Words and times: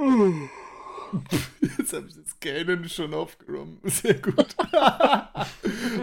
Jetzt 1.60 1.92
habe 1.92 2.06
ich 2.08 2.14
das 2.14 2.40
Gähnen 2.40 2.88
schon 2.88 3.12
aufgenommen. 3.14 3.80
Sehr 3.84 4.14
gut. 4.14 4.56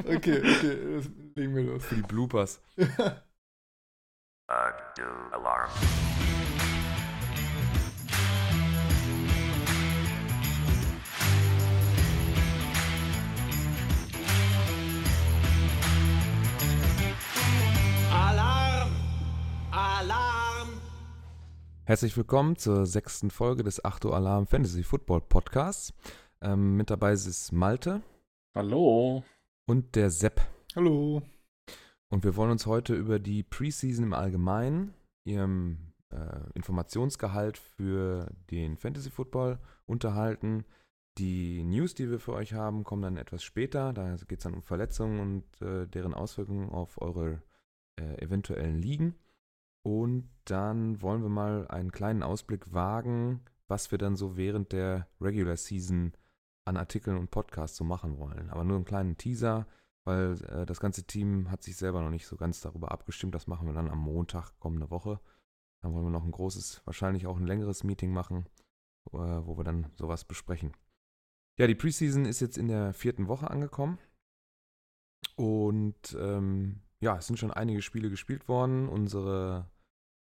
okay, 0.05 0.39
okay, 0.39 0.77
das 0.96 1.09
legen 1.35 1.55
wir 1.55 1.63
los. 1.63 1.85
Für 1.85 1.96
die 1.96 2.02
Bloopers. 2.04 2.62
Alarm. 5.32 5.70
Herzlich 21.88 22.17
willkommen 22.17 22.57
zur 22.57 22.85
sechsten 22.85 23.31
Folge 23.31 23.63
des 23.63 23.85
8 23.85 24.03
Uhr 24.03 24.13
Alarm 24.13 24.45
Fantasy 24.45 24.83
Football 24.83 25.21
Podcasts. 25.21 25.93
Ähm, 26.41 26.75
mit 26.75 26.89
dabei 26.89 27.13
ist 27.13 27.53
Malte. 27.53 28.02
Hallo. 28.53 29.23
Und 29.70 29.95
der 29.95 30.09
Sepp. 30.09 30.41
Hallo. 30.76 31.21
Und 32.09 32.26
wir 32.26 32.35
wollen 32.35 32.52
uns 32.52 32.65
heute 32.65 32.93
über 32.93 33.20
die 33.20 33.41
Preseason 33.41 34.03
im 34.03 34.13
Allgemeinen, 34.13 34.95
ihrem 35.23 35.93
äh, 36.09 36.52
Informationsgehalt 36.55 37.57
für 37.57 38.29
den 38.51 38.76
Fantasy 38.76 39.09
Football 39.09 39.57
unterhalten. 39.85 40.65
Die 41.17 41.63
News, 41.63 41.95
die 41.95 42.09
wir 42.09 42.20
für 42.20 42.34
euch 42.34 42.51
haben, 42.51 42.84
kommen 42.84 43.04
dann 43.04 43.15
etwas 43.15 43.43
später. 43.43 43.93
Da 43.93 44.13
geht 44.27 44.40
es 44.40 44.43
dann 44.43 44.55
um 44.55 44.62
Verletzungen 44.62 45.21
und 45.21 45.62
äh, 45.65 45.88
deren 45.88 46.13
Auswirkungen 46.13 46.67
auf 46.70 47.01
eure 47.01 47.41
äh, 47.98 48.21
eventuellen 48.21 48.77
Ligen. 48.77 49.15
Und 49.88 50.27
dann 50.44 51.02
wollen 51.02 51.22
wir 51.22 51.30
mal 51.30 51.66
einen 51.70 51.94
kleinen 51.94 52.22
Ausblick 52.22 52.73
wagen, 52.73 53.40
was 53.70 53.90
wir 53.90 53.98
dann 53.98 54.18
so 54.18 54.36
während 54.36 54.73
der 54.73 55.08
Regular 55.22 55.55
Season 55.55 56.12
an 56.66 56.76
Artikeln 56.76 57.18
und 57.18 57.32
Podcasts 57.32 57.77
so 57.77 57.85
machen 57.85 58.18
wollen. 58.18 58.49
Aber 58.49 58.66
nur 58.66 58.76
einen 58.76 58.84
kleinen 58.84 59.18
Teaser, 59.18 59.66
weil 60.04 60.44
äh, 60.44 60.66
das 60.66 60.82
ganze 60.82 61.05
Team 61.05 61.49
hat 61.49 61.63
sich 61.63 61.77
selber 61.77 62.02
noch 62.02 62.10
nicht 62.10 62.27
so 62.27 62.35
ganz 62.35 62.60
darüber 62.60 62.91
abgestimmt. 62.91 63.34
Das 63.34 63.48
machen 63.48 63.66
wir 63.66 63.74
dann 63.74 63.90
am 63.90 63.99
Montag 63.99 64.60
kommende 64.60 64.90
Woche. 64.92 65.22
Dann 65.82 65.94
wollen 65.94 66.04
wir 66.04 66.12
noch 66.12 66.26
ein 66.26 66.32
großes, 66.32 66.82
wahrscheinlich 66.84 67.26
auch 67.26 67.38
ein 67.38 67.48
längeres 67.48 67.86
Meeting 67.86 68.12
machen, 68.12 68.46
äh, 69.14 69.18
wo 69.18 69.58
wir 69.58 69.64
dann 69.64 69.90
sowas 69.96 70.26
besprechen. 70.26 70.74
Ja, 71.58 71.66
die 71.66 71.76
Preseason 71.76 72.26
ist 72.26 72.42
jetzt 72.42 72.58
in 72.58 72.68
der 72.68 72.92
vierten 72.92 73.30
Woche 73.30 73.50
angekommen. 73.50 74.00
Und 75.38 76.14
ähm, 76.20 76.82
ja, 77.00 77.16
es 77.20 77.28
sind 77.28 77.40
schon 77.40 77.52
einige 77.52 77.82
Spiele 77.82 78.10
gespielt 78.10 78.50
worden. 78.50 78.90
Unsere 78.90 79.70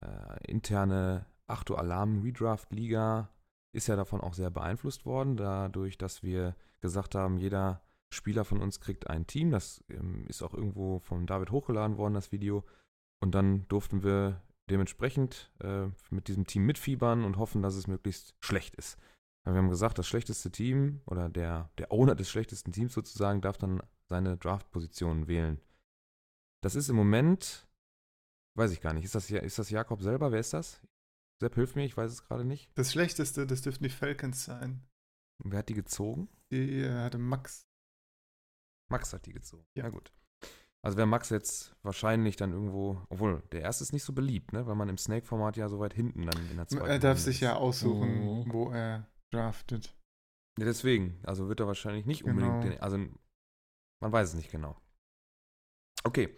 äh, 0.01 0.51
interne 0.51 1.25
Achto 1.47 1.75
Alarm 1.75 2.21
Redraft 2.21 2.71
Liga 2.71 3.29
ist 3.71 3.87
ja 3.87 3.95
davon 3.95 4.21
auch 4.21 4.33
sehr 4.33 4.49
beeinflusst 4.49 5.05
worden, 5.05 5.37
dadurch, 5.37 5.97
dass 5.97 6.23
wir 6.23 6.55
gesagt 6.81 7.15
haben, 7.15 7.37
jeder 7.37 7.81
Spieler 8.11 8.43
von 8.43 8.61
uns 8.61 8.79
kriegt 8.79 9.09
ein 9.09 9.27
Team. 9.27 9.51
Das 9.51 9.83
ähm, 9.89 10.25
ist 10.27 10.41
auch 10.41 10.53
irgendwo 10.53 10.99
von 10.99 11.27
David 11.27 11.51
hochgeladen 11.51 11.97
worden, 11.97 12.15
das 12.15 12.31
Video. 12.31 12.63
Und 13.19 13.35
dann 13.35 13.67
durften 13.67 14.03
wir 14.03 14.41
dementsprechend 14.69 15.51
äh, 15.59 15.87
mit 16.09 16.27
diesem 16.27 16.45
Team 16.45 16.65
mitfiebern 16.65 17.23
und 17.23 17.37
hoffen, 17.37 17.61
dass 17.61 17.75
es 17.75 17.87
möglichst 17.87 18.35
schlecht 18.39 18.75
ist. 18.75 18.97
Wir 19.45 19.55
haben 19.55 19.69
gesagt, 19.69 19.97
das 19.97 20.07
schlechteste 20.07 20.51
Team 20.51 21.01
oder 21.05 21.29
der, 21.29 21.69
der 21.77 21.91
Owner 21.91 22.13
des 22.15 22.29
schlechtesten 22.29 22.71
Teams 22.71 22.93
sozusagen 22.93 23.41
darf 23.41 23.57
dann 23.57 23.81
seine 24.07 24.37
Draft-Position 24.37 25.27
wählen. 25.27 25.59
Das 26.61 26.75
ist 26.75 26.89
im 26.89 26.95
Moment 26.95 27.67
Weiß 28.57 28.71
ich 28.71 28.81
gar 28.81 28.93
nicht. 28.93 29.05
Ist 29.05 29.15
das, 29.15 29.29
ist 29.29 29.59
das 29.59 29.69
Jakob 29.69 30.01
selber? 30.01 30.31
Wer 30.31 30.39
ist 30.39 30.53
das? 30.53 30.81
Sepp, 31.41 31.55
hilf 31.55 31.75
mir, 31.75 31.85
ich 31.85 31.95
weiß 31.95 32.11
es 32.11 32.23
gerade 32.23 32.43
nicht. 32.43 32.69
Das 32.75 32.91
Schlechteste, 32.91 33.47
das 33.47 33.61
dürften 33.61 33.83
die 33.83 33.89
Falcons 33.89 34.43
sein. 34.43 34.85
Und 35.43 35.51
wer 35.51 35.59
hat 35.59 35.69
die 35.69 35.73
gezogen? 35.73 36.27
Die 36.51 36.81
äh, 36.81 36.91
hatte 36.91 37.17
Max. 37.17 37.65
Max 38.91 39.13
hat 39.13 39.25
die 39.25 39.33
gezogen. 39.33 39.65
Ja, 39.77 39.89
gut. 39.89 40.11
Also 40.81 40.97
wäre 40.97 41.07
Max 41.07 41.29
jetzt 41.29 41.75
wahrscheinlich 41.83 42.35
dann 42.35 42.51
irgendwo, 42.51 43.01
obwohl 43.09 43.41
der 43.51 43.61
erste 43.61 43.83
ist 43.83 43.93
nicht 43.93 44.03
so 44.03 44.13
beliebt, 44.13 44.53
ne? 44.53 44.65
Weil 44.65 44.75
man 44.75 44.89
im 44.89 44.97
Snake-Format 44.97 45.57
ja 45.57 45.67
so 45.67 45.79
weit 45.79 45.93
hinten 45.93 46.25
dann 46.25 46.49
in 46.49 46.57
der 46.57 46.67
zweiten 46.67 46.85
Er 46.85 46.99
darf 46.99 47.17
Runde 47.17 47.21
sich 47.21 47.35
ist. 47.35 47.41
ja 47.41 47.55
aussuchen, 47.55 48.21
oh. 48.27 48.45
wo 48.47 48.71
er 48.71 49.07
draftet. 49.31 49.97
Ja, 50.57 50.65
deswegen. 50.65 51.19
Also 51.23 51.47
wird 51.47 51.59
er 51.59 51.67
wahrscheinlich 51.67 52.05
nicht 52.05 52.23
unbedingt 52.23 52.61
genau. 52.61 52.75
den, 52.75 52.81
also 52.81 52.97
man 54.01 54.11
weiß 54.11 54.29
es 54.29 54.35
nicht 54.35 54.51
genau. 54.51 54.77
Okay, 56.03 56.35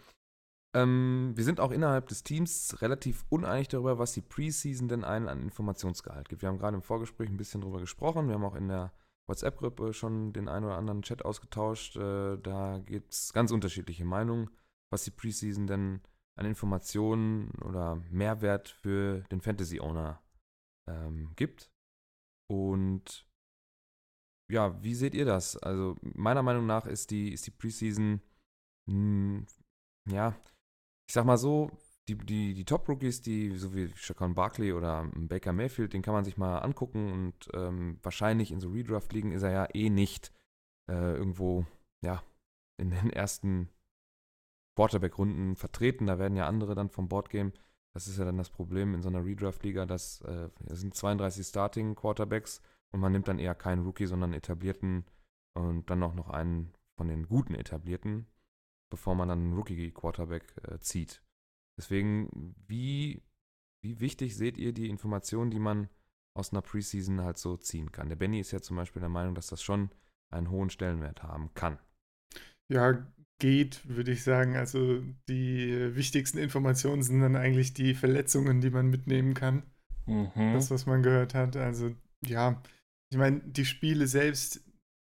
ähm, 0.73 1.33
wir 1.35 1.43
sind 1.43 1.59
auch 1.59 1.71
innerhalb 1.71 2.07
des 2.07 2.23
Teams 2.23 2.81
relativ 2.81 3.25
uneinig 3.29 3.67
darüber, 3.67 3.99
was 3.99 4.13
die 4.13 4.21
Preseason 4.21 4.87
denn 4.87 5.03
einen 5.03 5.27
an 5.27 5.41
Informationsgehalt 5.41 6.29
gibt. 6.29 6.41
Wir 6.41 6.49
haben 6.49 6.57
gerade 6.57 6.75
im 6.75 6.83
Vorgespräch 6.83 7.29
ein 7.29 7.37
bisschen 7.37 7.61
darüber 7.61 7.79
gesprochen. 7.79 8.27
Wir 8.27 8.35
haben 8.35 8.45
auch 8.45 8.55
in 8.55 8.69
der 8.69 8.93
WhatsApp-Gruppe 9.27 9.93
schon 9.93 10.33
den 10.33 10.47
einen 10.47 10.65
oder 10.65 10.77
anderen 10.77 11.01
Chat 11.01 11.25
ausgetauscht. 11.25 11.97
Äh, 11.97 12.37
da 12.37 12.79
gibt 12.79 13.13
es 13.13 13.33
ganz 13.33 13.51
unterschiedliche 13.51 14.05
Meinungen, 14.05 14.49
was 14.91 15.03
die 15.03 15.11
Preseason 15.11 15.67
denn 15.67 16.01
an 16.37 16.45
Informationen 16.45 17.51
oder 17.61 17.97
Mehrwert 18.09 18.69
für 18.69 19.21
den 19.31 19.41
Fantasy-Owner 19.41 20.21
ähm, 20.89 21.33
gibt. 21.35 21.69
Und 22.49 23.27
ja, 24.49 24.81
wie 24.81 24.95
seht 24.95 25.15
ihr 25.15 25.25
das? 25.25 25.57
Also 25.57 25.95
meiner 26.01 26.43
Meinung 26.43 26.65
nach 26.65 26.85
ist 26.85 27.11
die, 27.11 27.33
ist 27.33 27.47
die 27.47 27.51
Preseason 27.51 28.21
mh, 28.88 28.93
hm, 28.93 29.47
ja, 30.09 30.33
ich 31.11 31.13
sag 31.13 31.25
mal 31.25 31.38
so, 31.38 31.69
die, 32.07 32.16
die, 32.16 32.53
die 32.53 32.63
Top-Rookies, 32.63 33.22
die, 33.22 33.57
so 33.57 33.75
wie 33.75 33.91
Shaquan 33.95 34.33
Barkley 34.33 34.72
oder 34.72 35.09
Baker 35.13 35.51
Mayfield, 35.51 35.91
den 35.91 36.03
kann 36.03 36.13
man 36.13 36.23
sich 36.23 36.38
mal 36.38 36.59
angucken 36.59 37.11
und 37.11 37.49
ähm, 37.53 37.99
wahrscheinlich 38.01 38.49
in 38.49 38.61
so 38.61 38.69
Redraft-Ligen 38.69 39.33
ist 39.33 39.44
er 39.44 39.51
ja 39.51 39.67
eh 39.73 39.89
nicht 39.89 40.31
äh, 40.89 41.17
irgendwo, 41.17 41.66
ja, 42.00 42.23
in 42.77 42.91
den 42.91 43.09
ersten 43.11 43.67
Quarterback-Runden 44.77 45.57
vertreten. 45.57 46.07
Da 46.07 46.17
werden 46.17 46.38
ja 46.38 46.47
andere 46.47 46.75
dann 46.75 46.89
vom 46.89 47.09
Boardgame. 47.09 47.51
Das 47.94 48.07
ist 48.07 48.17
ja 48.17 48.23
dann 48.23 48.38
das 48.38 48.50
Problem 48.50 48.94
in 48.94 49.01
so 49.01 49.09
einer 49.09 49.25
Redraft-Liga, 49.25 49.85
dass 49.85 50.21
äh, 50.21 50.47
es 50.67 50.79
sind 50.79 50.95
32 50.95 51.45
Starting-Quarterbacks 51.45 52.61
und 52.94 53.01
man 53.01 53.11
nimmt 53.11 53.27
dann 53.27 53.38
eher 53.38 53.55
keinen 53.55 53.83
Rookie, 53.83 54.05
sondern 54.05 54.31
etablierten 54.31 55.03
und 55.55 55.89
dann 55.89 56.03
auch 56.03 56.13
noch 56.13 56.29
einen 56.29 56.71
von 56.95 57.09
den 57.09 57.27
guten 57.27 57.53
etablierten 57.53 58.27
bevor 58.91 59.16
man 59.16 59.29
dann 59.29 59.40
einen 59.40 59.53
Rookie-Quarterback 59.53 60.53
äh, 60.68 60.79
zieht. 60.79 61.24
Deswegen, 61.79 62.53
wie, 62.68 63.24
wie 63.84 64.00
wichtig 64.00 64.38
seht 64.38 64.59
ihr 64.59 64.74
die 64.74 64.90
Informationen, 64.90 65.50
die 65.50 65.59
man 65.59 65.90
aus 66.38 66.52
einer 66.52 66.62
Preseason 66.62 67.22
halt 67.22 67.40
so 67.40 67.57
ziehen 67.57 67.91
kann? 67.91 68.09
Der 68.09 68.16
Benny 68.16 68.40
ist 68.40 68.51
ja 68.51 68.62
zum 68.62 68.78
Beispiel 68.78 69.00
der 69.00 69.09
Meinung, 69.09 69.34
dass 69.34 69.47
das 69.47 69.63
schon 69.63 69.90
einen 70.31 70.51
hohen 70.51 70.69
Stellenwert 70.69 71.24
haben 71.24 71.51
kann. 71.56 71.80
Ja, 72.72 73.06
geht, 73.40 73.81
würde 73.90 74.12
ich 74.12 74.24
sagen. 74.24 74.56
Also 74.56 75.01
die 75.28 75.96
wichtigsten 75.96 76.38
Informationen 76.38 77.01
sind 77.01 77.22
dann 77.22 77.35
eigentlich 77.35 77.74
die 77.74 77.96
Verletzungen, 77.96 78.62
die 78.62 78.69
man 78.69 78.90
mitnehmen 78.90 79.34
kann. 79.34 79.63
Mhm. 80.06 80.53
Das, 80.53 80.69
was 80.69 80.85
man 80.85 81.01
gehört 81.01 81.34
hat. 81.34 81.57
Also 81.57 81.96
ja, 82.25 82.62
ich 83.09 83.18
meine, 83.18 83.40
die 83.40 83.66
Spiele 83.66 84.07
selbst, 84.07 84.62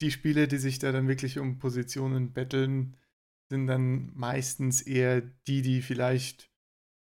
die 0.02 0.12
Spiele, 0.12 0.48
die 0.48 0.58
sich 0.58 0.80
da 0.80 0.92
dann 0.92 1.08
wirklich 1.08 1.38
um 1.38 1.60
Positionen 1.60 2.34
betteln, 2.34 2.96
sind 3.54 3.68
dann 3.68 4.12
meistens 4.16 4.82
eher 4.82 5.22
die, 5.22 5.62
die 5.62 5.82
vielleicht 5.82 6.50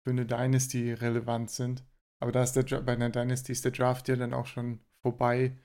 für 0.03 0.11
eine 0.11 0.27
Dynasty 0.27 0.93
relevant 0.93 1.51
sind. 1.51 1.85
Aber 2.21 2.33
da 2.33 2.43
ist 2.43 2.55
der, 2.55 2.65
bei 2.81 2.93
einer 2.93 3.11
Dynasty 3.11 3.53
ist 3.53 3.65
der 3.65 3.73
Draft 3.73 4.09
ja 4.09 4.17
dann 4.17 4.35
auch 4.35 4.47
schon 4.47 4.81
vorbei. 5.01 5.57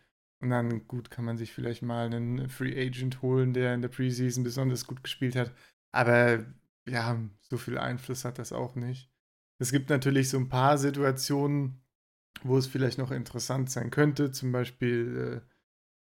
Und 0.42 0.52
dann, 0.52 0.88
gut, 0.88 1.10
kann 1.10 1.26
man 1.26 1.38
sich 1.38 1.54
vielleicht 1.54 1.82
mal 1.82 2.06
einen 2.06 2.50
Free 2.50 2.80
Agent 2.80 3.24
holen, 3.24 3.54
der 3.54 3.74
in 3.74 3.82
der 3.82 3.90
Preseason 3.90 4.44
besonders 4.44 4.86
gut 4.86 5.04
gespielt 5.04 5.36
hat. 5.36 5.52
Aber 5.92 6.46
ja, 6.88 7.20
so 7.42 7.58
viel 7.58 7.80
Einfluss 7.80 8.24
hat 8.24 8.38
das 8.38 8.54
auch 8.54 8.76
nicht. 8.76 9.10
Es 9.58 9.72
gibt 9.72 9.90
natürlich 9.90 10.30
so 10.30 10.38
ein 10.38 10.50
paar 10.50 10.78
Situationen, 10.78 11.82
wo 12.44 12.58
es 12.58 12.68
vielleicht 12.68 13.00
noch 13.00 13.10
interessant 13.10 13.72
sein 13.72 13.90
könnte. 13.90 14.32
Zum 14.32 14.52
Beispiel 14.52 15.42
äh, 15.42 15.52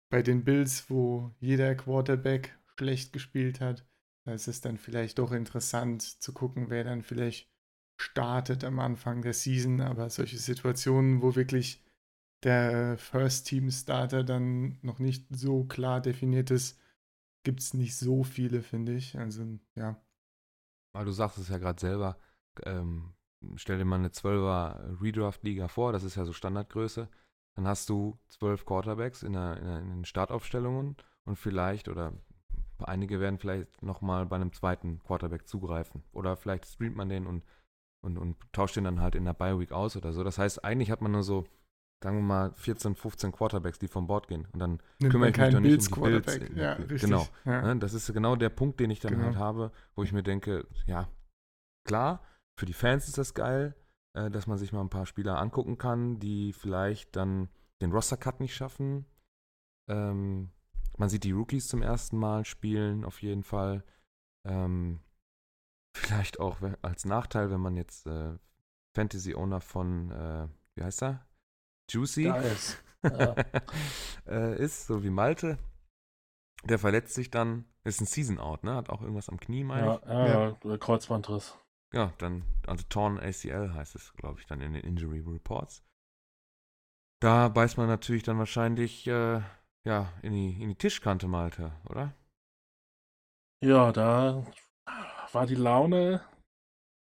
bei 0.09 0.21
den 0.21 0.43
Bills, 0.43 0.89
wo 0.89 1.33
jeder 1.39 1.73
Quarterback 1.75 2.57
schlecht 2.77 3.13
gespielt 3.13 3.61
hat. 3.61 3.85
Da 4.27 4.33
ist 4.33 4.49
es 4.49 4.59
dann 4.59 4.77
vielleicht 4.77 5.19
doch 5.19 5.31
interessant 5.31 6.01
zu 6.01 6.33
gucken, 6.33 6.69
wer 6.69 6.83
dann 6.83 7.01
vielleicht 7.01 7.49
startet 7.97 8.65
am 8.65 8.77
Anfang 8.79 9.21
der 9.21 9.33
Season. 9.33 9.79
Aber 9.79 10.09
solche 10.09 10.37
Situationen, 10.37 11.21
wo 11.21 11.37
wirklich 11.37 11.81
der 12.43 12.97
First-Team-Starter 12.97 14.25
dann 14.25 14.79
noch 14.81 14.99
nicht 14.99 15.25
so 15.33 15.63
klar 15.63 16.01
definiert 16.01 16.51
ist, 16.51 16.77
gibt 17.43 17.61
es 17.61 17.73
nicht 17.73 17.95
so 17.95 18.25
viele, 18.25 18.63
finde 18.63 18.95
ich. 18.95 19.17
Also, 19.17 19.45
ja. 19.75 19.95
Weil 20.91 21.05
du 21.05 21.11
sagst 21.13 21.37
es 21.37 21.47
ja 21.47 21.57
gerade 21.57 21.79
selber, 21.79 22.17
ähm, 22.65 23.13
stell 23.55 23.77
dir 23.77 23.85
mal 23.85 23.95
eine 23.95 24.09
12er 24.09 25.01
Redraft-Liga 25.01 25.69
vor, 25.69 25.93
das 25.93 26.03
ist 26.03 26.15
ja 26.15 26.25
so 26.25 26.33
Standardgröße. 26.33 27.07
Dann 27.55 27.65
hast 27.65 27.87
du 27.87 28.19
zwölf 28.27 28.65
Quarterbacks 28.65 29.23
in, 29.23 29.31
der, 29.31 29.55
in 29.55 29.89
den 29.89 30.05
Startaufstellungen 30.05 30.97
und 31.23 31.37
vielleicht 31.37 31.87
oder 31.87 32.11
Einige 32.83 33.19
werden 33.19 33.39
vielleicht 33.39 33.81
nochmal 33.81 34.25
bei 34.25 34.35
einem 34.35 34.53
zweiten 34.53 34.99
Quarterback 35.03 35.47
zugreifen. 35.47 36.03
Oder 36.11 36.35
vielleicht 36.35 36.65
streamt 36.65 36.95
man 36.95 37.09
den 37.09 37.27
und, 37.27 37.43
und, 38.01 38.17
und 38.17 38.35
tauscht 38.51 38.75
den 38.75 38.83
dann 38.83 39.01
halt 39.01 39.15
in 39.15 39.25
der 39.25 39.33
Bye 39.33 39.59
Week 39.59 39.71
aus 39.71 39.95
oder 39.97 40.13
so. 40.13 40.23
Das 40.23 40.37
heißt, 40.37 40.63
eigentlich 40.63 40.91
hat 40.91 41.01
man 41.01 41.11
nur 41.11 41.23
so 41.23 41.45
sagen 42.03 42.17
wir 42.17 42.23
mal, 42.23 42.53
14, 42.53 42.95
15 42.95 43.31
Quarterbacks, 43.31 43.79
die 43.79 43.87
vom 43.87 44.07
Bord 44.07 44.27
gehen. 44.27 44.47
Und 44.53 44.59
dann 44.59 44.79
Nimmt 44.99 45.11
kümmere 45.11 45.29
ich 45.29 45.37
mich 45.37 45.53
doch 45.53 45.59
nicht 45.59 45.97
um 45.97 46.03
die 46.03 46.09
Bills. 46.09 46.39
Ja, 46.55 46.73
richtig. 46.73 47.01
Genau. 47.01 47.27
Ja. 47.45 47.61
Ne, 47.61 47.79
das 47.79 47.93
ist 47.93 48.13
genau 48.13 48.35
der 48.35 48.49
Punkt, 48.49 48.79
den 48.79 48.91
ich 48.91 48.99
dann 48.99 49.13
genau. 49.13 49.25
halt 49.25 49.37
habe, 49.37 49.71
wo 49.95 50.03
ich 50.03 50.13
mir 50.13 50.23
denke, 50.23 50.67
ja, 50.85 51.09
klar, 51.85 52.21
für 52.59 52.65
die 52.65 52.73
Fans 52.73 53.07
ist 53.07 53.17
das 53.17 53.33
geil, 53.33 53.75
äh, 54.13 54.29
dass 54.29 54.47
man 54.47 54.57
sich 54.57 54.73
mal 54.73 54.81
ein 54.81 54.89
paar 54.89 55.05
Spieler 55.05 55.39
angucken 55.39 55.77
kann, 55.77 56.19
die 56.19 56.53
vielleicht 56.53 57.15
dann 57.15 57.49
den 57.81 57.91
Roster-Cut 57.91 58.39
nicht 58.39 58.55
schaffen. 58.55 59.05
Ähm, 59.89 60.49
man 60.97 61.09
sieht 61.09 61.23
die 61.23 61.31
Rookies 61.31 61.67
zum 61.67 61.81
ersten 61.81 62.17
Mal 62.17 62.45
spielen, 62.45 63.05
auf 63.05 63.21
jeden 63.21 63.43
Fall. 63.43 63.83
Ähm, 64.45 64.99
vielleicht 65.95 66.39
auch 66.39 66.57
als 66.81 67.05
Nachteil, 67.05 67.49
wenn 67.51 67.61
man 67.61 67.75
jetzt 67.75 68.05
äh, 68.07 68.37
Fantasy-Owner 68.95 69.61
von, 69.61 70.11
äh, 70.11 70.47
wie 70.75 70.83
heißt 70.83 71.03
er? 71.03 71.25
Juicy 71.89 72.27
ist. 72.27 72.83
Ja. 73.03 73.35
äh, 74.25 74.61
ist, 74.61 74.87
so 74.87 75.03
wie 75.03 75.11
Malte. 75.11 75.59
Der 76.65 76.79
verletzt 76.79 77.13
sich 77.13 77.29
dann, 77.29 77.65
ist 77.83 78.01
ein 78.01 78.07
Season-Out, 78.07 78.63
ne? 78.63 78.75
Hat 78.75 78.89
auch 78.89 79.01
irgendwas 79.01 79.29
am 79.29 79.39
Knie, 79.39 79.63
meine 79.63 79.85
ja, 79.85 79.95
ich. 79.97 80.09
Ja, 80.09 80.49
ja, 80.71 80.77
Kreuzbandriss. 80.77 81.55
Ja, 81.93 82.11
dann, 82.17 82.43
also 82.65 82.83
Torn 82.89 83.19
ACL 83.19 83.73
heißt 83.73 83.95
es, 83.95 84.13
glaube 84.13 84.39
ich, 84.39 84.47
dann 84.47 84.61
in 84.61 84.73
den 84.73 84.83
Injury 84.83 85.19
Reports. 85.19 85.83
Da 87.21 87.49
beißt 87.49 87.77
man 87.77 87.87
natürlich 87.87 88.23
dann 88.23 88.39
wahrscheinlich, 88.39 89.07
äh, 89.07 89.41
ja, 89.87 90.11
in 90.21 90.33
die, 90.33 90.61
in 90.61 90.67
die 90.67 90.75
Tischkante, 90.75 91.27
Malte, 91.27 91.71
oder? 91.89 92.13
Ja, 93.63 93.93
da 93.93 94.45
war 95.31 95.47
die 95.47 95.55
Laune 95.55 96.21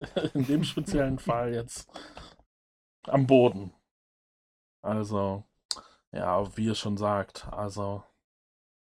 in 0.34 0.46
dem 0.46 0.66
speziellen 0.66 1.18
Fall 1.28 1.54
jetzt 1.54 1.90
am 3.08 3.26
Boden. 3.26 3.74
Also, 4.82 5.46
ja, 6.12 6.56
wie 6.58 6.66
ihr 6.66 6.76
schon 6.76 6.98
sagt, 6.98 7.48
also 7.54 8.04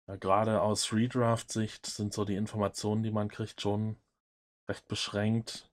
ja, 0.07 0.15
gerade 0.15 0.61
aus 0.61 0.93
Redraft-Sicht 0.93 1.85
sind 1.85 2.13
so 2.13 2.23
die 2.23 2.35
Informationen, 2.35 3.03
die 3.03 3.11
man 3.11 3.27
kriegt, 3.27 3.59
schon 3.59 3.97
recht 4.69 4.87
beschränkt. 4.87 5.69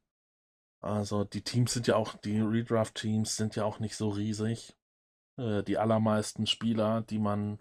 Also 0.81 1.23
die 1.23 1.43
Teams 1.43 1.73
sind 1.73 1.87
ja 1.87 1.95
auch, 1.95 2.17
die 2.17 2.41
Redraft-Teams 2.41 3.37
sind 3.37 3.55
ja 3.55 3.65
auch 3.65 3.79
nicht 3.79 3.97
so 3.97 4.09
riesig. 4.09 4.77
Äh, 5.37 5.63
die 5.63 5.79
allermeisten 5.79 6.49
Spieler, 6.49 7.03
die 7.03 7.21
man, 7.21 7.61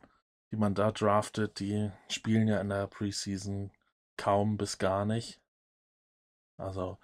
die 0.52 0.58
man 0.58 0.74
da 0.74 0.92
draftet, 0.92 1.60
die 1.60 1.92
spielen 2.10 2.48
ja 2.48 2.62
in 2.62 2.70
der 2.70 2.88
Preseason 2.88 3.72
kaum 4.18 4.58
bis 4.58 4.78
gar 4.78 5.06
nicht. 5.06 5.42
Also, 6.58 6.98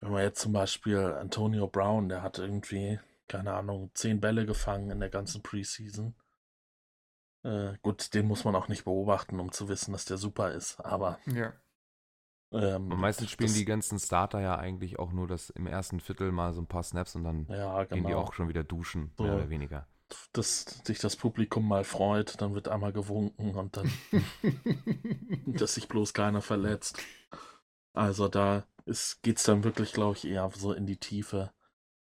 wenn 0.00 0.12
man 0.12 0.22
jetzt 0.22 0.40
zum 0.40 0.52
Beispiel 0.52 0.98
Antonio 0.98 1.66
Brown, 1.66 2.08
der 2.08 2.22
hat 2.22 2.38
irgendwie, 2.38 3.00
keine 3.26 3.54
Ahnung, 3.54 3.90
zehn 3.94 4.20
Bälle 4.20 4.46
gefangen 4.46 4.90
in 4.90 5.00
der 5.00 5.10
ganzen 5.10 5.42
Preseason. 5.42 6.14
Äh, 7.42 7.74
gut, 7.82 8.14
den 8.14 8.26
muss 8.26 8.44
man 8.44 8.54
auch 8.54 8.68
nicht 8.68 8.84
beobachten, 8.84 9.40
um 9.40 9.52
zu 9.52 9.68
wissen, 9.68 9.92
dass 9.92 10.04
der 10.04 10.16
super 10.16 10.52
ist, 10.52 10.80
aber. 10.80 11.18
Ja. 11.26 11.52
Ähm, 12.52 12.90
und 12.90 13.00
meistens 13.00 13.30
spielen 13.30 13.48
das, 13.48 13.56
die 13.56 13.64
ganzen 13.64 13.98
Starter 13.98 14.40
ja 14.40 14.56
eigentlich 14.56 14.98
auch 14.98 15.12
nur 15.12 15.26
das 15.26 15.50
im 15.50 15.66
ersten 15.66 16.00
Viertel 16.00 16.30
mal 16.30 16.54
so 16.54 16.60
ein 16.62 16.68
paar 16.68 16.84
Snaps 16.84 17.16
und 17.16 17.24
dann 17.24 17.46
ja, 17.48 17.82
genau. 17.82 17.86
gehen 17.86 18.04
die 18.04 18.12
genau. 18.12 18.20
auch 18.20 18.32
schon 18.32 18.48
wieder 18.48 18.62
duschen, 18.62 19.12
so, 19.16 19.24
mehr 19.24 19.34
oder 19.34 19.50
weniger. 19.50 19.88
Dass 20.32 20.64
sich 20.84 20.98
das 20.98 21.16
Publikum 21.16 21.66
mal 21.66 21.84
freut, 21.84 22.40
dann 22.40 22.54
wird 22.54 22.68
einmal 22.68 22.92
gewunken 22.92 23.54
und 23.54 23.76
dann, 23.76 23.92
dass 25.46 25.74
sich 25.74 25.88
bloß 25.88 26.12
keiner 26.12 26.42
verletzt. 26.42 27.00
Also 27.92 28.28
da 28.28 28.66
geht 29.22 29.38
es 29.38 29.44
dann 29.44 29.64
wirklich, 29.64 29.92
glaube 29.92 30.16
ich, 30.16 30.26
eher 30.26 30.50
so 30.54 30.72
in 30.72 30.86
die 30.86 30.98
Tiefe. 30.98 31.52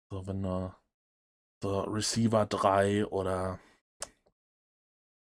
So, 0.10 0.28
wenn 0.28 0.44
du 0.44 0.74
so 1.62 1.82
Receiver 1.82 2.46
3 2.46 3.06
oder 3.08 3.60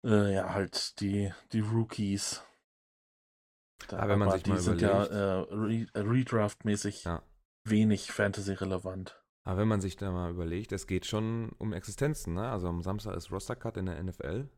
äh, 0.05 0.35
ja, 0.35 0.53
halt 0.53 1.01
die, 1.01 1.33
die 1.53 1.61
Rookies. 1.61 2.43
Da, 3.89 3.99
aber 3.99 4.13
wenn 4.13 4.19
man 4.21 4.31
sich 4.33 4.43
die 4.43 4.51
mal 4.51 4.61
sind 4.61 4.83
überlegt, 4.83 5.13
ja 5.13 5.43
äh, 5.43 6.01
Redraft-mäßig 6.01 7.05
ja. 7.05 7.23
wenig 7.65 8.13
Fantasy-relevant. 8.13 9.24
Aber 9.47 9.61
wenn 9.61 9.69
man 9.69 9.81
sich 9.81 9.97
da 9.97 10.11
mal 10.11 10.31
überlegt, 10.31 10.73
es 10.73 10.87
geht 10.87 11.05
schon 11.05 11.51
um 11.59 11.73
Existenzen. 11.73 12.35
Ne? 12.35 12.49
Also 12.49 12.69
am 12.69 12.83
Samstag 12.83 13.15
ist 13.17 13.31
Roster-Cut 13.31 13.77
in 13.77 13.87
der 13.87 14.03
NFL. 14.03 14.49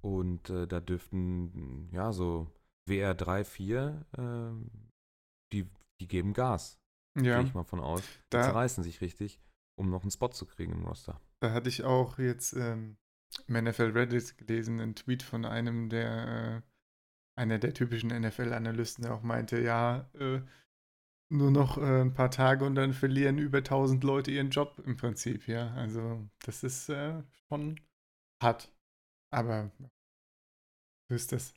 Und 0.00 0.50
äh, 0.50 0.66
da 0.66 0.80
dürften, 0.80 1.88
ja, 1.92 2.12
so 2.12 2.50
WR 2.86 3.14
3, 3.14 3.44
4, 3.44 4.06
äh, 4.16 4.68
die, 5.52 5.70
die 6.00 6.08
geben 6.08 6.32
Gas. 6.32 6.78
Ja. 7.16 7.38
Gehe 7.38 7.48
ich 7.48 7.54
mal 7.54 7.64
von 7.64 7.80
aus. 7.80 8.02
Die 8.02 8.30
da, 8.30 8.42
zerreißen 8.42 8.84
sich 8.84 9.00
richtig, 9.00 9.40
um 9.78 9.90
noch 9.90 10.02
einen 10.02 10.10
Spot 10.10 10.28
zu 10.28 10.46
kriegen 10.46 10.72
im 10.72 10.84
Roster. 10.84 11.20
Da 11.40 11.52
hatte 11.52 11.68
ich 11.68 11.84
auch 11.84 12.18
jetzt 12.18 12.52
ähm, 12.54 12.96
im 13.46 13.64
NFL 13.64 13.92
Reddit 13.92 14.36
gelesen, 14.38 14.80
einen 14.80 14.94
Tweet 14.94 15.22
von 15.22 15.44
einem 15.44 15.88
der, 15.88 16.62
äh, 17.36 17.40
einer 17.40 17.58
der 17.58 17.74
typischen 17.74 18.10
NFL-Analysten, 18.10 19.04
der 19.04 19.14
auch 19.14 19.22
meinte, 19.22 19.60
ja, 19.60 20.08
äh, 20.14 20.40
nur 21.28 21.50
noch 21.50 21.78
äh, 21.78 22.02
ein 22.02 22.14
paar 22.14 22.30
Tage 22.30 22.64
und 22.64 22.74
dann 22.74 22.92
verlieren 22.92 23.38
über 23.38 23.58
1000 23.58 24.02
Leute 24.04 24.30
ihren 24.30 24.50
Job 24.50 24.80
im 24.84 24.96
Prinzip, 24.96 25.48
ja. 25.48 25.72
Also 25.74 26.28
das 26.44 26.62
ist 26.62 26.88
äh, 26.88 27.22
schon 27.48 27.80
hart. 28.42 28.72
Aber 29.32 29.70
so 31.08 31.14
ist 31.14 31.32
das. 31.32 31.54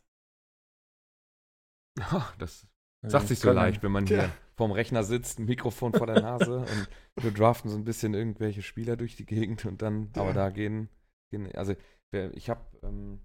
Oh, 2.14 2.24
das 2.38 2.66
sagt 3.02 3.28
sich 3.28 3.40
so 3.40 3.52
leicht, 3.52 3.84
wenn 3.84 3.92
man 3.92 4.08
hier 4.08 4.18
ja. 4.18 4.32
vorm 4.56 4.72
Rechner 4.72 5.04
sitzt, 5.04 5.40
ein 5.40 5.46
Mikrofon 5.46 5.94
vor 5.94 6.08
der 6.08 6.22
Nase 6.22 6.60
und 7.16 7.24
wir 7.24 7.32
draften 7.32 7.70
so 7.70 7.78
ein 7.78 7.84
bisschen 7.84 8.14
irgendwelche 8.14 8.62
Spieler 8.62 8.96
durch 8.96 9.18
die 9.18 9.26
Gegend 9.26 9.66
und 9.66 9.82
dann, 9.82 10.10
ja. 10.16 10.22
aber 10.22 10.34
da 10.34 10.50
gehen 10.50 10.90
also 11.54 11.76
ich 12.12 12.50
habe, 12.50 12.66
ähm, 12.84 13.20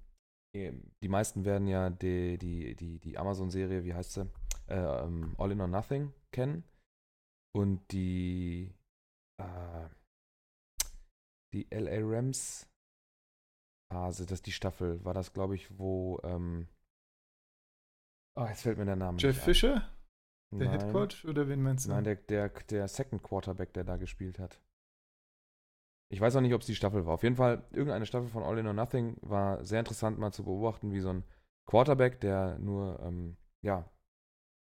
die 0.54 1.08
meisten 1.08 1.44
werden 1.44 1.66
ja 1.66 1.90
die, 1.90 2.38
die, 2.38 2.76
die, 2.76 2.98
die 2.98 3.18
Amazon-Serie, 3.18 3.84
wie 3.84 3.94
heißt 3.94 4.12
sie, 4.12 4.30
äh, 4.68 4.74
ähm, 4.76 5.34
All 5.38 5.52
in 5.52 5.60
or 5.60 5.68
Nothing 5.68 6.12
kennen. 6.32 6.64
Und 7.54 7.92
die, 7.92 8.74
äh, 9.38 9.88
die 11.52 11.68
LA 11.70 12.00
Rams 12.02 12.68
Phase, 13.92 14.26
das 14.26 14.38
ist 14.38 14.46
die 14.46 14.52
Staffel, 14.52 15.04
war 15.04 15.14
das, 15.14 15.32
glaube 15.32 15.54
ich, 15.54 15.78
wo, 15.78 16.18
ähm, 16.24 16.68
oh, 18.36 18.46
jetzt 18.46 18.62
fällt 18.62 18.78
mir 18.78 18.86
der 18.86 18.96
Name 18.96 19.18
Jeff 19.18 19.40
Fisher? 19.40 19.88
Der 20.52 20.70
Head 20.70 20.92
Coach 20.92 21.24
oder 21.24 21.48
wen 21.48 21.62
meinst 21.62 21.86
du? 21.86 21.90
Nein, 21.90 22.04
der, 22.04 22.16
der, 22.16 22.48
der 22.48 22.88
Second 22.88 23.22
Quarterback, 23.22 23.72
der 23.72 23.84
da 23.84 23.96
gespielt 23.96 24.38
hat. 24.38 24.60
Ich 26.12 26.20
weiß 26.20 26.36
auch 26.36 26.40
nicht, 26.40 26.54
ob 26.54 26.60
es 26.60 26.66
die 26.66 26.76
Staffel 26.76 27.06
war. 27.06 27.14
Auf 27.14 27.22
jeden 27.22 27.36
Fall, 27.36 27.66
irgendeine 27.70 28.06
Staffel 28.06 28.28
von 28.28 28.42
All 28.42 28.58
in 28.58 28.66
or 28.66 28.72
Nothing 28.72 29.16
war 29.20 29.64
sehr 29.64 29.80
interessant 29.80 30.18
mal 30.18 30.32
zu 30.32 30.44
beobachten, 30.44 30.92
wie 30.92 31.00
so 31.00 31.10
ein 31.10 31.24
Quarterback, 31.66 32.20
der 32.20 32.58
nur, 32.58 33.00
ähm, 33.00 33.36
ja, 33.62 33.90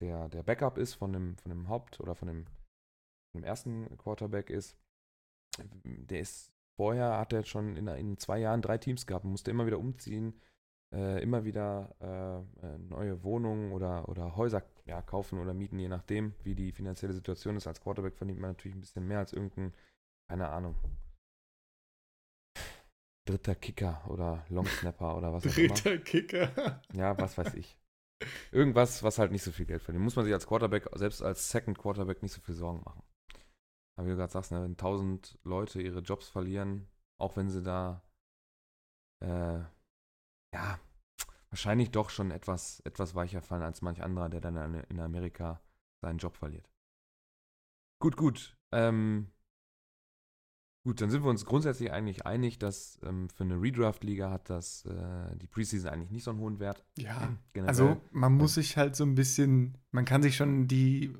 der, 0.03 0.29
der 0.29 0.43
Backup 0.43 0.77
ist 0.77 0.95
von 0.95 1.13
dem, 1.13 1.37
von 1.39 1.51
dem 1.51 1.69
Haupt- 1.69 2.01
oder 2.01 2.15
von 2.15 2.29
dem, 2.29 2.45
von 2.45 3.41
dem 3.41 3.45
ersten 3.45 3.97
Quarterback 3.97 4.51
ist. 4.51 4.77
Der 5.85 6.21
ist, 6.21 6.53
vorher 6.77 7.19
hat 7.19 7.33
er 7.33 7.45
schon 7.45 7.77
in, 7.77 7.87
in 7.87 8.19
zwei 8.19 8.39
Jahren 8.39 8.63
drei 8.63 8.79
Teams 8.79 9.07
gehabt, 9.07 9.25
musste 9.25 9.51
immer 9.51 9.67
wieder 9.67 9.79
umziehen, 9.79 10.35
äh, 10.93 11.23
immer 11.23 11.45
wieder 11.45 11.95
äh, 12.01 12.67
äh, 12.67 12.79
neue 12.79 13.23
Wohnungen 13.23 13.73
oder, 13.73 14.09
oder 14.09 14.37
Häuser 14.37 14.63
ja, 14.87 15.01
kaufen 15.03 15.39
oder 15.39 15.55
mieten, 15.55 15.79
je 15.79 15.89
nachdem, 15.89 16.35
wie 16.43 16.55
die 16.55 16.73
finanzielle 16.73 17.15
Situation 17.15 17.57
ist. 17.57 17.67
Als 17.67 17.81
Quarterback 17.81 18.17
verdient 18.17 18.41
man 18.41 18.51
natürlich 18.51 18.77
ein 18.77 18.81
bisschen 18.81 19.07
mehr 19.07 19.21
als 19.21 19.33
irgendein, 19.33 19.73
keine 20.29 20.49
Ahnung, 20.49 20.75
dritter 23.25 23.55
Kicker 23.55 24.03
oder 24.09 24.45
Long 24.49 24.67
Snapper 24.67 25.17
oder 25.17 25.33
was 25.33 25.47
auch 25.47 25.57
immer. 25.57 25.75
Dritter 25.75 25.99
Kicker. 25.99 26.81
Ja, 26.93 27.17
was 27.19 27.39
weiß 27.39 27.55
ich. 27.55 27.79
Irgendwas, 28.51 29.03
was 29.03 29.19
halt 29.19 29.33
nicht 29.33 29.43
so 29.43 29.53
viel 29.53 29.67
Geld 29.67 29.83
verdient. 29.83 30.05
Muss 30.05 30.17
man 30.17 30.25
sich 30.25 30.35
als 30.35 30.47
Quarterback, 30.47 30.89
selbst 30.95 31.23
als 31.23 31.51
Second 31.51 31.79
Quarterback, 31.79 32.23
nicht 32.23 32.33
so 32.33 32.41
viel 32.41 32.55
Sorgen 32.55 32.83
machen. 32.85 33.03
Aber 33.97 34.07
wie 34.07 34.11
du 34.11 34.17
gerade 34.17 34.33
sagst, 34.33 34.53
ne, 34.53 34.63
wenn 34.63 34.77
tausend 34.77 35.39
Leute 35.45 35.81
ihre 35.83 36.01
Jobs 36.01 36.29
verlieren, 36.29 36.89
auch 37.21 37.37
wenn 37.37 37.51
sie 37.51 37.63
da, 37.63 38.03
äh, 39.23 39.61
ja, 40.55 40.81
wahrscheinlich 41.51 41.91
doch 41.91 42.11
schon 42.11 42.31
etwas, 42.31 42.81
etwas 42.81 43.15
weicher 43.15 43.43
fallen 43.43 43.63
als 43.63 43.83
manch 43.83 44.03
anderer, 44.03 44.29
der 44.29 44.41
dann 44.41 44.75
in 44.75 45.01
Amerika 45.01 45.61
seinen 46.01 46.19
Job 46.19 46.37
verliert. 46.37 46.69
Gut, 48.01 48.17
gut. 48.17 48.57
Ähm, 48.73 49.31
Gut, 50.85 51.01
dann 51.01 51.11
sind 51.11 51.23
wir 51.23 51.31
uns 51.31 51.45
grundsätzlich 51.45 51.93
eigentlich 51.93 52.27
einig, 52.27 52.59
dass 52.59 52.99
ähm, 53.05 53.29
für 53.31 53.45
eine 53.45 53.61
Redraft-Liga 53.61 54.31
hat 54.31 54.51
das 54.51 54.85
äh, 54.85 55.37
die 55.37 55.47
Preseason 55.47 55.91
eigentlich 55.91 56.11
nicht 56.11 56.25
so 56.25 56.33
einen 56.33 56.41
hohen 56.41 56.59
Wert. 56.59 56.85
Ja, 56.99 57.37
generell. 57.53 57.69
also 57.69 58.01
man 58.11 58.33
muss 58.33 58.55
sich 58.55 58.77
halt 58.77 58.97
so 58.97 59.05
ein 59.05 59.15
bisschen, 59.15 59.79
man 59.93 60.05
kann 60.05 60.23
sich 60.23 60.35
schon 60.35 60.67
die 60.67 61.15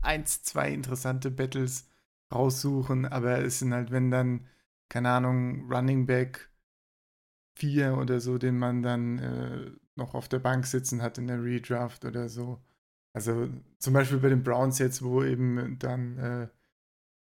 eins, 0.00 0.42
zwei 0.42 0.72
interessante 0.72 1.30
Battles 1.30 1.88
raussuchen, 2.32 3.06
aber 3.06 3.38
es 3.38 3.60
sind 3.60 3.72
halt, 3.72 3.92
wenn 3.92 4.10
dann, 4.10 4.48
keine 4.88 5.10
Ahnung, 5.10 5.72
Running 5.72 6.06
Back 6.06 6.50
4 7.54 7.96
oder 7.96 8.18
so, 8.20 8.36
den 8.36 8.58
man 8.58 8.82
dann 8.82 9.18
äh, 9.18 9.70
noch 9.94 10.14
auf 10.14 10.28
der 10.28 10.40
Bank 10.40 10.66
sitzen 10.66 11.02
hat 11.02 11.18
in 11.18 11.28
der 11.28 11.42
Redraft 11.42 12.04
oder 12.04 12.28
so. 12.28 12.60
Also 13.12 13.48
zum 13.78 13.94
Beispiel 13.94 14.18
bei 14.18 14.28
den 14.28 14.42
Browns 14.42 14.80
jetzt, 14.80 15.02
wo 15.02 15.22
eben 15.22 15.78
dann 15.78 16.18
äh, 16.18 16.48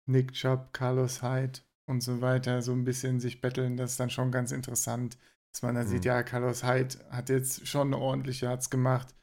Nick 0.07 0.33
Chubb, 0.33 0.73
Carlos 0.73 1.23
Hyde 1.23 1.61
und 1.89 2.01
so 2.01 2.21
weiter 2.21 2.61
so 2.61 2.71
ein 2.71 2.83
bisschen 2.85 3.19
sich 3.19 3.41
betteln, 3.41 3.75
das 3.75 3.91
ist 3.91 3.99
dann 3.99 4.09
schon 4.09 4.31
ganz 4.31 4.51
interessant, 4.51 5.17
dass 5.51 5.61
man 5.61 5.75
dann 5.75 5.85
mhm. 5.85 5.89
sieht, 5.89 6.05
ja, 6.05 6.23
Carlos 6.23 6.63
Hyde 6.63 6.97
hat 7.09 7.29
jetzt 7.29 7.67
schon 7.67 7.87
eine 7.87 7.97
ordentliche 7.97 8.45
Yards 8.45 8.69
gemacht, 8.69 9.15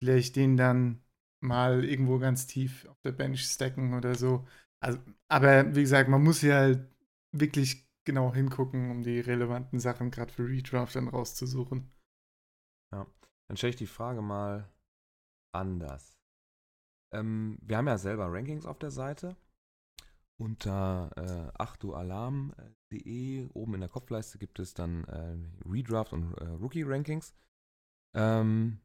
vielleicht 0.00 0.36
den 0.36 0.56
dann 0.56 1.02
mal 1.42 1.84
irgendwo 1.84 2.18
ganz 2.18 2.46
tief 2.46 2.86
auf 2.86 3.00
der 3.00 3.12
Bench 3.12 3.44
stacken 3.44 3.94
oder 3.94 4.14
so. 4.14 4.46
Also, 4.80 4.98
aber 5.28 5.74
wie 5.74 5.82
gesagt, 5.82 6.08
man 6.08 6.22
muss 6.22 6.42
ja 6.42 6.54
halt 6.54 6.88
wirklich 7.32 7.88
genau 8.04 8.32
hingucken, 8.32 8.90
um 8.90 9.02
die 9.02 9.20
relevanten 9.20 9.80
Sachen 9.80 10.10
gerade 10.10 10.32
für 10.32 10.48
Redraft 10.48 10.94
dann 10.96 11.08
rauszusuchen. 11.08 11.90
Ja, 12.92 13.06
dann 13.48 13.56
stelle 13.56 13.70
ich 13.70 13.76
die 13.76 13.86
Frage 13.86 14.22
mal 14.22 14.68
anders. 15.52 16.16
Ähm, 17.12 17.58
wir 17.62 17.76
haben 17.76 17.86
ja 17.86 17.98
selber 17.98 18.32
Rankings 18.32 18.66
auf 18.66 18.78
der 18.78 18.90
Seite. 18.90 19.36
Unter 20.40 21.10
äh, 21.16 21.52
achtualarm.de 21.58 23.48
oben 23.52 23.74
in 23.74 23.80
der 23.80 23.88
Kopfleiste 23.88 24.38
gibt 24.38 24.58
es 24.58 24.74
dann 24.74 25.04
äh, 25.04 25.36
Redraft 25.68 26.12
und 26.12 26.34
äh, 26.34 26.44
Rookie-Rankings. 26.44 27.34
Ähm, 28.14 28.80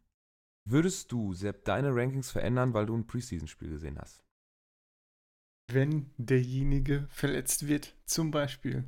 würdest 0.65 1.11
du, 1.11 1.33
Sepp, 1.33 1.65
deine 1.65 1.95
Rankings 1.95 2.31
verändern, 2.31 2.73
weil 2.73 2.85
du 2.85 2.95
ein 2.95 3.07
Preseason-Spiel 3.07 3.69
gesehen 3.69 3.97
hast? 3.97 4.23
Wenn 5.71 6.11
derjenige 6.17 7.07
verletzt 7.09 7.67
wird, 7.67 7.95
zum 8.05 8.31
Beispiel. 8.31 8.85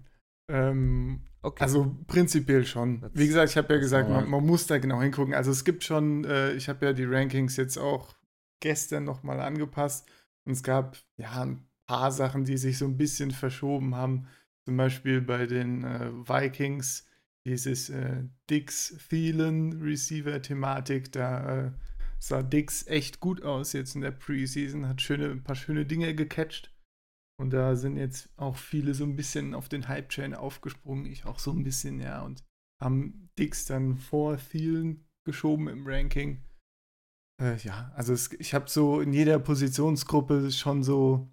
Ähm, 0.50 1.22
okay. 1.42 1.64
Also 1.64 1.96
prinzipiell 2.08 2.66
schon. 2.66 3.10
Wie 3.14 3.28
gesagt, 3.28 3.52
ich 3.52 3.58
habe 3.58 3.74
ja 3.74 3.80
gesagt, 3.80 4.10
man, 4.10 4.30
man, 4.30 4.46
muss 4.46 4.68
da 4.68 4.80
genau 4.80 5.02
hingucken. 5.02 5.34
Also 5.34 5.52
es 5.52 5.64
gibt 5.64 5.84
schon, 5.84 6.24
äh, 6.26 6.54
ich 6.54 6.70
habe 6.70 6.86
ja 6.86 6.94
die 6.94 7.06
Rankings 7.06 7.58
jetzt 7.58 7.78
auch 7.78 8.16
gestern 8.62 9.04
nochmal 9.04 9.40
angepasst 9.40 10.10
und 10.46 10.54
es 10.54 10.64
gab 10.64 10.98
ja 11.18 11.44
ein 11.44 11.69
paar 11.90 12.12
Sachen, 12.12 12.46
die 12.46 12.58
sich 12.58 12.78
so 12.78 12.86
ein 12.86 12.98
bisschen 12.98 13.32
verschoben 13.32 13.96
haben. 13.96 14.28
Zum 14.68 14.78
Beispiel 14.78 15.22
bei 15.22 15.48
den 15.48 15.84
äh, 15.84 16.12
Vikings 16.12 17.08
dieses 17.48 17.90
äh, 17.90 18.26
Dix 18.48 18.96
Thielen 19.10 19.82
Receiver 19.82 20.40
Thematik. 20.40 21.12
Da 21.12 21.66
äh, 21.66 21.72
sah 22.20 22.44
Dix 22.44 22.86
echt 22.86 23.20
gut 23.20 23.42
aus 23.42 23.74
jetzt 23.74 23.96
in 23.96 24.02
der 24.02 24.12
Preseason, 24.12 24.88
hat 24.88 25.02
schöne, 25.02 25.32
ein 25.32 25.44
paar 25.44 25.56
schöne 25.56 25.88
Dinge 25.88 26.14
gecatcht. 26.14 26.72
Und 27.42 27.54
da 27.54 27.76
sind 27.76 27.98
jetzt 27.98 28.30
auch 28.38 28.58
viele 28.58 28.94
so 28.94 29.04
ein 29.04 29.16
bisschen 29.16 29.56
auf 29.56 29.68
den 29.68 29.88
Hype-Chain 29.88 30.36
aufgesprungen. 30.36 31.08
Ich 31.08 31.26
auch 31.26 31.40
so 31.40 31.52
ein 31.52 31.64
bisschen, 31.64 32.00
ja. 32.00 32.22
Und 32.22 32.44
haben 32.80 33.32
Dix 33.40 33.66
dann 33.66 33.98
vor 33.98 34.38
Thielen 34.38 35.08
geschoben 35.26 35.68
im 35.68 35.88
Ranking. 35.88 36.44
Äh, 37.42 37.58
ja, 37.64 37.92
also 37.96 38.14
es, 38.14 38.32
ich 38.34 38.54
habe 38.54 38.70
so 38.70 39.02
in 39.02 39.12
jeder 39.12 39.40
Positionsgruppe 39.40 40.52
schon 40.52 40.84
so 40.84 41.32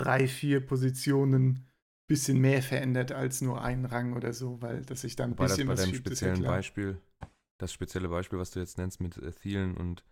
drei, 0.00 0.28
vier 0.28 0.64
Positionen 0.64 1.66
bisschen 2.06 2.40
mehr 2.40 2.60
verändert 2.60 3.12
als 3.12 3.40
nur 3.40 3.62
ein 3.62 3.84
Rang 3.84 4.14
oder 4.14 4.32
so, 4.32 4.60
weil 4.60 4.82
dass 4.82 5.04
ich 5.04 5.14
da 5.14 5.24
ein 5.24 5.36
bisschen 5.36 5.68
das 5.68 5.78
bei 5.78 5.84
deinem 5.84 5.94
speziellen 5.94 6.42
Beispiel, 6.42 7.00
das 7.58 7.72
spezielle 7.72 8.08
Beispiel, 8.08 8.38
was 8.38 8.50
du 8.50 8.58
jetzt 8.58 8.78
nennst 8.78 9.00
mit 9.00 9.16
äh, 9.18 9.32
Thielen 9.32 9.76
und 9.76 10.04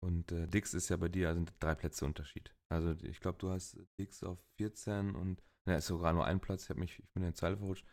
und 0.00 0.30
äh, 0.30 0.46
Dix 0.46 0.74
ist 0.74 0.88
ja 0.88 0.96
bei 0.96 1.08
dir, 1.08 1.28
also 1.28 1.44
drei 1.58 1.74
Plätze 1.74 2.04
Unterschied. 2.04 2.54
Also 2.68 2.94
ich 3.02 3.20
glaube, 3.20 3.38
du 3.38 3.50
hast 3.50 3.78
Dix 3.98 4.22
auf 4.22 4.38
14 4.58 5.14
und, 5.14 5.42
ne, 5.66 5.78
ist 5.78 5.86
sogar 5.86 6.12
nur 6.12 6.24
ein 6.24 6.38
Platz, 6.38 6.68
ich, 6.68 6.76
mich, 6.76 6.98
ich 6.98 7.10
bin 7.12 7.22
in 7.22 7.30
der 7.30 7.34
Zeile 7.34 7.56
verrutscht. 7.56 7.86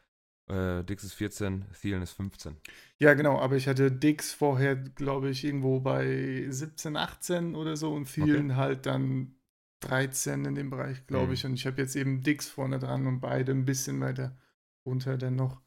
Äh, 0.50 0.84
Dix 0.84 1.04
ist 1.06 1.14
14, 1.14 1.66
Thielen 1.80 2.02
ist 2.02 2.12
15. 2.12 2.58
Ja, 3.00 3.14
genau, 3.14 3.40
aber 3.40 3.56
ich 3.56 3.68
hatte 3.68 3.92
Dix 3.92 4.34
vorher, 4.34 4.76
glaube 4.76 5.30
ich, 5.30 5.44
irgendwo 5.44 5.80
bei 5.80 6.46
17, 6.50 6.98
18 6.98 7.56
oder 7.56 7.78
so 7.78 7.94
und 7.94 8.06
Thielen 8.06 8.52
okay. 8.52 8.60
halt 8.60 8.86
dann 8.86 9.36
13 9.84 10.46
in 10.46 10.56
dem 10.56 10.70
Bereich, 10.70 11.06
glaube 11.08 11.28
mhm. 11.28 11.34
ich. 11.34 11.46
Und 11.46 11.54
ich 11.54 11.66
habe 11.66 11.82
jetzt 11.82 11.96
eben 11.96 12.24
Dix 12.24 12.50
vorne 12.50 12.80
dran 12.80 13.08
und 13.08 13.20
beide 13.20 13.52
ein 13.52 13.66
bisschen 13.66 14.00
weiter 14.02 14.38
runter 14.86 15.18
dann 15.18 15.36
noch 15.36 15.62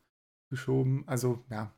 geschoben. 0.51 1.05
Also, 1.07 1.45
ja, 1.51 1.75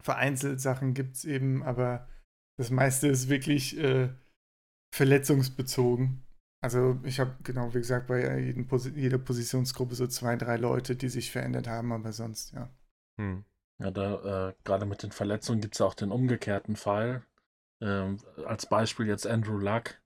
vereinzelt 0.00 0.60
Sachen 0.60 0.94
gibt 0.94 1.16
es 1.16 1.24
eben, 1.24 1.62
aber 1.62 2.08
das 2.56 2.70
meiste 2.70 3.08
ist 3.08 3.28
wirklich 3.28 3.78
äh, 3.78 4.10
verletzungsbezogen. 4.94 6.24
Also 6.60 6.98
ich 7.04 7.20
habe 7.20 7.36
genau, 7.44 7.72
wie 7.72 7.78
gesagt, 7.78 8.08
bei 8.08 8.52
Posi 8.68 8.90
jeder 8.90 9.18
Positionsgruppe 9.18 9.94
so 9.94 10.06
zwei, 10.08 10.36
drei 10.36 10.56
Leute, 10.56 10.96
die 10.96 11.08
sich 11.08 11.30
verändert 11.30 11.68
haben, 11.68 11.92
aber 11.92 12.12
sonst, 12.12 12.52
ja. 12.52 12.68
Hm. 13.20 13.44
Ja, 13.80 13.92
da 13.92 14.48
äh, 14.48 14.54
gerade 14.64 14.86
mit 14.86 15.04
den 15.04 15.12
Verletzungen 15.12 15.60
gibt 15.60 15.76
es 15.76 15.80
auch 15.80 15.94
den 15.94 16.10
umgekehrten 16.10 16.74
Fall. 16.74 17.22
Ähm, 17.80 18.18
als 18.44 18.66
Beispiel 18.66 19.06
jetzt 19.06 19.26
Andrew 19.26 19.56
Luck, 19.56 20.00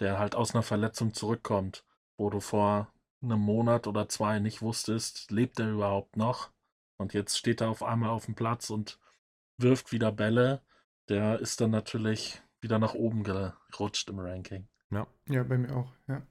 der 0.00 0.18
halt 0.18 0.34
aus 0.34 0.54
einer 0.54 0.62
Verletzung 0.62 1.14
zurückkommt, 1.14 1.84
wo 2.16 2.30
du 2.30 2.40
vor 2.40 2.92
einem 3.22 3.40
Monat 3.40 3.86
oder 3.86 4.08
zwei 4.08 4.38
nicht 4.38 4.62
wusstest, 4.62 5.30
lebt 5.30 5.58
er 5.58 5.70
überhaupt 5.70 6.16
noch? 6.16 6.50
Und 6.98 7.14
jetzt 7.14 7.38
steht 7.38 7.60
er 7.60 7.70
auf 7.70 7.82
einmal 7.82 8.10
auf 8.10 8.26
dem 8.26 8.34
Platz 8.34 8.70
und 8.70 8.98
wirft 9.56 9.92
wieder 9.92 10.12
Bälle. 10.12 10.62
Der 11.08 11.38
ist 11.40 11.60
dann 11.60 11.70
natürlich 11.70 12.42
wieder 12.60 12.78
nach 12.78 12.94
oben 12.94 13.22
gerutscht 13.22 14.08
im 14.10 14.18
Ranking. 14.18 14.68
Ja. 14.90 15.06
Ja, 15.28 15.42
bei 15.44 15.58
mir 15.58 15.74
auch, 15.76 15.92
ja. 16.06 16.26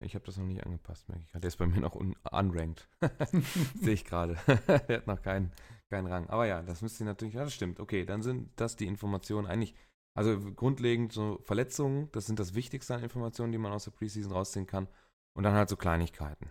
Ich 0.00 0.14
habe 0.14 0.24
das 0.24 0.36
noch 0.36 0.46
nicht 0.46 0.64
angepasst, 0.64 1.08
merke 1.08 1.24
ich. 1.24 1.32
Der 1.32 1.48
ist 1.48 1.56
bei 1.56 1.66
mir 1.66 1.80
noch 1.80 1.96
un 1.96 2.14
unranked. 2.30 2.88
Sehe 3.80 3.94
ich 3.94 4.04
gerade. 4.04 4.38
er 4.66 4.98
hat 4.98 5.06
noch 5.08 5.22
keinen, 5.22 5.52
keinen 5.90 6.06
Rang. 6.06 6.28
Aber 6.28 6.46
ja, 6.46 6.62
das 6.62 6.82
müsste 6.82 7.04
natürlich, 7.04 7.34
ja, 7.34 7.42
das 7.42 7.54
stimmt. 7.54 7.80
Okay, 7.80 8.04
dann 8.04 8.22
sind 8.22 8.52
das 8.60 8.76
die 8.76 8.86
Informationen 8.86 9.48
eigentlich, 9.48 9.74
also 10.18 10.52
grundlegend 10.52 11.12
so 11.12 11.38
Verletzungen, 11.44 12.10
das 12.10 12.26
sind 12.26 12.40
das 12.40 12.54
Wichtigste 12.54 12.92
an 12.92 13.04
Informationen, 13.04 13.52
die 13.52 13.58
man 13.58 13.70
aus 13.70 13.84
der 13.84 13.92
Preseason 13.92 14.32
rausziehen 14.32 14.66
kann. 14.66 14.88
Und 15.36 15.44
dann 15.44 15.54
halt 15.54 15.68
so 15.68 15.76
Kleinigkeiten. 15.76 16.50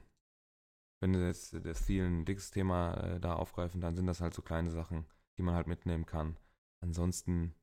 Wenn 1.02 1.14
wir 1.14 1.28
jetzt 1.28 1.54
das 1.54 1.84
vielen 1.84 2.24
Dix-Thema 2.24 2.94
äh, 2.94 3.20
da 3.20 3.36
aufgreifen, 3.36 3.82
dann 3.82 3.98
sind 3.98 4.08
das 4.08 4.22
halt 4.22 4.34
so 4.34 4.42
kleine 4.42 4.72
Sachen, 4.72 5.06
die 5.38 5.42
man 5.44 5.54
halt 5.54 5.68
mitnehmen 5.68 6.06
kann. 6.06 6.38
Ansonsten 6.82 7.54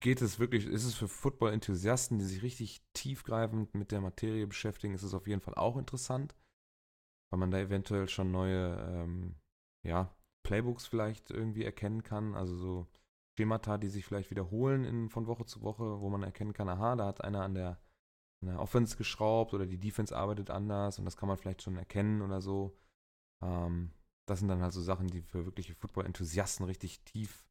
geht 0.00 0.22
es 0.22 0.38
wirklich, 0.38 0.64
ist 0.64 0.84
es 0.84 0.94
für 0.94 1.08
Football-Enthusiasten, 1.08 2.18
die 2.18 2.24
sich 2.24 2.42
richtig 2.42 2.82
tiefgreifend 2.94 3.74
mit 3.74 3.92
der 3.92 4.00
Materie 4.00 4.46
beschäftigen, 4.46 4.94
ist 4.94 5.02
es 5.02 5.12
auf 5.12 5.26
jeden 5.26 5.42
Fall 5.42 5.54
auch 5.56 5.76
interessant, 5.76 6.34
weil 7.30 7.38
man 7.38 7.50
da 7.50 7.58
eventuell 7.58 8.08
schon 8.08 8.32
neue, 8.32 8.78
ähm, 8.88 9.36
ja, 9.86 10.16
Playbooks 10.42 10.86
vielleicht 10.86 11.30
irgendwie 11.30 11.64
erkennen 11.64 12.02
kann, 12.02 12.34
also 12.34 12.56
so 12.56 12.86
Schemata, 13.36 13.78
die 13.78 13.88
sich 13.88 14.04
vielleicht 14.04 14.30
wiederholen 14.30 14.84
in, 14.84 15.08
von 15.08 15.26
Woche 15.26 15.46
zu 15.46 15.62
Woche, 15.62 16.00
wo 16.00 16.08
man 16.10 16.22
erkennen 16.22 16.52
kann, 16.52 16.68
aha, 16.68 16.96
da 16.96 17.06
hat 17.06 17.24
einer 17.24 17.42
an 17.42 17.54
der, 17.54 17.80
an 18.42 18.48
der 18.48 18.60
Offense 18.60 18.96
geschraubt 18.96 19.54
oder 19.54 19.66
die 19.66 19.78
Defense 19.78 20.16
arbeitet 20.16 20.50
anders 20.50 20.98
und 20.98 21.04
das 21.04 21.16
kann 21.16 21.28
man 21.28 21.38
vielleicht 21.38 21.62
schon 21.62 21.76
erkennen 21.76 22.22
oder 22.22 22.40
so. 22.40 22.76
Ähm, 23.42 23.92
das 24.26 24.38
sind 24.38 24.48
dann 24.48 24.62
halt 24.62 24.72
so 24.72 24.82
Sachen, 24.82 25.08
die 25.08 25.22
für 25.22 25.44
wirkliche 25.46 25.74
Football-Enthusiasten 25.74 26.66
richtig 26.66 27.02
tief 27.04 27.44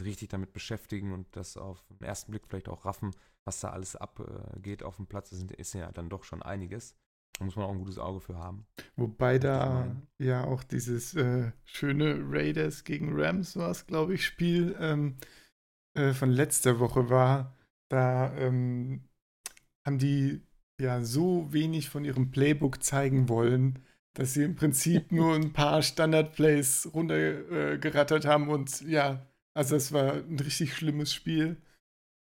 richtig 0.00 0.28
damit 0.28 0.52
beschäftigen 0.52 1.12
und 1.12 1.34
das 1.36 1.56
auf 1.56 1.84
den 1.86 2.02
ersten 2.02 2.30
Blick 2.30 2.46
vielleicht 2.46 2.68
auch 2.68 2.84
raffen, 2.84 3.12
was 3.44 3.60
da 3.60 3.70
alles 3.70 3.96
abgeht 3.96 4.82
auf 4.82 4.96
dem 4.96 5.06
Platz. 5.06 5.30
Das 5.30 5.42
ist 5.42 5.74
ja 5.74 5.90
dann 5.92 6.08
doch 6.08 6.24
schon 6.24 6.42
einiges. 6.42 6.96
Da 7.38 7.44
muss 7.44 7.56
man 7.56 7.64
auch 7.64 7.72
ein 7.72 7.78
gutes 7.78 7.98
Auge 7.98 8.20
für 8.20 8.36
haben. 8.36 8.66
Wobei 8.96 9.38
da 9.38 9.96
ja 10.18 10.44
auch 10.44 10.62
dieses 10.62 11.14
äh, 11.14 11.52
schöne 11.64 12.20
Raiders 12.28 12.84
gegen 12.84 13.18
Rams 13.18 13.56
war 13.56 13.70
es, 13.70 13.86
glaube 13.86 14.14
ich, 14.14 14.24
Spiel 14.24 14.76
ähm, 14.78 15.16
äh, 15.94 16.12
von 16.12 16.30
letzter 16.30 16.78
Woche 16.78 17.10
war. 17.10 17.56
Da 17.88 18.34
ähm, 18.36 19.08
haben 19.86 19.98
die 19.98 20.42
ja 20.80 21.02
so 21.02 21.52
wenig 21.52 21.88
von 21.88 22.04
ihrem 22.04 22.30
Playbook 22.30 22.82
zeigen 22.82 23.28
wollen, 23.28 23.80
dass 24.14 24.34
sie 24.34 24.44
im 24.44 24.56
Prinzip 24.56 25.12
nur 25.12 25.34
ein 25.34 25.52
paar 25.52 25.82
Standard-Plays 25.82 26.90
runtergerattert 26.92 28.24
äh, 28.24 28.28
haben 28.28 28.48
und 28.48 28.82
ja, 28.82 29.26
also 29.54 29.76
es 29.76 29.92
war 29.92 30.14
ein 30.14 30.38
richtig 30.38 30.74
schlimmes 30.74 31.12
Spiel. 31.12 31.56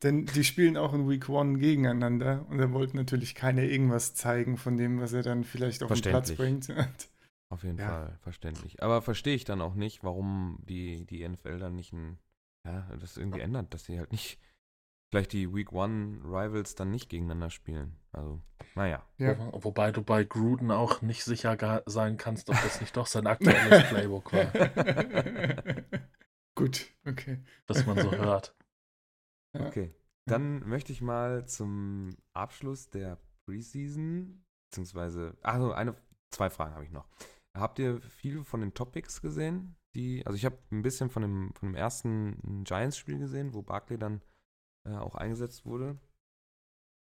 Denn 0.03 0.25
die 0.25 0.43
spielen 0.43 0.77
auch 0.77 0.93
in 0.93 1.07
Week 1.07 1.29
One 1.29 1.59
gegeneinander 1.59 2.45
und 2.49 2.57
da 2.57 2.71
wollte 2.71 2.97
natürlich 2.97 3.35
keiner 3.35 3.63
irgendwas 3.63 4.15
zeigen 4.15 4.57
von 4.57 4.77
dem, 4.77 4.99
was 4.99 5.13
er 5.13 5.21
dann 5.21 5.43
vielleicht 5.43 5.83
auf 5.83 5.91
den 5.91 6.01
Platz 6.01 6.31
bringt. 6.31 6.67
Auf 7.51 7.63
jeden 7.63 7.79
ja. 7.79 7.89
Fall, 7.89 8.17
verständlich. 8.21 8.81
Aber 8.81 9.01
verstehe 9.01 9.35
ich 9.35 9.43
dann 9.43 9.59
auch 9.59 9.75
nicht, 9.75 10.05
warum 10.05 10.57
die, 10.63 11.05
die 11.05 11.27
NFL 11.27 11.59
dann 11.59 11.75
nicht 11.75 11.91
ein, 11.91 12.17
ja, 12.65 12.89
das 12.97 13.17
irgendwie 13.17 13.41
ändert, 13.41 13.73
dass 13.73 13.83
sie 13.83 13.99
halt 13.99 14.13
nicht 14.13 14.39
vielleicht 15.11 15.33
die 15.33 15.53
Week 15.53 15.73
One 15.73 16.21
Rivals 16.23 16.75
dann 16.75 16.91
nicht 16.91 17.09
gegeneinander 17.09 17.49
spielen. 17.49 17.97
Also, 18.13 18.41
naja. 18.75 19.05
Ja. 19.17 19.37
Wo, 19.37 19.65
wobei 19.65 19.91
du 19.91 20.01
bei 20.01 20.23
Gruden 20.23 20.71
auch 20.71 21.01
nicht 21.01 21.25
sicher 21.25 21.83
sein 21.85 22.15
kannst, 22.15 22.49
ob 22.49 22.55
das 22.55 22.79
nicht 22.79 22.95
doch 22.95 23.07
sein 23.07 23.27
aktuelles 23.27 23.89
Playbook 23.89 24.31
war. 24.31 24.45
Gut, 26.55 26.87
okay. 27.05 27.39
Was 27.67 27.85
man 27.85 27.97
so 27.97 28.11
hört. 28.11 28.55
Okay. 29.57 29.93
Dann 30.29 30.67
möchte 30.67 30.91
ich 30.91 31.01
mal 31.01 31.47
zum 31.47 32.15
Abschluss 32.33 32.89
der 32.89 33.17
Preseason, 33.45 34.45
beziehungsweise, 34.69 35.37
also 35.41 35.73
eine, 35.73 35.95
zwei 36.31 36.49
Fragen 36.49 36.73
habe 36.73 36.85
ich 36.85 36.91
noch. 36.91 37.09
Habt 37.57 37.79
ihr 37.79 38.01
viel 38.01 38.43
von 38.43 38.61
den 38.61 38.73
Topics 38.73 39.21
gesehen? 39.21 39.75
Die, 39.95 40.25
also 40.25 40.37
ich 40.37 40.45
habe 40.45 40.57
ein 40.71 40.83
bisschen 40.83 41.09
von 41.09 41.21
dem, 41.21 41.53
von 41.53 41.69
dem 41.69 41.75
ersten 41.75 42.63
Giants-Spiel 42.63 43.19
gesehen, 43.19 43.53
wo 43.53 43.61
Barkley 43.61 43.97
dann 43.97 44.21
äh, 44.87 44.95
auch 44.95 45.15
eingesetzt 45.15 45.65
wurde. 45.65 45.99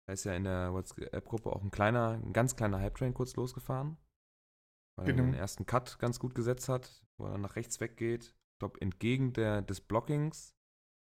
Da 0.08 0.14
ist 0.14 0.26
ja 0.26 0.34
in 0.34 0.44
der 0.44 0.74
WhatsApp-Gruppe 0.74 1.52
auch 1.52 1.64
ein 1.64 1.72
kleiner, 1.72 2.20
ein 2.22 2.34
ganz 2.34 2.56
kleiner 2.56 2.80
Hype-Train 2.80 3.14
kurz 3.14 3.36
losgefahren. 3.36 3.98
Weil 4.98 5.08
genau. 5.08 5.24
er 5.24 5.32
den 5.32 5.34
ersten 5.34 5.66
Cut 5.66 6.00
ganz 6.00 6.20
gut 6.20 6.36
gesetzt 6.36 6.70
hat, 6.70 7.06
wo 7.18 7.26
er 7.26 7.38
nach 7.38 7.56
rechts 7.56 7.80
weggeht. 7.80 8.26
Ich 8.26 8.60
glaube, 8.60 8.80
entgegen 8.82 9.34
der, 9.34 9.62
des 9.62 9.82
Blockings. 9.82 10.55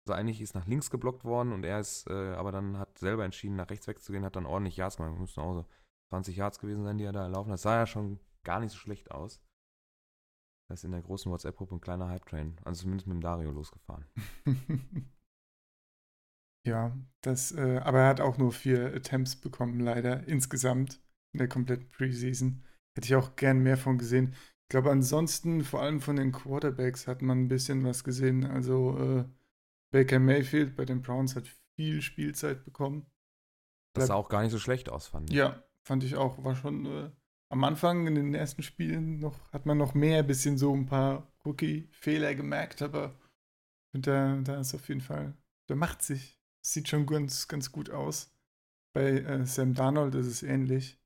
Also 0.08 0.14
eigentlich 0.18 0.40
ist 0.40 0.56
nach 0.56 0.68
links 0.68 0.90
geblockt 0.90 1.26
worden 1.26 1.52
und 1.52 1.66
er 1.66 1.82
ist, 1.82 2.10
äh, 2.10 2.32
aber 2.36 2.54
dann 2.54 2.78
hat 2.78 2.98
selber 2.98 3.26
entschieden, 3.26 3.58
nach 3.58 3.70
rechts 3.70 3.88
wegzugehen, 3.88 4.24
hat 4.24 4.38
dann 4.38 4.46
ordentlich 4.46 4.78
Yards 4.78 4.96
gemacht. 4.96 5.20
Müssen 5.20 5.42
auch 5.42 5.54
so 5.54 5.66
20 6.12 6.38
Yards 6.38 6.60
gewesen 6.60 6.86
sein, 6.86 6.98
die 6.98 7.04
er 7.04 7.12
da 7.12 7.24
erlaufen 7.24 7.52
hat. 7.52 7.56
Das 7.56 7.64
sah 7.64 7.76
ja 7.76 7.86
schon 7.86 8.18
gar 8.46 8.62
nicht 8.62 8.72
so 8.72 8.78
schlecht 8.78 9.12
aus. 9.12 9.44
Da 10.70 10.76
ist 10.76 10.86
in 10.86 10.94
der 10.94 11.02
großen 11.02 11.30
WhatsApp-Gruppe 11.30 11.76
ein 11.76 11.82
kleiner 11.82 12.08
Hype-Train, 12.08 12.56
also 12.64 12.84
zumindest 12.84 13.08
mit 13.08 13.16
dem 13.16 13.22
Dario 13.22 13.52
losgefahren. 13.52 14.06
ja, 16.66 16.98
das, 17.20 17.52
äh, 17.52 17.80
aber 17.84 18.00
er 18.00 18.08
hat 18.08 18.22
auch 18.22 18.38
nur 18.38 18.54
vier 18.54 18.96
Attempts 18.96 19.36
bekommen, 19.36 19.82
leider, 19.82 20.26
insgesamt 20.26 21.02
in 21.34 21.40
der 21.40 21.50
kompletten 21.50 21.90
Preseason. 21.90 22.64
Hätte 22.96 23.08
ich 23.08 23.16
auch 23.16 23.36
gern 23.36 23.60
mehr 23.60 23.76
von 23.76 23.98
gesehen. 23.98 24.36
Ich 24.64 24.70
glaube, 24.70 24.90
ansonsten, 24.90 25.66
vor 25.66 25.82
allem 25.82 26.00
von 26.00 26.16
den 26.16 26.32
Quarterbacks, 26.32 27.08
hat 27.08 27.22
man 27.22 27.44
ein 27.44 27.48
bisschen 27.50 27.84
was 27.84 28.06
gesehen. 28.06 28.46
Also, 28.46 28.98
äh, 28.98 29.26
Baker 29.92 30.20
Mayfield 30.20 30.76
bei 30.76 30.86
den 30.86 31.02
Browns 31.02 31.36
hat 31.36 31.48
viel 31.76 32.02
Spielzeit 32.02 32.64
bekommen. 32.64 33.06
Das 33.94 34.08
sah 34.08 34.16
auch 34.16 34.30
gar 34.30 34.44
nicht 34.44 34.52
so 34.52 34.60
schlecht 34.60 34.90
aus, 34.90 35.08
fand 35.08 35.30
ich. 35.30 35.36
Ja, 35.36 35.64
fand 35.84 36.04
ich 36.04 36.16
auch. 36.16 36.44
War 36.44 36.56
schon 36.56 36.86
äh, 36.86 37.10
am 37.50 37.64
Anfang 37.64 38.08
in 38.08 38.16
den 38.16 38.34
ersten 38.34 38.64
Spielen 38.64 39.20
noch, 39.20 39.52
hat 39.52 39.66
man 39.66 39.78
noch 39.78 39.94
mehr 39.94 40.20
ein 40.20 40.28
bisschen 40.28 40.58
so 40.58 40.74
ein 40.74 40.86
paar 40.86 41.32
Rookie-Fehler 41.46 42.36
gemerkt, 42.36 42.82
aber 42.82 43.16
da, 43.94 44.36
da 44.44 44.60
ist 44.60 44.76
auf 44.76 44.88
jeden 44.90 45.02
Fall, 45.02 45.34
der 45.70 45.76
macht 45.76 46.02
sich. 46.02 46.36
Sieht 46.62 46.90
schon 46.90 47.06
ganz, 47.06 47.48
ganz 47.48 47.72
gut 47.72 47.90
aus. 47.90 48.36
Bei 48.94 49.20
äh, 49.20 49.46
Sam 49.46 49.74
Darnold 49.74 50.16
ist 50.16 50.28
es 50.28 50.44
ähnlich. 50.44 51.00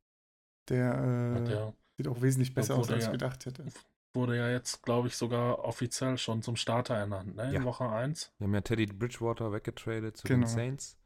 Der, 0.70 1.38
äh, 1.38 1.44
der 1.44 1.74
sieht 1.98 2.08
auch 2.08 2.22
wesentlich 2.22 2.54
besser 2.54 2.76
aus, 2.76 2.90
als 2.90 3.06
ich 3.06 3.12
gedacht 3.12 3.46
hätte. 3.46 3.66
Wurde 4.14 4.38
ja 4.38 4.50
jetzt, 4.50 4.84
glaube 4.84 5.08
ich, 5.08 5.16
sogar 5.16 5.60
offiziell 5.60 6.18
schon 6.18 6.42
zum 6.42 6.58
Starter 6.58 6.96
ernannt, 6.96 7.36
ne? 7.36 7.48
In 7.48 7.54
ja. 7.54 7.64
Woche 7.64 7.90
1. 7.90 8.34
Wir 8.38 8.46
haben 8.46 8.54
ja 8.54 8.62
Teddy 8.62 8.88
Bridgewater 8.88 9.54
weggetradet 9.54 10.18
zu 10.18 10.28
genau. 10.28 10.46
den 10.46 10.48
Saints. 10.48 10.98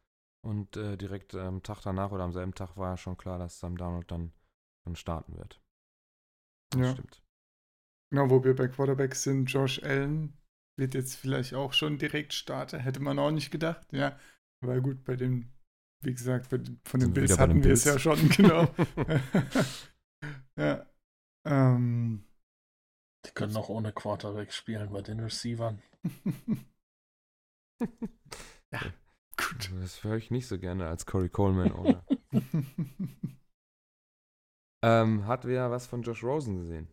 Und 0.44 0.78
äh, 0.78 0.98
direkt 0.98 1.36
am 1.36 1.64
Tag 1.64 1.82
danach 1.82 2.12
oder 2.12 2.24
am 2.24 2.34
selben 2.34 2.54
Tag 2.54 2.78
war 2.78 2.92
ja 2.92 2.98
schon 2.98 3.18
klar, 3.18 3.40
dass 3.40 3.60
Sam 3.60 3.78
Darnold 3.78 4.12
dann 4.12 4.32
dann 4.86 4.96
starten 4.96 5.36
wird. 5.38 5.62
Das 6.72 6.82
ja. 6.82 6.92
stimmt. 6.94 7.22
Genau, 8.12 8.30
wo 8.30 8.44
wir 8.44 8.56
bei 8.56 8.68
Quarterbacks 8.68 9.24
sind, 9.24 9.46
Josh 9.46 9.82
Allen 9.84 10.38
wird 10.78 10.94
jetzt 10.94 11.16
vielleicht 11.16 11.54
auch 11.54 11.74
schon 11.74 11.98
direkt 11.98 12.34
Starter. 12.34 12.80
Hätte 12.80 13.00
man 13.00 13.20
auch 13.20 13.32
nicht 13.32 13.52
gedacht, 13.52 13.88
ja. 13.92 14.18
Aber 14.64 14.80
gut, 14.82 15.04
bei 15.04 15.16
den, 15.16 15.52
wie 16.04 16.14
gesagt, 16.14 16.52
den, 16.52 16.80
von 16.86 17.00
den 17.00 17.14
Bills 17.14 17.38
hatten 17.40 17.64
wir 17.64 17.74
es 17.74 17.84
ja 17.84 17.98
schon, 17.98 18.30
genau. 18.30 18.68
ja. 20.58 20.86
Ähm, 21.46 22.26
Die 23.26 23.32
können 23.32 23.56
auch 23.58 23.70
ohne 23.70 23.92
Quarterback 23.92 24.54
spielen 24.54 24.92
bei 24.92 25.02
den 25.02 25.20
Receivern. 25.20 25.82
ja, 28.72 28.82
gut. 29.38 29.72
Das 29.82 30.04
höre 30.04 30.18
ich 30.18 30.32
nicht 30.32 30.48
so 30.48 30.60
gerne 30.60 30.88
als 30.88 31.06
Corey 31.06 31.30
Coleman, 31.30 31.72
oder? 31.72 32.06
Ähm, 34.86 35.26
hat 35.26 35.46
wer 35.46 35.72
was 35.72 35.88
von 35.88 36.04
Josh 36.04 36.24
Rosen 36.24 36.58
gesehen? 36.58 36.88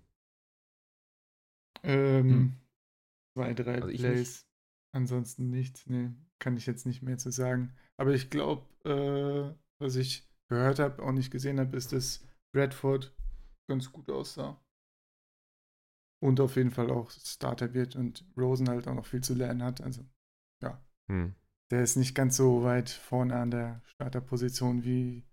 Ähm, 1.83 2.31
hm. 2.31 2.57
zwei, 3.35 3.53
drei 3.53 3.83
also 3.83 3.89
Plays. 3.89 4.29
Nicht. 4.29 4.47
Ansonsten 4.95 5.51
nichts. 5.51 5.87
Nee, 5.87 6.11
kann 6.39 6.57
ich 6.57 6.65
jetzt 6.65 6.87
nicht 6.87 7.03
mehr 7.03 7.19
zu 7.19 7.31
sagen. 7.31 7.75
Aber 7.99 8.15
ich 8.15 8.31
glaube, 8.31 8.65
äh, 8.89 9.55
was 9.79 9.97
ich 9.97 10.27
gehört 10.49 10.79
habe, 10.79 11.03
auch 11.03 11.13
nicht 11.13 11.31
gesehen 11.31 11.61
habe, 11.61 11.77
ist, 11.77 11.93
dass 11.93 12.27
Bradford 12.55 13.15
ganz 13.69 13.93
gut 13.93 14.09
aussah. 14.09 14.59
Und 16.23 16.39
auf 16.39 16.55
jeden 16.55 16.71
Fall 16.71 16.89
auch 16.91 17.11
Starter 17.11 17.75
wird 17.75 17.97
und 17.97 18.25
Rosen 18.37 18.69
halt 18.69 18.87
auch 18.87 18.95
noch 18.95 19.07
viel 19.07 19.23
zu 19.23 19.35
lernen 19.35 19.63
hat. 19.63 19.81
Also, 19.81 20.07
ja. 20.63 20.81
Hm. 21.11 21.35
Der 21.73 21.83
ist 21.83 21.97
nicht 21.97 22.15
ganz 22.15 22.37
so 22.37 22.63
weit 22.63 22.91
vorne 22.91 23.35
an 23.35 23.51
der 23.51 23.83
Starterposition 23.87 24.85
wie 24.85 25.27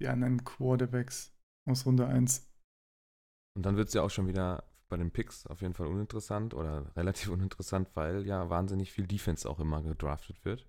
die 0.00 0.08
anderen 0.08 0.42
Quarterbacks 0.42 1.32
aus 1.68 1.86
Runde 1.86 2.08
1. 2.08 2.50
Und 3.54 3.64
dann 3.64 3.76
wird 3.76 3.88
es 3.88 3.94
ja 3.94 4.02
auch 4.02 4.10
schon 4.10 4.26
wieder 4.26 4.64
bei 4.88 4.96
den 4.96 5.12
Picks 5.12 5.46
auf 5.46 5.60
jeden 5.60 5.74
Fall 5.74 5.86
uninteressant 5.86 6.54
oder 6.54 6.90
relativ 6.96 7.28
uninteressant, 7.28 7.94
weil 7.94 8.26
ja 8.26 8.50
wahnsinnig 8.50 8.90
viel 8.90 9.06
Defense 9.06 9.48
auch 9.48 9.60
immer 9.60 9.82
gedraftet 9.82 10.44
wird. 10.44 10.66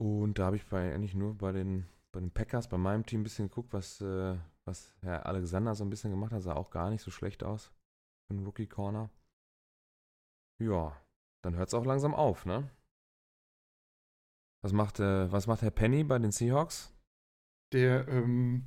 Und 0.00 0.40
da 0.40 0.46
habe 0.46 0.56
ich 0.56 0.66
bei 0.66 0.92
eigentlich 0.92 1.14
nur 1.14 1.38
bei 1.38 1.52
den, 1.52 1.86
bei 2.12 2.20
den 2.20 2.30
Packers, 2.30 2.68
bei 2.68 2.78
meinem 2.78 3.06
Team 3.06 3.20
ein 3.20 3.24
bisschen 3.24 3.48
geguckt, 3.48 3.72
was, 3.72 4.00
äh, 4.00 4.38
was 4.66 4.94
Herr 5.00 5.26
Alexander 5.26 5.74
so 5.74 5.84
ein 5.84 5.90
bisschen 5.90 6.10
gemacht 6.10 6.32
hat. 6.32 6.42
Sah 6.42 6.54
auch 6.54 6.70
gar 6.70 6.90
nicht 6.90 7.02
so 7.02 7.10
schlecht 7.10 7.42
aus 7.42 7.72
für 8.26 8.36
einen 8.36 8.44
Rookie 8.44 8.66
Corner. 8.66 9.10
Ja, 10.62 11.00
dann 11.42 11.56
hört 11.56 11.68
es 11.68 11.74
auch 11.74 11.84
langsam 11.84 12.14
auf, 12.14 12.46
ne? 12.46 12.70
Was 14.62 14.72
macht, 14.72 15.00
äh, 15.00 15.32
was 15.32 15.46
macht 15.46 15.62
Herr 15.62 15.70
Penny 15.70 16.04
bei 16.04 16.18
den 16.18 16.30
Seahawks? 16.30 16.94
Der 17.72 18.06
ähm, 18.08 18.64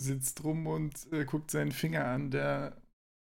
sitzt 0.00 0.44
rum 0.44 0.66
und 0.66 1.12
äh, 1.12 1.24
guckt 1.24 1.50
seinen 1.50 1.72
Finger 1.72 2.06
an, 2.06 2.30
der 2.30 2.80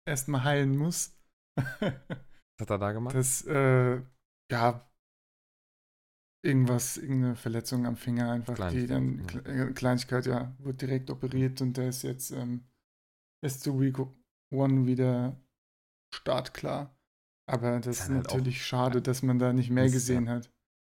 erstmal 0.06 0.44
heilen 0.44 0.76
muss. 0.76 1.18
Was 1.58 2.62
hat 2.62 2.70
er 2.70 2.78
da 2.78 2.92
gemacht? 2.92 3.14
Das, 3.14 3.44
äh, 3.46 4.00
ja, 4.50 4.88
irgendwas, 6.42 6.96
irgendeine 6.96 7.36
Verletzung 7.36 7.86
am 7.86 7.96
Finger 7.96 8.30
einfach, 8.30 8.70
die 8.70 8.86
dann, 8.86 9.26
ja. 9.46 9.70
Kleinigkeit, 9.70 10.26
ja, 10.26 10.54
wird 10.58 10.80
direkt 10.80 11.10
operiert 11.10 11.60
und 11.60 11.76
der 11.76 11.88
ist 11.88 12.02
jetzt 12.02 12.30
ähm, 12.30 12.64
ist 13.44 13.62
zu 13.62 13.80
Week 13.80 13.98
One 14.52 14.86
wieder 14.86 15.40
startklar. 16.14 16.94
Aber 17.48 17.80
das 17.80 18.00
ist 18.00 18.10
halt 18.10 18.24
natürlich 18.24 18.64
schade, 18.64 19.00
dass 19.00 19.22
man 19.22 19.38
da 19.38 19.52
nicht 19.52 19.70
mehr 19.70 19.88
gesehen 19.88 20.26
ja. 20.26 20.32
hat. 20.32 20.50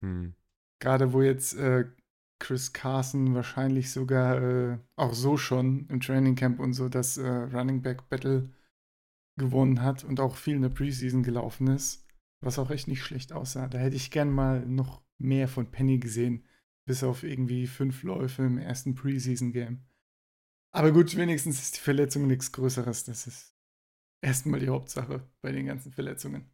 Hm. 0.04 0.34
Gerade 0.82 1.12
wo 1.12 1.22
jetzt 1.22 1.54
äh, 1.54 1.88
Chris 2.40 2.72
Carson 2.72 3.34
wahrscheinlich 3.34 3.92
sogar 3.92 4.42
äh, 4.42 4.78
auch 4.96 5.14
so 5.14 5.36
schon 5.36 5.86
im 5.88 6.00
Training 6.00 6.34
Camp 6.34 6.58
und 6.58 6.72
so 6.72 6.88
das 6.88 7.18
äh, 7.18 7.28
Running 7.28 7.82
Back 7.82 8.08
Battle 8.08 8.48
gewonnen 9.38 9.82
hat 9.82 10.04
und 10.04 10.20
auch 10.20 10.36
viel 10.36 10.56
in 10.56 10.62
der 10.62 10.70
Preseason 10.70 11.22
gelaufen 11.22 11.68
ist, 11.68 12.06
was 12.42 12.58
auch 12.58 12.70
echt 12.70 12.88
nicht 12.88 13.02
schlecht 13.02 13.32
aussah. 13.32 13.68
Da 13.68 13.78
hätte 13.78 13.96
ich 13.96 14.10
gern 14.10 14.30
mal 14.30 14.66
noch 14.66 15.02
mehr 15.20 15.48
von 15.48 15.70
Penny 15.70 15.98
gesehen, 15.98 16.44
bis 16.86 17.04
auf 17.04 17.22
irgendwie 17.22 17.66
fünf 17.66 18.02
Läufe 18.02 18.42
im 18.42 18.58
ersten 18.58 18.94
Preseason 18.94 19.52
Game. 19.52 19.84
Aber 20.72 20.92
gut, 20.92 21.16
wenigstens 21.16 21.60
ist 21.60 21.76
die 21.76 21.80
Verletzung 21.80 22.26
nichts 22.26 22.52
Größeres. 22.52 23.04
Das 23.04 23.26
ist 23.26 23.56
erstmal 24.20 24.60
die 24.60 24.68
Hauptsache 24.68 25.28
bei 25.40 25.52
den 25.52 25.66
ganzen 25.66 25.92
Verletzungen. 25.92 26.50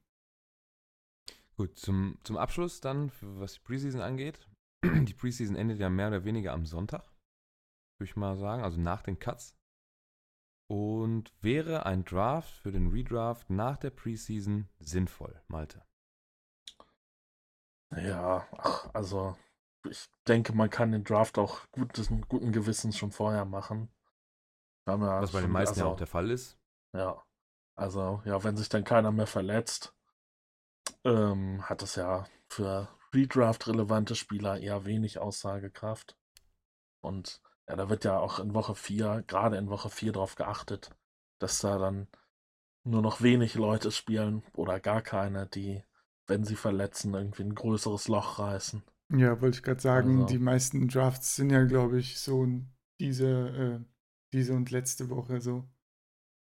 Gut, 1.56 1.78
zum, 1.78 2.18
zum 2.22 2.36
Abschluss 2.36 2.80
dann, 2.80 3.12
was 3.20 3.54
die 3.54 3.60
Preseason 3.60 4.00
angeht. 4.00 4.48
Die 4.84 5.14
Preseason 5.14 5.56
endet 5.56 5.78
ja 5.78 5.88
mehr 5.88 6.08
oder 6.08 6.24
weniger 6.24 6.52
am 6.52 6.66
Sonntag, 6.66 7.02
würde 7.98 8.10
ich 8.10 8.16
mal 8.16 8.36
sagen, 8.36 8.62
also 8.62 8.80
nach 8.80 9.02
den 9.02 9.18
Cuts. 9.18 9.56
Und 10.68 11.32
wäre 11.40 11.86
ein 11.86 12.04
Draft 12.04 12.52
für 12.52 12.72
den 12.72 12.88
Redraft 12.88 13.48
nach 13.48 13.78
der 13.78 13.90
Preseason 13.90 14.68
sinnvoll, 14.80 15.40
Malte? 15.48 15.86
Ja, 17.90 18.46
ach, 18.52 18.90
also 18.92 19.36
ich 19.88 20.08
denke, 20.26 20.52
man 20.52 20.70
kann 20.70 20.92
den 20.92 21.04
Draft 21.04 21.38
auch 21.38 21.60
gutes, 21.70 22.10
guten 22.28 22.52
Gewissens 22.52 22.98
schon 22.98 23.12
vorher 23.12 23.44
machen. 23.44 23.88
Ja 24.86 25.00
Was 25.00 25.32
bei 25.32 25.40
den 25.40 25.50
meisten 25.50 25.74
also, 25.74 25.86
ja 25.86 25.92
auch 25.92 25.96
der 25.96 26.06
Fall 26.06 26.30
ist. 26.30 26.58
Ja, 26.92 27.22
also 27.76 28.22
ja, 28.24 28.42
wenn 28.44 28.56
sich 28.56 28.68
dann 28.68 28.84
keiner 28.84 29.12
mehr 29.12 29.26
verletzt, 29.26 29.94
ähm, 31.04 31.68
hat 31.68 31.82
es 31.82 31.96
ja 31.96 32.26
für 32.48 32.88
Redraft-relevante 33.14 34.14
Spieler 34.14 34.60
eher 34.60 34.84
wenig 34.84 35.18
Aussagekraft. 35.18 36.16
Und 37.00 37.40
ja, 37.68 37.76
da 37.76 37.88
wird 37.88 38.04
ja 38.04 38.18
auch 38.18 38.38
in 38.38 38.54
Woche 38.54 38.74
4, 38.74 39.24
gerade 39.26 39.56
in 39.56 39.68
Woche 39.68 39.90
4 39.90 40.12
darauf 40.12 40.36
geachtet, 40.36 40.90
dass 41.38 41.60
da 41.60 41.78
dann 41.78 42.08
nur 42.84 43.02
noch 43.02 43.20
wenig 43.20 43.54
Leute 43.54 43.90
spielen 43.90 44.44
oder 44.54 44.78
gar 44.78 45.02
keine, 45.02 45.46
die, 45.46 45.82
wenn 46.26 46.44
sie 46.44 46.56
verletzen, 46.56 47.14
irgendwie 47.14 47.42
ein 47.42 47.54
größeres 47.54 48.08
Loch 48.08 48.38
reißen. 48.38 48.82
Ja, 49.12 49.40
wollte 49.40 49.58
ich 49.58 49.62
gerade 49.62 49.80
sagen, 49.80 50.22
also. 50.22 50.26
die 50.26 50.38
meisten 50.38 50.88
Drafts 50.88 51.36
sind 51.36 51.50
ja, 51.50 51.64
glaube 51.64 51.98
ich, 51.98 52.18
so 52.18 52.46
diese, 53.00 53.28
äh, 53.28 53.80
diese 54.32 54.54
und 54.54 54.70
letzte 54.70 55.08
Woche 55.10 55.40
so. 55.40 55.64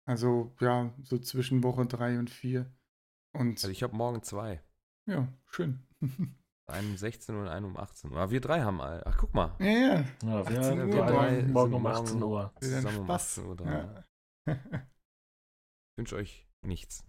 Also 0.07 0.53
ja, 0.61 0.93
so 1.03 1.19
zwischen 1.19 1.63
Woche 1.63 1.87
3 1.87 2.19
und 2.19 2.31
4. 2.31 2.71
Und 3.33 3.59
also 3.59 3.69
ich 3.69 3.83
habe 3.83 3.95
morgen 3.95 4.23
zwei. 4.23 4.61
Ja, 5.07 5.29
schön. 5.47 5.87
Einen 6.67 6.91
um 6.91 6.97
16 6.97 7.35
Uhr 7.35 7.43
und 7.43 7.49
einen 7.49 7.67
um 7.67 7.77
18 7.77 8.13
Uhr. 8.13 8.19
Aber 8.19 8.31
wir 8.31 8.41
drei 8.41 8.63
haben 8.63 8.81
all. 8.81 9.03
Ach, 9.05 9.17
guck 9.19 9.35
mal. 9.35 9.57
Ja, 9.59 9.67
ja. 9.67 10.05
ja 10.23 10.49
wir, 10.49 10.63
haben 10.63 10.93
wir 10.93 11.05
drei 11.05 11.43
morgen 11.43 11.75
um 11.75 11.85
18 11.85 12.23
Uhr. 12.23 12.55
Zusammen 12.61 12.99
um 12.99 13.11
18 13.11 13.45
Uhr 13.45 13.57
dran. 13.57 14.05
Ja. 14.47 14.57
Ich 15.93 16.03
wünsche 16.03 16.17
euch 16.17 16.49
nichts. 16.63 17.05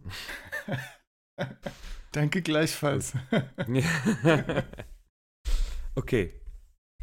Danke 2.12 2.42
gleichfalls. 2.42 3.14
okay. 5.96 6.34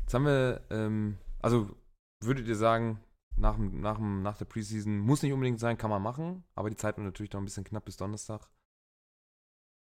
Jetzt 0.00 0.14
haben 0.14 0.24
wir, 0.24 0.62
ähm, 0.70 1.18
also 1.40 1.74
würdet 2.20 2.46
ihr 2.46 2.56
sagen, 2.56 3.00
nach, 3.36 3.56
nach, 3.58 3.98
nach 3.98 4.36
der 4.36 4.44
Preseason 4.44 4.98
muss 4.98 5.22
nicht 5.22 5.32
unbedingt 5.32 5.60
sein, 5.60 5.78
kann 5.78 5.90
man 5.90 6.02
machen, 6.02 6.44
aber 6.54 6.70
die 6.70 6.76
Zeit 6.76 6.96
wird 6.96 7.06
natürlich 7.06 7.32
noch 7.32 7.40
ein 7.40 7.44
bisschen 7.44 7.64
knapp 7.64 7.84
bis 7.84 7.96
Donnerstag. 7.96 8.48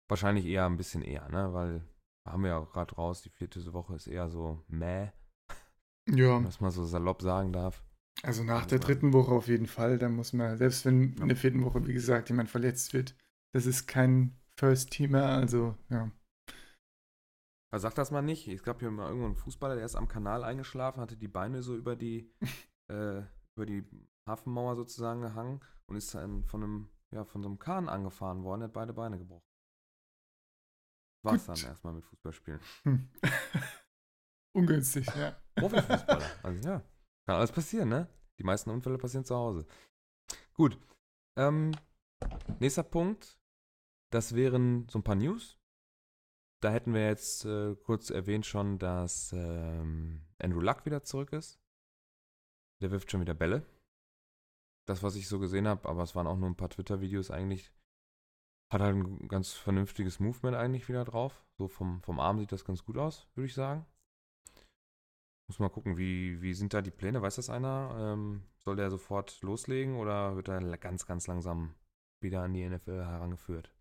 Wahrscheinlich 0.09 0.47
eher 0.47 0.67
ein 0.67 0.77
bisschen 0.77 1.03
eher, 1.03 1.29
ne? 1.29 1.53
Weil 1.53 1.83
haben 2.27 2.43
wir 2.43 2.51
ja 2.51 2.59
auch 2.59 2.71
gerade 2.73 2.95
raus, 2.95 3.23
die 3.23 3.31
vierte 3.31 3.73
Woche 3.73 3.95
ist 3.95 4.07
eher 4.07 4.29
so 4.29 4.63
meh. 4.69 5.09
Ja. 6.09 6.43
Was 6.45 6.61
man 6.61 6.71
so 6.71 6.85
salopp 6.85 7.23
sagen 7.23 7.53
darf. 7.53 7.83
Also 8.23 8.43
nach 8.43 8.67
der 8.67 8.79
dritten 8.79 9.13
Woche 9.13 9.33
auf 9.33 9.49
jeden 9.49 9.67
Fall, 9.67 9.99
da 9.99 10.09
muss 10.09 10.33
man, 10.33 10.57
selbst 10.57 10.85
wenn 10.85 11.15
in 11.15 11.29
der 11.29 11.37
vierten 11.37 11.65
Woche, 11.65 11.87
wie 11.87 11.93
gesagt, 11.93 12.31
jemand 12.31 12.51
verletzt 12.51 12.93
wird, 12.93 13.15
das 13.53 13.67
ist 13.67 13.87
kein 13.87 14.37
First-Teamer, 14.59 15.25
also 15.25 15.77
ja. 15.89 16.11
Sag 17.77 17.95
das 17.95 18.11
mal 18.11 18.23
nicht. 18.23 18.49
Es 18.49 18.63
gab 18.63 18.81
hier 18.81 18.91
mal 18.91 19.07
irgendwo 19.07 19.27
einen 19.27 19.37
Fußballer, 19.37 19.77
der 19.77 19.85
ist 19.85 19.95
am 19.95 20.09
Kanal 20.09 20.43
eingeschlafen, 20.43 21.01
hatte 21.01 21.17
die 21.17 21.29
Beine 21.29 21.63
so 21.63 21.77
über 21.77 21.97
die, 21.97 22.33
äh, 22.91 23.23
über 23.55 23.67
die 23.67 23.85
Hafenmauer 24.27 24.75
sozusagen 24.77 25.21
gehangen 25.21 25.61
und 25.87 25.97
ist 25.97 26.15
dann 26.15 26.45
von 26.45 26.63
einem, 26.63 26.91
ja, 27.13 27.25
von 27.25 27.43
so 27.43 27.49
einem 27.49 27.59
Kahn 27.59 27.89
angefahren 27.89 28.43
worden, 28.43 28.63
hat 28.63 28.73
beide 28.73 28.93
Beine 28.93 29.19
gebrochen. 29.19 29.47
War 31.25 31.35
es 31.35 31.47
dann 31.47 31.59
erstmal 31.59 31.95
mit 31.95 32.05
Fußballspielen. 32.05 32.61
Hm. 32.85 33.11
Ungünstig, 34.57 35.07
ja. 35.15 35.37
Profifußballer. 35.57 36.27
Also 36.43 36.69
ja, 36.69 36.83
kann 37.27 37.37
alles 37.37 37.53
passieren, 37.53 37.91
ne? 37.91 38.09
Die 38.39 38.45
meisten 38.45 38.71
Unfälle 38.71 38.99
passieren 38.99 39.25
zu 39.25 39.37
Hause. 39.37 39.67
Gut. 40.55 40.79
Ähm, 41.37 41.73
nächster 42.59 42.83
Punkt. 42.83 43.38
Das 44.11 44.35
wären 44.35 44.89
so 44.89 44.99
ein 44.99 45.05
paar 45.05 45.17
News. 45.17 45.59
Da 46.61 46.71
hätten 46.71 46.95
wir 46.95 47.07
jetzt 47.07 47.45
äh, 47.45 47.77
kurz 47.77 48.11
erwähnt 48.11 48.47
schon, 48.47 48.79
dass 48.79 49.33
ähm, 49.33 50.27
Andrew 50.39 50.61
Luck 50.61 50.87
wieder 50.87 51.03
zurück 51.03 51.33
ist. 51.33 51.61
Der 52.81 52.91
wirft 52.91 53.11
schon 53.11 53.21
wieder 53.21 53.35
Bälle. 53.35 53.67
Das, 54.87 55.03
was 55.03 55.15
ich 55.17 55.29
so 55.29 55.39
gesehen 55.39 55.69
habe, 55.69 55.89
aber 55.89 56.03
es 56.03 56.15
waren 56.15 56.27
auch 56.27 56.37
nur 56.37 56.49
ein 56.49 56.57
paar 56.57 56.71
Twitter-Videos 56.71 57.31
eigentlich. 57.31 57.73
Hat 58.73 58.81
halt 58.81 58.97
ein 58.97 59.29
ganz 59.29 59.53
vernünftiges 59.53 60.21
Movement 60.21 60.57
eigentlich 60.57 60.89
wieder 60.89 61.05
drauf. 61.05 61.45
So 61.59 61.69
vom, 61.69 62.03
vom 62.03 62.19
Arm 62.19 62.39
sieht 62.39 62.53
das 62.53 62.65
ganz 62.65 62.85
gut 62.85 62.97
aus, 62.97 63.29
würde 63.35 63.47
ich 63.47 63.55
sagen. 63.55 63.87
Muss 65.49 65.59
mal 65.59 65.71
gucken, 65.71 65.97
wie, 65.97 66.43
wie 66.43 66.55
sind 66.55 66.75
da 66.75 66.83
die 66.83 66.91
Pläne? 66.91 67.23
Weiß 67.23 67.37
das 67.37 67.51
einer? 67.51 67.97
Ähm, 67.99 68.43
soll 68.59 68.77
der 68.77 68.91
sofort 68.91 69.41
loslegen 69.43 69.97
oder 69.97 70.37
wird 70.37 70.49
er 70.49 70.61
ganz, 70.77 71.07
ganz 71.07 71.27
langsam 71.27 71.75
wieder 72.21 72.43
an 72.43 72.53
die 72.53 72.69
NFL 72.69 73.05
herangeführt? 73.05 73.73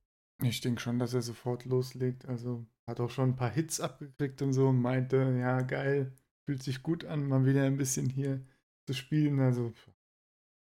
Ich 0.43 0.61
denke 0.61 0.81
schon, 0.81 0.99
dass 0.99 1.13
er 1.13 1.21
sofort 1.21 1.65
loslegt. 1.65 2.25
Also 2.25 2.65
hat 2.87 2.99
auch 2.99 3.09
schon 3.09 3.31
ein 3.31 3.35
paar 3.35 3.51
Hits 3.51 3.79
abgekriegt 3.79 4.41
und 4.41 4.53
so 4.53 4.69
und 4.69 4.81
meinte, 4.81 5.17
ja, 5.39 5.61
geil, 5.61 6.13
fühlt 6.45 6.63
sich 6.63 6.83
gut 6.83 7.05
an, 7.05 7.27
mal 7.27 7.45
wieder 7.45 7.63
ein 7.63 7.77
bisschen 7.77 8.09
hier 8.09 8.45
zu 8.87 8.93
spielen. 8.93 9.39
Also 9.39 9.73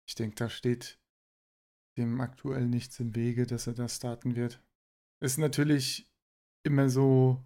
ich 0.08 0.16
denke, 0.16 0.36
da 0.36 0.50
steht 0.50 1.00
dem 1.98 2.22
aktuell 2.22 2.68
nichts 2.68 3.00
im 3.00 3.16
Wege, 3.16 3.46
dass 3.46 3.68
er 3.68 3.74
da 3.74 3.88
starten 3.88 4.36
wird. 4.36 4.64
Ist 5.22 5.38
natürlich 5.38 6.12
immer 6.64 6.90
so 6.90 7.44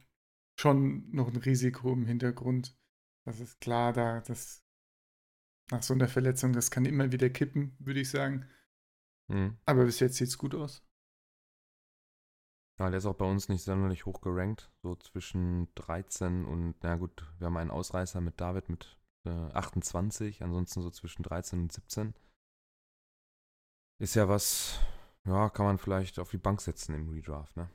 schon 0.60 1.10
noch 1.12 1.28
ein 1.28 1.38
Risiko 1.38 1.94
im 1.94 2.06
Hintergrund. 2.06 2.78
Das 3.26 3.40
ist 3.40 3.60
klar, 3.60 3.94
da 3.94 4.22
das 4.22 4.64
nach 5.72 5.84
so 5.84 5.94
einer 5.94 6.08
Verletzung, 6.08 6.54
das 6.54 6.70
kann 6.70 6.86
immer 6.86 7.12
wieder 7.12 7.30
kippen, 7.30 7.76
würde 7.80 8.02
ich 8.02 8.10
sagen. 8.10 8.46
Mhm. 9.28 9.58
Aber 9.66 9.86
bis 9.86 10.00
jetzt 10.00 10.18
sieht 10.18 10.28
es 10.28 10.38
gut 10.38 10.54
aus. 10.54 10.84
Ja, 12.78 12.90
der 12.90 12.98
ist 12.98 13.06
auch 13.06 13.16
bei 13.16 13.26
uns 13.26 13.48
nicht 13.48 13.64
sonderlich 13.64 14.06
hoch 14.06 14.22
gerankt. 14.22 14.70
So 14.84 14.96
zwischen 14.96 15.74
13 15.76 16.46
und, 16.46 16.76
na 16.82 16.96
gut, 16.96 17.26
wir 17.40 17.48
haben 17.48 17.58
einen 17.58 17.72
Ausreißer 17.72 18.20
mit 18.20 18.40
David 18.42 18.68
mit 18.70 18.98
äh, 19.26 19.30
28, 19.30 20.44
ansonsten 20.44 20.82
so 20.82 20.90
zwischen 20.90 21.24
13 21.24 21.62
und 21.62 21.72
17. 21.72 22.14
Ist 24.02 24.16
ja 24.16 24.28
was, 24.28 24.80
ja, 25.26 25.50
kann 25.50 25.66
man 25.66 25.78
vielleicht 25.78 26.20
auf 26.20 26.32
die 26.32 26.38
Bank 26.38 26.60
setzen 26.60 26.94
im 26.94 27.10
Redraft, 27.10 27.56
ne? 27.56 27.70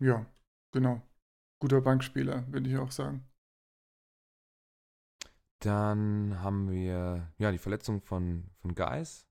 Ja, 0.00 0.24
genau. 0.72 1.02
Guter 1.60 1.80
Bankspieler, 1.80 2.50
würde 2.52 2.68
ich 2.68 2.76
auch 2.76 2.92
sagen. 2.92 3.28
Dann 5.60 6.40
haben 6.40 6.70
wir 6.70 7.32
ja 7.38 7.52
die 7.52 7.58
Verletzung 7.58 8.00
von, 8.00 8.50
von 8.60 8.74
Guys. 8.74 9.26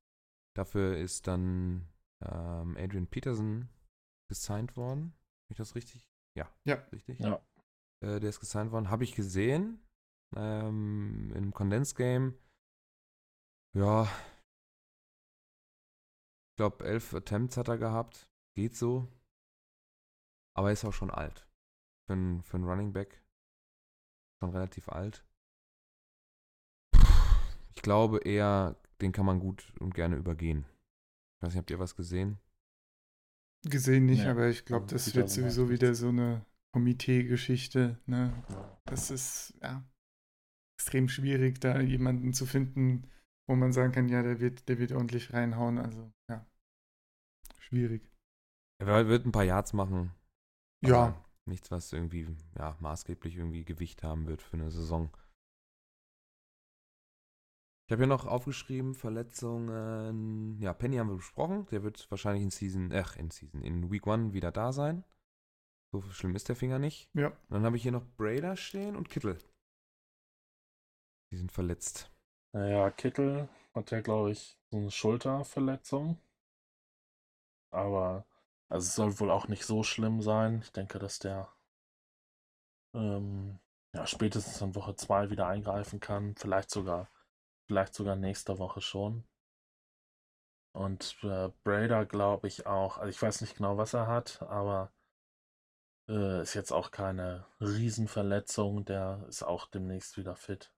Dafür 0.56 0.97
ist 0.97 1.28
dann 1.28 1.89
ähm, 2.21 2.78
Adrian 2.78 3.08
Peterson 3.08 3.69
gesigned 4.32 4.78
worden. 4.78 5.13
Habe 5.44 5.52
ich 5.52 5.58
das 5.58 5.76
richtig? 5.76 6.08
Ja. 6.38 6.50
Ja. 6.63 6.76
Richtig? 6.94 7.20
Ja. 7.20 7.41
Äh, 8.00 8.22
der 8.22 8.30
ist 8.30 8.39
gesigned 8.39 8.72
worden. 8.72 8.89
Habe 8.89 9.04
ich 9.04 9.13
gesehen. 9.13 9.82
Ähm, 10.38 11.34
Im 11.36 11.54
Condensed 11.54 11.98
Game. 11.98 12.38
Ja. 13.74 14.04
Ich 16.50 16.56
glaube, 16.56 16.86
elf 16.86 17.13
Attempts 17.13 17.58
hat 17.58 17.67
er 17.67 17.78
gehabt. 17.78 18.30
Geht 18.56 18.78
so. 18.78 19.08
Aber 20.56 20.70
er 20.70 20.74
ist 20.74 20.86
auch 20.86 20.94
schon 20.94 21.12
alt. 21.12 21.46
Für 22.08 22.13
einen 22.13 22.41
für 22.44 22.58
Running 22.58 22.94
Back. 22.94 23.22
Schon 24.39 24.52
relativ 24.52 24.88
alt. 24.88 25.26
Ich 27.76 27.82
glaube 27.82 28.20
eher, 28.20 28.78
den 29.02 29.12
kann 29.12 29.26
man 29.26 29.39
gut 29.39 29.74
und 29.80 29.94
gerne 29.94 30.15
übergehen. 30.15 30.65
Ich 31.36 31.44
weiß 31.44 31.54
nicht, 31.54 31.58
habt 31.60 31.72
ihr 31.72 31.80
was 31.80 31.96
gesehen? 31.96 32.39
Gesehen 33.63 34.06
nicht, 34.08 34.24
ja. 34.24 34.32
aber 34.32 34.47
ich 34.47 34.65
glaube, 34.65 34.88
das 34.88 35.13
wird 35.13 35.30
sowieso 35.30 35.69
wieder 35.69 35.93
so 35.93 36.10
eine 36.10 36.45
Komitee-Geschichte. 36.74 38.00
Ne? 38.08 38.34
Das 38.86 39.12
ist 39.12 39.54
ja 39.62 39.84
extrem 40.78 41.10
schwierig, 41.10 41.60
da 41.60 41.80
jemanden 41.80 42.34
zu 42.34 42.47
finden, 42.47 43.08
wo 43.47 43.56
man 43.56 43.71
sagen 43.71 43.91
kann, 43.91 44.10
ja, 44.10 44.24
der 44.24 44.39
wird, 44.39 44.67
der 44.67 44.80
wird 44.80 44.93
ordentlich 44.93 45.32
reinhauen. 45.34 45.78
Also 45.78 46.12
ja, 46.28 46.45
schwierig. 47.60 48.10
Er 48.80 49.08
wird 49.08 49.26
ein 49.26 49.32
paar 49.32 49.43
Yards 49.43 49.74
machen. 49.74 50.12
Ja. 50.84 51.24
Nichts, 51.45 51.69
was 51.69 51.93
irgendwie 51.93 52.28
ja, 52.58 52.76
maßgeblich 52.80 53.36
irgendwie 53.36 53.63
Gewicht 53.63 54.02
haben 54.02 54.26
wird 54.26 54.41
für 54.41 54.58
eine 54.58 54.71
Saison. 54.71 55.12
Ich 57.92 57.94
habe 57.94 58.04
hier 58.04 58.08
noch 58.08 58.26
aufgeschrieben, 58.26 58.96
Verletzungen. 58.96 60.58
Ja, 60.62 60.72
Penny 60.74 60.96
haben 60.96 61.10
wir 61.10 61.18
besprochen. 61.18 61.66
Der 61.72 61.84
wird 61.84 62.10
wahrscheinlich 62.10 62.42
in 62.42 62.50
Season, 62.50 62.90
ach, 62.94 63.18
in 63.18 63.32
Season, 63.32 63.62
in 63.62 63.92
Week 63.92 64.08
1 64.08 64.32
wieder 64.32 64.50
da 64.50 64.72
sein. 64.72 65.04
So 65.92 66.02
schlimm 66.04 66.34
ist 66.34 66.48
der 66.48 66.56
Finger 66.56 66.80
nicht. 66.80 67.10
Ja. 67.14 67.34
dann 67.50 67.66
habe 67.66 67.76
ich 67.76 67.84
hier 67.84 67.92
noch 67.92 68.06
Brader 68.16 68.56
stehen 68.56 68.96
und 68.96 69.10
Kittel. 69.10 69.38
Die 71.34 71.36
sind 71.36 71.52
verletzt. 71.52 72.10
Naja, 72.54 72.90
Kittel 72.92 73.50
hat 73.74 73.92
ja, 73.92 74.00
glaube 74.00 74.32
ich, 74.32 74.58
so 74.70 74.78
eine 74.78 74.90
Schulterverletzung. 74.90 76.18
Aber 77.72 78.26
also 78.70 78.86
es 78.86 78.96
soll 78.96 79.20
wohl 79.20 79.30
auch 79.32 79.50
nicht 79.50 79.66
so 79.66 79.84
schlimm 79.84 80.22
sein. 80.22 80.62
Ich 80.62 80.72
denke, 80.72 80.98
dass 80.98 81.20
der 81.20 81.54
ähm, 82.96 83.60
ja, 83.94 84.08
spätestens 84.08 84.62
in 84.62 84.76
Woche 84.76 84.96
2 84.96 85.30
wieder 85.30 85.48
eingreifen 85.48 86.00
kann. 86.00 86.36
Vielleicht 86.38 86.72
sogar 86.72 87.10
Vielleicht 87.72 87.94
sogar 87.94 88.18
nächste 88.18 88.60
Woche 88.60 88.82
schon. 88.82 89.24
Und 90.74 91.16
äh, 91.24 91.48
Brader 91.64 92.06
glaube 92.06 92.50
ich 92.50 92.66
auch. 92.68 92.98
Also 92.98 93.10
ich 93.10 93.22
weiß 93.22 93.40
nicht 93.40 93.56
genau, 93.56 93.78
was 93.78 93.94
er 93.94 94.08
hat, 94.08 94.42
aber 94.42 94.92
äh, 96.10 96.42
ist 96.42 96.54
jetzt 96.54 96.74
auch 96.74 96.92
keine 96.92 97.46
Riesenverletzung. 97.62 98.84
Der 98.84 99.26
ist 99.30 99.44
auch 99.44 99.68
demnächst 99.68 100.18
wieder 100.18 100.36
fit. 100.36 100.74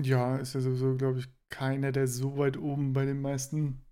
Ja, 0.00 0.36
ist 0.36 0.54
ja 0.54 0.60
sowieso, 0.60 0.94
glaube 0.94 1.18
ich, 1.18 1.26
keiner, 1.48 1.90
der 1.90 2.06
so 2.06 2.38
weit 2.38 2.58
oben 2.58 2.92
bei 2.92 3.04
den 3.04 3.20
meisten 3.20 3.84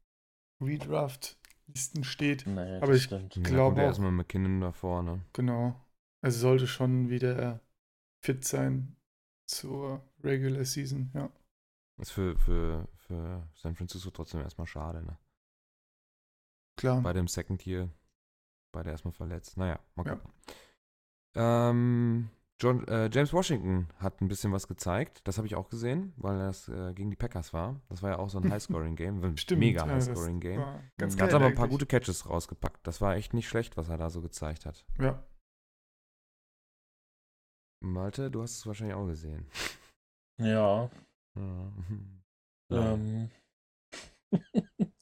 Redraft-Listen 0.62 2.04
steht. 2.04 2.46
Nee, 2.46 2.76
aber 2.76 2.94
ich 2.94 3.02
stimmt. 3.02 3.34
glaube 3.42 3.80
ja, 3.80 3.88
erstmal 3.88 4.12
McKinnon 4.12 4.60
davor, 4.60 5.02
ne? 5.02 5.24
Genau. 5.32 5.74
Also 6.22 6.38
sollte 6.38 6.68
schon 6.68 7.10
wieder 7.10 7.58
fit 8.24 8.44
sein 8.44 8.96
zur 9.48 10.08
Regular 10.22 10.64
Season, 10.64 11.10
ja. 11.12 11.32
Ist 11.98 12.10
für, 12.10 12.36
für, 12.38 12.86
für 12.96 13.48
San 13.54 13.74
Francisco 13.74 14.10
trotzdem 14.10 14.40
erstmal 14.40 14.66
schade, 14.66 15.02
ne? 15.02 15.18
Klar. 16.76 17.00
Bei 17.00 17.14
dem 17.14 17.26
Second 17.26 17.64
Year, 17.66 17.88
beide 18.72 18.90
erstmal 18.90 19.12
verletzt. 19.12 19.56
Naja, 19.56 19.78
mal 19.94 20.04
gucken. 20.04 20.30
Ja. 21.34 21.70
Ähm, 21.70 22.28
John, 22.60 22.86
äh, 22.88 23.10
James 23.12 23.32
Washington 23.32 23.88
hat 23.98 24.20
ein 24.20 24.28
bisschen 24.28 24.52
was 24.52 24.66
gezeigt. 24.66 25.20
Das 25.24 25.38
habe 25.38 25.46
ich 25.46 25.54
auch 25.54 25.68
gesehen, 25.68 26.12
weil 26.16 26.38
das 26.38 26.68
äh, 26.68 26.92
gegen 26.94 27.10
die 27.10 27.16
Packers 27.16 27.52
war. 27.52 27.80
Das 27.88 28.02
war 28.02 28.10
ja 28.10 28.18
auch 28.18 28.28
so 28.28 28.38
ein 28.38 28.50
Highscoring-Game. 28.52 29.36
Stimmt. 29.36 29.60
Mega 29.60 29.86
Highscoring-Game. 29.86 30.62
Ganz 30.98 31.16
geil. 31.16 31.28
Hat 31.28 31.34
aber 31.34 31.46
ein 31.46 31.54
paar 31.54 31.68
gute 31.68 31.86
Catches 31.86 32.28
rausgepackt. 32.28 32.86
Das 32.86 33.00
war 33.00 33.14
echt 33.14 33.32
nicht 33.32 33.48
schlecht, 33.48 33.76
was 33.76 33.88
er 33.88 33.98
da 33.98 34.10
so 34.10 34.20
gezeigt 34.20 34.66
hat. 34.66 34.86
Ja. 34.98 35.22
Malte, 37.80 38.30
du 38.30 38.42
hast 38.42 38.58
es 38.58 38.66
wahrscheinlich 38.66 38.96
auch 38.96 39.06
gesehen. 39.06 39.46
Ja, 40.38 40.90
Ähm, 42.70 43.30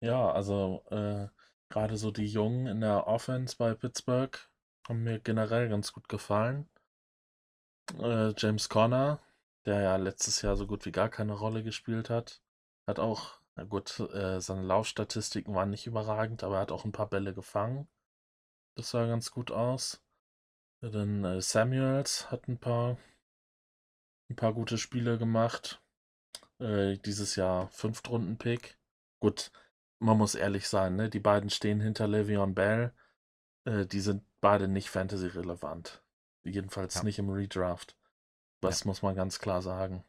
ja, 0.00 0.30
also 0.32 0.82
äh, 0.90 1.28
gerade 1.68 1.96
so 1.96 2.10
die 2.10 2.26
Jungen 2.26 2.66
in 2.66 2.80
der 2.80 3.06
Offense 3.06 3.56
bei 3.56 3.74
Pittsburgh 3.74 4.38
haben 4.88 5.02
mir 5.04 5.20
generell 5.20 5.68
ganz 5.68 5.92
gut 5.92 6.08
gefallen. 6.08 6.68
Äh, 7.98 8.32
James 8.36 8.68
Conner, 8.68 9.20
der 9.64 9.80
ja 9.82 9.96
letztes 9.96 10.42
Jahr 10.42 10.56
so 10.56 10.66
gut 10.66 10.84
wie 10.86 10.92
gar 10.92 11.08
keine 11.08 11.34
Rolle 11.34 11.62
gespielt 11.62 12.10
hat, 12.10 12.42
hat 12.86 12.98
auch, 12.98 13.40
na 13.56 13.64
gut, 13.64 14.00
äh, 14.00 14.40
seine 14.40 14.62
Laufstatistiken 14.62 15.54
waren 15.54 15.70
nicht 15.70 15.86
überragend, 15.86 16.42
aber 16.44 16.56
er 16.56 16.60
hat 16.62 16.72
auch 16.72 16.84
ein 16.84 16.92
paar 16.92 17.08
Bälle 17.08 17.34
gefangen. 17.34 17.88
Das 18.76 18.90
sah 18.90 19.06
ganz 19.06 19.30
gut 19.30 19.50
aus. 19.50 20.02
Dann 20.80 21.24
äh, 21.24 21.40
Samuels 21.42 22.30
hat 22.30 22.48
ein 22.48 22.58
paar, 22.58 22.96
ein 24.30 24.36
paar 24.36 24.54
gute 24.54 24.78
Spiele 24.78 25.18
gemacht. 25.18 25.82
Äh, 26.58 26.96
dieses 26.98 27.36
Jahr 27.36 27.68
Fünftrunden-Pick. 27.70 28.78
Gut, 29.20 29.50
man 29.98 30.16
muss 30.16 30.34
ehrlich 30.34 30.68
sein, 30.68 30.96
ne? 30.96 31.10
Die 31.10 31.20
beiden 31.20 31.50
stehen 31.50 31.80
hinter 31.80 32.06
Le'Veon 32.06 32.54
Bell. 32.54 32.94
Äh, 33.64 33.86
die 33.86 34.00
sind 34.00 34.24
beide 34.40 34.68
nicht 34.68 34.90
Fantasy-relevant. 34.90 36.02
Jedenfalls 36.44 36.94
ja. 36.94 37.02
nicht 37.02 37.18
im 37.18 37.30
Redraft. 37.30 37.96
Das 38.60 38.80
ja. 38.80 38.86
muss 38.86 39.02
man 39.02 39.14
ganz 39.14 39.38
klar 39.38 39.62
sagen. 39.62 40.04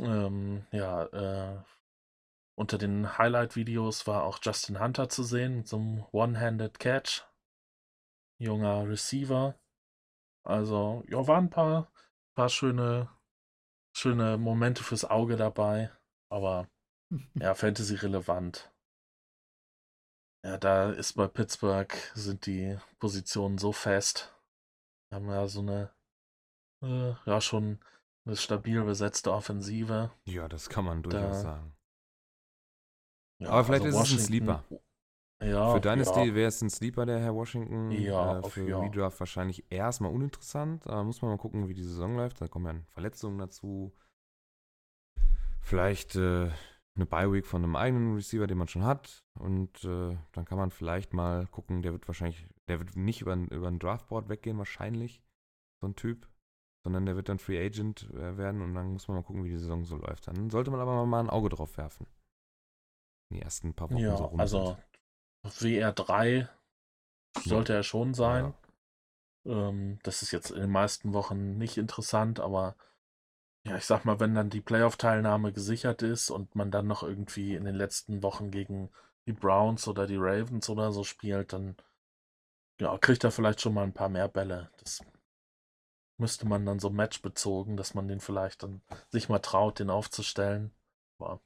Ähm, 0.00 0.66
ja, 0.72 1.04
äh, 1.04 1.62
unter 2.56 2.78
den 2.78 3.18
Highlight-Videos 3.18 4.06
war 4.06 4.24
auch 4.24 4.38
Justin 4.42 4.80
Hunter 4.80 5.08
zu 5.08 5.22
sehen 5.24 5.56
mit 5.56 5.68
so 5.68 5.76
einem 5.76 6.04
One-Handed 6.12 6.78
Catch. 6.78 7.24
Junger 8.38 8.88
Receiver. 8.88 9.58
Also, 10.44 11.02
ja, 11.08 11.26
waren 11.26 11.46
ein 11.46 11.50
paar, 11.50 11.90
paar 12.34 12.48
schöne, 12.48 13.08
schöne 13.96 14.38
Momente 14.38 14.82
fürs 14.82 15.04
Auge 15.04 15.36
dabei. 15.36 15.90
Aber 16.30 16.68
ja, 17.34 17.54
Fantasy-relevant. 17.54 18.72
Ja, 20.44 20.58
da 20.58 20.90
ist 20.90 21.14
bei 21.14 21.26
Pittsburgh 21.26 21.94
sind 22.14 22.44
die 22.46 22.78
Positionen 22.98 23.56
so 23.56 23.72
fest. 23.72 24.34
Wir 25.08 25.16
haben 25.16 25.28
ja 25.28 25.48
so 25.48 25.60
eine, 25.60 25.90
äh, 26.82 27.14
ja, 27.24 27.40
schon 27.40 27.80
eine 28.26 28.36
stabil 28.36 28.82
besetzte 28.82 29.32
Offensive. 29.32 30.10
Ja, 30.24 30.48
das 30.48 30.68
kann 30.68 30.84
man 30.84 31.02
durchaus 31.02 31.36
da, 31.36 31.42
sagen. 31.42 31.76
Ja, 33.40 33.50
Aber 33.50 33.64
vielleicht 33.64 33.84
also 33.84 34.02
ist 34.02 34.12
es 34.12 34.12
ein 34.12 34.26
Sleeper. 34.26 34.64
Ja, 35.42 35.74
für 35.74 35.80
deine 35.80 36.04
ja. 36.04 36.34
Wäre 36.34 36.48
es 36.48 36.62
ein 36.62 36.70
Sleeper, 36.70 37.06
der 37.06 37.18
Herr 37.18 37.34
Washington. 37.34 37.90
Ja, 37.90 38.38
äh, 38.38 38.48
für 38.48 38.68
ja. 38.68 38.80
Redraft 38.80 39.18
wahrscheinlich 39.20 39.64
erstmal 39.70 40.12
uninteressant. 40.12 40.86
Aber 40.86 41.04
muss 41.04 41.22
man 41.22 41.30
mal 41.32 41.38
gucken, 41.38 41.68
wie 41.68 41.74
die 41.74 41.82
Saison 41.82 42.16
läuft. 42.16 42.40
Da 42.40 42.48
kommen 42.48 42.66
ja 42.66 42.82
Verletzungen 42.92 43.38
dazu. 43.38 43.92
Vielleicht 45.60 46.16
äh, 46.16 46.50
eine 46.96 47.06
Bye-Week 47.06 47.46
von 47.46 47.64
einem 47.64 47.76
eigenen 47.76 48.14
Receiver, 48.14 48.46
den 48.46 48.58
man 48.58 48.68
schon 48.68 48.84
hat. 48.84 49.24
Und 49.38 49.84
äh, 49.84 50.16
dann 50.32 50.44
kann 50.44 50.58
man 50.58 50.70
vielleicht 50.70 51.12
mal 51.12 51.46
gucken, 51.48 51.82
der 51.82 51.92
wird 51.92 52.06
wahrscheinlich, 52.06 52.46
der 52.68 52.78
wird 52.78 52.96
nicht 52.96 53.20
über, 53.20 53.34
über 53.34 53.68
ein 53.68 53.78
Draftboard 53.78 54.28
weggehen, 54.28 54.58
wahrscheinlich. 54.58 55.22
So 55.80 55.88
ein 55.88 55.96
Typ. 55.96 56.28
Sondern 56.84 57.06
der 57.06 57.16
wird 57.16 57.30
dann 57.30 57.38
Free 57.38 57.64
Agent 57.64 58.10
äh, 58.12 58.36
werden 58.36 58.60
und 58.60 58.74
dann 58.74 58.92
muss 58.92 59.08
man 59.08 59.16
mal 59.16 59.22
gucken, 59.22 59.44
wie 59.44 59.48
die 59.48 59.58
Saison 59.58 59.84
so 59.84 59.96
läuft. 59.96 60.28
Dann 60.28 60.50
sollte 60.50 60.70
man 60.70 60.80
aber 60.80 61.06
mal 61.06 61.20
ein 61.20 61.30
Auge 61.30 61.48
drauf 61.48 61.76
werfen. 61.78 62.06
Die 63.32 63.40
ersten 63.40 63.72
paar 63.72 63.90
Wochen 63.90 63.98
ja, 63.98 64.16
so 64.16 64.24
rum. 64.26 64.38
Also 64.38 64.76
WR3 65.44 66.48
sollte 67.44 67.72
ja. 67.72 67.80
er 67.80 67.82
schon 67.82 68.14
sein. 68.14 68.54
Ja. 69.44 69.68
Ähm, 69.68 69.98
das 70.02 70.22
ist 70.22 70.32
jetzt 70.32 70.50
in 70.50 70.60
den 70.60 70.70
meisten 70.70 71.12
Wochen 71.12 71.58
nicht 71.58 71.76
interessant, 71.76 72.40
aber 72.40 72.76
ja, 73.66 73.76
ich 73.76 73.86
sag 73.86 74.04
mal, 74.04 74.20
wenn 74.20 74.34
dann 74.34 74.50
die 74.50 74.60
Playoff-Teilnahme 74.60 75.52
gesichert 75.52 76.02
ist 76.02 76.30
und 76.30 76.54
man 76.54 76.70
dann 76.70 76.86
noch 76.86 77.02
irgendwie 77.02 77.54
in 77.54 77.64
den 77.64 77.74
letzten 77.74 78.22
Wochen 78.22 78.50
gegen 78.50 78.90
die 79.26 79.32
Browns 79.32 79.88
oder 79.88 80.06
die 80.06 80.18
Ravens 80.18 80.68
oder 80.68 80.92
so 80.92 81.02
spielt, 81.02 81.52
dann 81.52 81.76
ja, 82.80 82.96
kriegt 82.98 83.24
er 83.24 83.30
vielleicht 83.30 83.60
schon 83.60 83.74
mal 83.74 83.84
ein 83.84 83.94
paar 83.94 84.10
mehr 84.10 84.28
Bälle. 84.28 84.70
Das 84.80 85.02
müsste 86.18 86.46
man 86.46 86.66
dann 86.66 86.78
so 86.78 86.90
matchbezogen, 86.90 87.76
dass 87.76 87.94
man 87.94 88.06
den 88.06 88.20
vielleicht 88.20 88.62
dann 88.62 88.82
sich 89.08 89.28
mal 89.28 89.38
traut, 89.38 89.78
den 89.78 89.90
aufzustellen. 89.90 90.72
Aber 91.18 91.40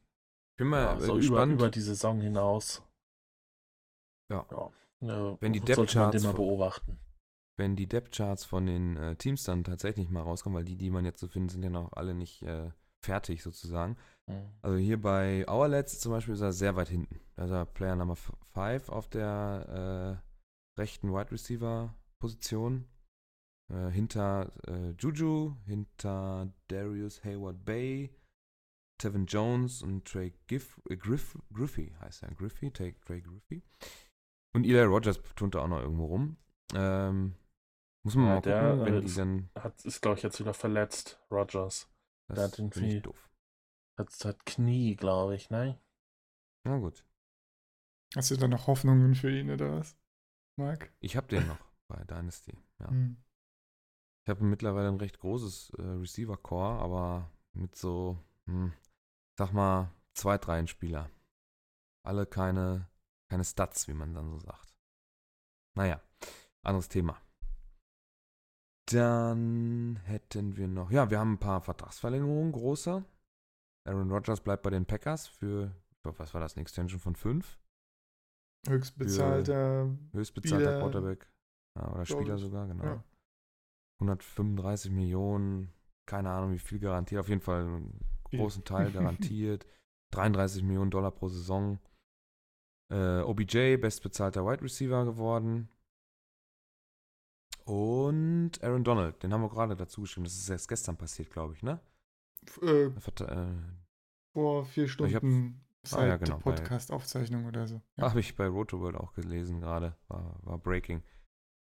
bin 0.57 0.69
mal 0.69 0.83
ja, 0.83 1.01
so 1.01 1.15
gespannt. 1.15 1.53
Über, 1.53 1.65
über 1.65 1.71
die 1.71 1.81
Saison 1.81 2.21
hinaus. 2.21 2.83
Ja. 4.31 4.47
ja. 5.01 5.37
Wenn 5.41 5.53
die 5.53 5.61
Depth 5.61 5.91
Charts 5.91 6.23
beobachten 6.33 6.99
wenn 7.59 7.77
die 7.77 7.89
Depth-Charts 7.89 8.45
von 8.45 8.67
den 8.67 8.97
äh, 8.97 9.17
Teams 9.17 9.43
dann 9.43 9.65
tatsächlich 9.65 10.09
mal 10.09 10.23
rauskommen, 10.23 10.57
weil 10.57 10.65
die, 10.65 10.77
die 10.77 10.91
man 10.91 11.05
jetzt 11.05 11.21
so 11.21 11.27
findet, 11.27 11.51
sind 11.51 11.65
ja 11.65 11.71
noch 11.71 11.93
alle 11.93 12.15
nicht 12.15 12.43
äh, 12.43 12.71
fertig 13.05 13.43
sozusagen. 13.43 13.97
Mhm. 14.27 14.53
Also 14.63 14.77
hier 14.79 15.01
bei 15.01 15.45
Hourlets 15.49 15.99
zum 15.99 16.13
Beispiel 16.13 16.35
ist 16.35 16.41
er 16.41 16.53
sehr 16.53 16.77
weit 16.77 16.89
hinten. 16.89 17.21
Da 17.35 17.45
ist 17.45 17.51
er 17.51 17.67
Player 17.67 17.97
Nummer 17.97 18.17
5 18.17 18.89
auf 18.89 19.09
der 19.09 20.23
äh, 20.77 20.81
rechten 20.81 21.13
Wide 21.13 21.33
Receiver 21.33 21.95
Position. 22.21 22.87
Äh, 23.71 23.91
hinter 23.91 24.53
äh, 24.67 24.91
Juju, 24.99 25.57
hinter 25.67 26.53
Darius 26.69 27.23
Hayward 27.25 27.65
Bay, 27.65 28.15
Tevin 28.99 29.27
Jones 29.27 29.83
und 29.83 30.07
Trey 30.07 30.33
Giff, 30.47 30.81
äh, 30.89 30.97
Griff, 30.97 31.37
Griffey 31.53 31.93
heißt 32.01 32.23
er. 32.23 32.35
Griffey, 32.35 32.71
Trey, 32.71 32.95
Trey 33.05 33.21
Griffey. 33.21 33.63
Und 34.55 34.65
Eli 34.65 34.83
Rogers 34.83 35.21
tut 35.37 35.55
da 35.55 35.61
auch 35.61 35.69
noch 35.69 35.81
irgendwo 35.81 36.07
rum. 36.07 36.37
Ähm, 36.75 37.35
muss 38.05 38.15
man 38.15 38.27
ja, 38.27 38.35
mal 38.35 38.41
der, 38.41 38.61
gucken, 38.61 38.87
wenn 38.87 38.95
äh, 38.95 39.01
die 39.01 39.15
dann. 39.15 39.51
Hat, 39.55 39.85
ist, 39.85 40.01
glaube 40.01 40.17
ich, 40.17 40.23
jetzt 40.23 40.41
wieder 40.41 40.55
verletzt, 40.55 41.21
Rogers. 41.31 41.91
Das 42.29 42.37
der 42.37 42.45
hat 42.45 42.59
irgendwie. 42.59 43.01
Doof. 43.01 43.29
Hat, 43.99 44.25
hat 44.25 44.47
Knie, 44.47 44.97
glaube 44.97 45.35
ich, 45.35 45.51
ne? 45.51 45.81
Na 46.65 46.79
gut. 46.79 47.05
Hast 48.15 48.31
du 48.31 48.37
da 48.37 48.49
noch 48.49 48.67
Hoffnungen 48.67 49.15
für 49.15 49.31
ihn 49.31 49.51
oder 49.51 49.79
was, 49.79 49.97
Marc? 50.57 50.91
Ich 51.01 51.17
habe 51.17 51.27
den 51.29 51.47
noch 51.47 51.59
bei 51.89 52.03
Dynasty, 52.05 52.57
ja. 52.81 52.89
Hm. 52.89 53.17
Ich 54.25 54.31
habe 54.31 54.45
mittlerweile 54.45 54.89
ein 54.89 54.97
recht 54.97 55.19
großes 55.21 55.71
äh, 55.79 55.83
Receiver-Core, 55.83 56.81
aber 56.81 57.31
mit 57.53 57.77
so, 57.77 58.19
hm, 58.47 58.73
sag 59.39 59.53
mal, 59.53 59.91
zwei, 60.15 60.39
drei 60.39 60.67
Spieler. 60.67 61.11
Alle 62.03 62.27
keine, 62.27 62.89
keine 63.29 63.45
Stats, 63.45 63.89
wie 63.89 63.95
man 63.95 64.15
dann 64.15 64.31
so 64.31 64.39
sagt. 64.39 64.75
Naja, 65.77 66.01
anderes 66.63 66.89
Thema. 66.89 67.21
Dann 68.91 69.97
hätten 70.05 70.57
wir 70.57 70.67
noch, 70.67 70.91
ja, 70.91 71.11
wir 71.11 71.19
haben 71.19 71.35
ein 71.35 71.39
paar 71.39 71.61
Vertragsverlängerungen, 71.61 72.53
große. 72.53 73.05
Aaron 73.87 74.11
Rodgers 74.11 74.41
bleibt 74.41 74.63
bei 74.63 74.71
den 74.71 74.87
Packers 74.87 75.27
für, 75.27 75.75
was 76.03 76.33
war 76.33 76.41
das, 76.41 76.55
eine 76.55 76.63
Extension 76.63 77.01
von 77.01 77.15
5? 77.15 77.59
Höchstbezahlter 78.67 79.97
Höchstbezahlter 80.13 80.65
Spieler, 80.65 80.81
Quarterback. 80.81 81.31
Ja, 81.77 81.93
oder 81.93 82.07
Spieler 82.07 82.35
ich. 82.35 82.41
sogar, 82.41 82.67
genau. 82.67 82.85
Ja. 82.85 83.05
135 84.01 84.91
Millionen, 84.91 85.73
keine 86.07 86.31
Ahnung, 86.31 86.53
wie 86.53 86.59
viel 86.59 86.79
garantiert, 86.79 87.21
auf 87.21 87.29
jeden 87.29 87.41
Fall 87.41 87.65
einen 87.65 88.01
großen 88.25 88.65
Teil 88.65 88.91
garantiert. 88.93 89.67
33 90.13 90.63
Millionen 90.63 90.91
Dollar 90.91 91.11
pro 91.11 91.29
Saison. 91.29 91.79
Äh, 92.91 93.21
OBJ, 93.21 93.77
bestbezahlter 93.77 94.47
Wide 94.47 94.63
Receiver 94.63 95.05
geworden. 95.05 95.69
Und 97.65 98.63
Aaron 98.63 98.83
Donald, 98.83 99.23
den 99.23 99.33
haben 99.33 99.43
wir 99.43 99.51
gerade 99.51 99.77
dazu 99.77 100.01
geschrieben. 100.01 100.25
Das 100.25 100.35
ist 100.35 100.49
erst 100.49 100.69
gestern 100.69 100.97
passiert, 100.97 101.31
glaube 101.31 101.53
ich, 101.53 101.63
ne? 101.63 101.81
Äh, 102.63 102.87
äh, 102.87 103.47
vor 104.33 104.65
vier 104.65 104.89
Stunden 104.89 105.61
seit 105.83 106.01
ah, 106.01 106.07
ja, 106.07 106.17
genau, 106.17 106.39
Podcast-Aufzeichnung 106.39 107.47
oder 107.47 107.67
so. 107.67 107.83
Ja. 107.97 108.11
Habe 108.11 108.21
ich 108.21 108.37
bei 108.37 108.47
Rotoworld 108.47 108.97
auch 108.97 109.13
gelesen 109.13 109.61
gerade. 109.61 109.97
War, 110.09 110.39
war 110.43 110.59
Breaking. 110.59 111.03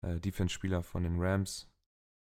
Äh, 0.02 0.20
Defense-Spieler 0.20 0.82
von 0.82 1.02
den 1.02 1.20
Rams. 1.20 1.68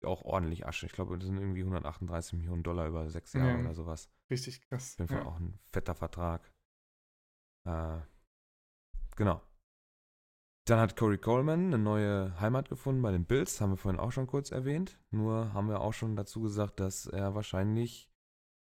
Auch 0.03 0.23
ordentlich 0.23 0.65
Asche. 0.65 0.85
Ich 0.85 0.93
glaube, 0.93 1.17
das 1.17 1.27
sind 1.27 1.37
irgendwie 1.37 1.61
138 1.61 2.33
Millionen 2.33 2.63
Dollar 2.63 2.87
über 2.87 3.09
sechs 3.09 3.33
Jahre 3.33 3.51
ja, 3.51 3.59
oder 3.59 3.73
sowas. 3.73 4.09
Richtig 4.31 4.61
krass. 4.61 4.93
Auf 4.93 4.99
jeden 4.99 5.09
Fall 5.09 5.27
auch 5.27 5.39
ein 5.39 5.59
fetter 5.71 5.93
Vertrag. 5.93 6.51
Äh, 7.65 7.99
genau. 9.19 9.41
Dann 10.65 10.79
hat 10.79 10.95
Corey 10.95 11.17
Coleman 11.17 11.67
eine 11.67 11.77
neue 11.77 12.39
Heimat 12.39 12.69
gefunden 12.69 13.01
bei 13.01 13.11
den 13.11 13.25
Bills, 13.25 13.59
haben 13.59 13.71
wir 13.71 13.77
vorhin 13.77 13.99
auch 13.99 14.11
schon 14.11 14.27
kurz 14.27 14.51
erwähnt. 14.51 14.99
Nur 15.11 15.53
haben 15.53 15.67
wir 15.67 15.81
auch 15.81 15.93
schon 15.93 16.15
dazu 16.15 16.41
gesagt, 16.41 16.79
dass 16.79 17.05
er 17.05 17.35
wahrscheinlich, 17.35 18.09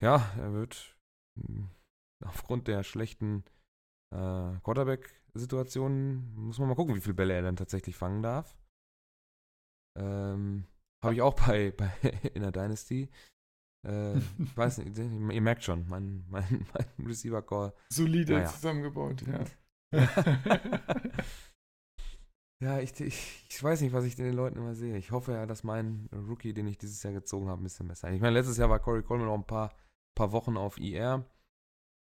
ja, 0.02 0.32
er 0.38 0.52
wird 0.52 0.96
hm, 1.38 1.68
aufgrund 2.24 2.68
der 2.68 2.82
schlechten 2.84 3.44
äh, 4.14 4.58
Quarterback-Situation, 4.62 6.34
muss 6.34 6.58
man 6.58 6.68
mal 6.68 6.74
gucken, 6.74 6.94
wie 6.94 7.00
viele 7.00 7.14
Bälle 7.14 7.34
er 7.34 7.42
dann 7.42 7.56
tatsächlich 7.56 7.96
fangen 7.96 8.22
darf. 8.22 8.58
Ähm, 9.98 10.66
Habe 11.02 11.14
ich 11.14 11.22
auch 11.22 11.34
bei, 11.34 11.70
bei 11.76 11.90
in 12.34 12.42
der 12.42 12.52
Dynasty. 12.52 13.10
Äh, 13.86 14.18
ich 14.38 14.56
weiß 14.56 14.78
nicht, 14.78 14.96
ihr 14.96 15.42
merkt 15.42 15.64
schon, 15.64 15.86
mein, 15.88 16.24
mein, 16.28 16.66
mein 16.72 17.06
Receiver-Core. 17.06 17.74
Solide 17.90 18.34
naja. 18.34 18.46
zusammengebaut, 18.46 19.22
ja. 19.22 19.44
Ja, 22.62 22.78
ich, 22.78 22.98
ich, 23.00 23.46
ich 23.48 23.62
weiß 23.62 23.80
nicht, 23.80 23.94
was 23.94 24.04
ich 24.04 24.16
den 24.16 24.34
Leuten 24.34 24.58
immer 24.58 24.74
sehe. 24.74 24.98
Ich 24.98 25.12
hoffe 25.12 25.32
ja, 25.32 25.46
dass 25.46 25.64
mein 25.64 26.10
Rookie, 26.12 26.52
den 26.52 26.66
ich 26.66 26.76
dieses 26.76 27.02
Jahr 27.02 27.14
gezogen 27.14 27.48
habe, 27.48 27.62
ein 27.62 27.64
bisschen 27.64 27.88
besser 27.88 28.08
ist. 28.08 28.14
Ich 28.14 28.20
meine, 28.20 28.34
letztes 28.34 28.58
Jahr 28.58 28.68
war 28.68 28.80
Corey 28.80 29.02
Coleman 29.02 29.28
noch 29.28 29.34
ein 29.34 29.46
paar, 29.46 29.74
paar 30.14 30.32
Wochen 30.32 30.58
auf 30.58 30.78
IR. 30.78 31.24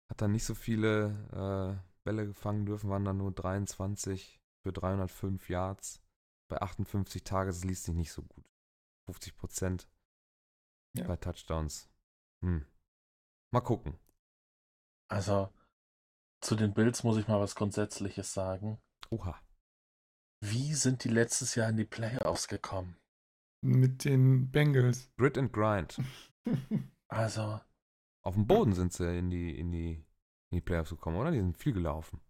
Hat 0.10 0.22
dann 0.22 0.32
nicht 0.32 0.44
so 0.44 0.56
viele 0.56 1.80
äh, 1.80 1.92
Bälle 2.04 2.26
gefangen 2.26 2.66
dürfen, 2.66 2.90
waren 2.90 3.06
dann 3.06 3.18
nur 3.18 3.32
23 3.32 4.42
für 4.64 4.74
305 4.74 5.48
Yards. 5.48 6.02
Bei 6.50 6.60
58 6.60 7.24
Tagen, 7.24 7.48
das 7.48 7.64
liest 7.64 7.84
sich 7.84 7.96
nicht 7.96 8.12
so 8.12 8.24
gut. 8.24 8.46
50 9.06 9.36
Prozent. 9.36 9.88
Ja. 10.98 11.06
Bei 11.06 11.18
Touchdowns. 11.18 11.88
Hm. 12.44 12.66
Mal 13.54 13.62
gucken. 13.62 13.98
Also, 15.08 15.54
zu 16.42 16.56
den 16.56 16.74
Bills 16.74 17.04
muss 17.04 17.18
ich 17.18 17.28
mal 17.28 17.40
was 17.40 17.56
Grundsätzliches 17.56 18.34
sagen. 18.34 18.80
Oha. 19.10 19.40
Wie 20.44 20.74
sind 20.74 21.04
die 21.04 21.10
letztes 21.10 21.56
Jahr 21.56 21.70
in 21.70 21.78
die 21.78 21.86
Playoffs 21.86 22.48
gekommen? 22.48 22.98
Mit 23.64 24.06
den 24.06 24.50
Bengals. 24.50 25.12
Grit 25.18 25.38
and 25.38 25.54
Grind. 25.54 26.00
also. 27.08 27.62
Auf 28.24 28.34
dem 28.34 28.48
Boden 28.48 28.74
sind 28.74 28.92
sie 28.92 29.18
in 29.18 29.30
die, 29.30 29.58
in 29.58 29.72
die, 29.72 30.04
in 30.50 30.56
die 30.58 30.62
Playoffs 30.62 30.90
gekommen, 30.90 31.18
oder? 31.18 31.32
Die 31.32 31.40
sind 31.40 31.58
viel 31.58 31.74
gelaufen. 31.74 32.22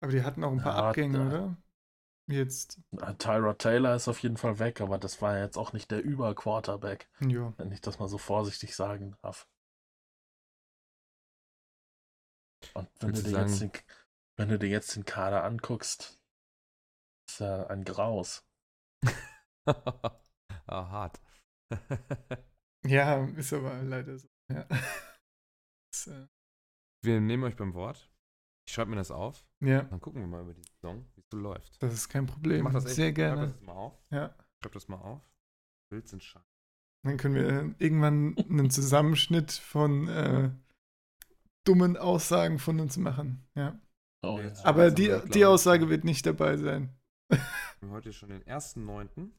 Aber 0.00 0.12
die 0.12 0.22
hatten 0.22 0.44
auch 0.44 0.52
ein 0.52 0.62
paar 0.62 0.76
ja, 0.76 0.88
Abgänge, 0.90 1.18
da, 1.18 1.26
oder? 1.26 1.56
Jetzt. 2.26 2.80
Tyra 3.18 3.54
Taylor 3.54 3.96
ist 3.96 4.08
auf 4.08 4.20
jeden 4.20 4.36
Fall 4.36 4.58
weg, 4.58 4.80
aber 4.80 4.98
das 4.98 5.20
war 5.20 5.38
jetzt 5.38 5.58
auch 5.58 5.72
nicht 5.72 5.90
der 5.90 6.02
Über-Quarterback. 6.02 7.10
Ja. 7.20 7.52
Wenn 7.56 7.72
ich 7.72 7.80
das 7.80 7.98
mal 7.98 8.08
so 8.08 8.18
vorsichtig 8.18 8.76
sagen 8.76 9.16
darf. 9.22 9.48
Und 12.74 12.88
wenn 13.00 13.12
du, 13.12 13.22
dir 13.22 13.30
sagen, 13.30 13.48
jetzt 13.48 13.60
den, 13.60 13.72
wenn 14.36 14.48
du 14.48 14.58
dir 14.58 14.68
jetzt 14.68 14.96
den 14.96 15.04
Kader 15.04 15.44
anguckst, 15.44 16.20
ist 17.28 17.40
ja 17.40 17.66
ein 17.68 17.84
Graus. 17.84 18.46
ah, 19.66 20.20
hart. 20.66 21.20
ja, 22.84 23.24
ist 23.28 23.52
aber 23.52 23.82
leider 23.82 24.18
so. 24.18 24.28
Ja. 24.50 24.66
das, 25.90 26.06
äh... 26.08 26.26
Wir 27.02 27.20
nehmen 27.20 27.44
euch 27.44 27.56
beim 27.56 27.74
Wort. 27.74 28.10
Ich 28.66 28.72
schreibe 28.72 28.90
mir 28.90 28.96
das 28.96 29.10
auf. 29.10 29.46
Ja. 29.60 29.82
Dann 29.82 30.00
gucken 30.00 30.22
wir 30.22 30.26
mal 30.26 30.42
über 30.42 30.54
die 30.54 30.62
Saison, 30.62 31.06
wie 31.14 31.20
es 31.20 31.26
so 31.30 31.36
läuft. 31.36 31.82
Das 31.82 31.92
ist 31.92 32.08
kein 32.08 32.26
Problem. 32.26 32.64
Mach 32.64 32.72
das 32.72 32.86
echt, 32.86 32.94
Sehr 32.94 33.12
gerne. 33.12 33.42
Schreib 33.42 33.52
das 33.52 33.66
mal 33.66 33.72
auf. 33.72 34.06
Ja. 34.10 34.34
Schreib 34.62 34.72
das 34.72 34.88
mal 34.88 34.96
auf. 34.96 35.22
Bild 35.90 36.08
sind 36.08 36.22
scheiße. 36.22 36.46
Dann 37.04 37.18
können 37.18 37.34
wir 37.34 37.74
irgendwann 37.78 38.36
einen 38.38 38.70
Zusammenschnitt 38.70 39.52
von 39.52 40.08
äh, 40.08 40.50
dummen 41.64 41.96
Aussagen 41.96 42.58
von 42.58 42.80
uns 42.80 42.96
machen. 42.96 43.46
Ja. 43.54 43.78
Oh. 44.22 44.40
Aber 44.62 44.90
die, 44.90 45.14
die 45.32 45.44
Aussage 45.44 45.88
wird 45.88 46.04
nicht 46.04 46.24
dabei 46.26 46.56
sein. 46.56 46.96
Wir 47.28 47.40
haben 47.82 47.90
heute 47.90 48.12
schon 48.12 48.30
den 48.30 48.42
1.9. 48.44 49.30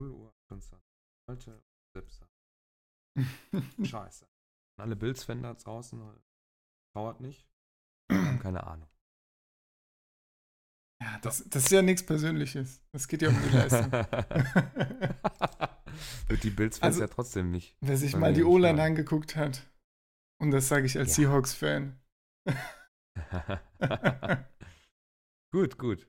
0 0.00 0.10
Uhr 0.10 0.34
28. 0.50 0.78
Heute 1.28 1.62
selbst. 1.94 2.24
Scheiße. 3.84 4.26
Alle 4.80 4.96
Bills-Fan 4.96 5.42
da 5.42 5.54
draußen 5.54 6.00
trauert 6.94 7.20
nicht. 7.20 7.48
Keine 8.08 8.64
Ahnung. 8.66 8.88
Ja, 11.02 11.18
das, 11.22 11.48
das 11.48 11.64
ist 11.64 11.70
ja 11.70 11.82
nichts 11.82 12.04
Persönliches. 12.04 12.82
Das 12.92 13.06
geht 13.08 13.22
ja 13.22 13.28
um 13.28 13.36
die 13.42 13.50
Leistung. 13.50 13.92
Wird 16.28 16.44
die 16.44 16.50
Bills-Fans 16.50 16.94
also, 16.94 17.00
ja 17.00 17.06
trotzdem 17.08 17.50
nicht. 17.50 17.76
Wer 17.80 17.96
sich 17.96 18.16
mal 18.16 18.32
die 18.32 18.44
O-Line 18.44 18.82
angeguckt 18.82 19.36
hat, 19.36 19.68
und 20.38 20.50
das 20.50 20.68
sage 20.68 20.86
ich 20.86 20.98
als 20.98 21.16
ja. 21.16 21.28
Seahawks-Fan. 21.28 21.98
gut, 25.52 25.78
gut. 25.78 26.08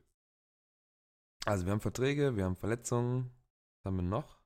Also 1.46 1.66
wir 1.66 1.72
haben 1.72 1.82
Verträge, 1.82 2.36
wir 2.36 2.46
haben 2.46 2.56
Verletzungen. 2.56 3.32
Was 3.78 3.86
haben 3.86 3.98
wir 3.98 4.04
noch? 4.04 4.40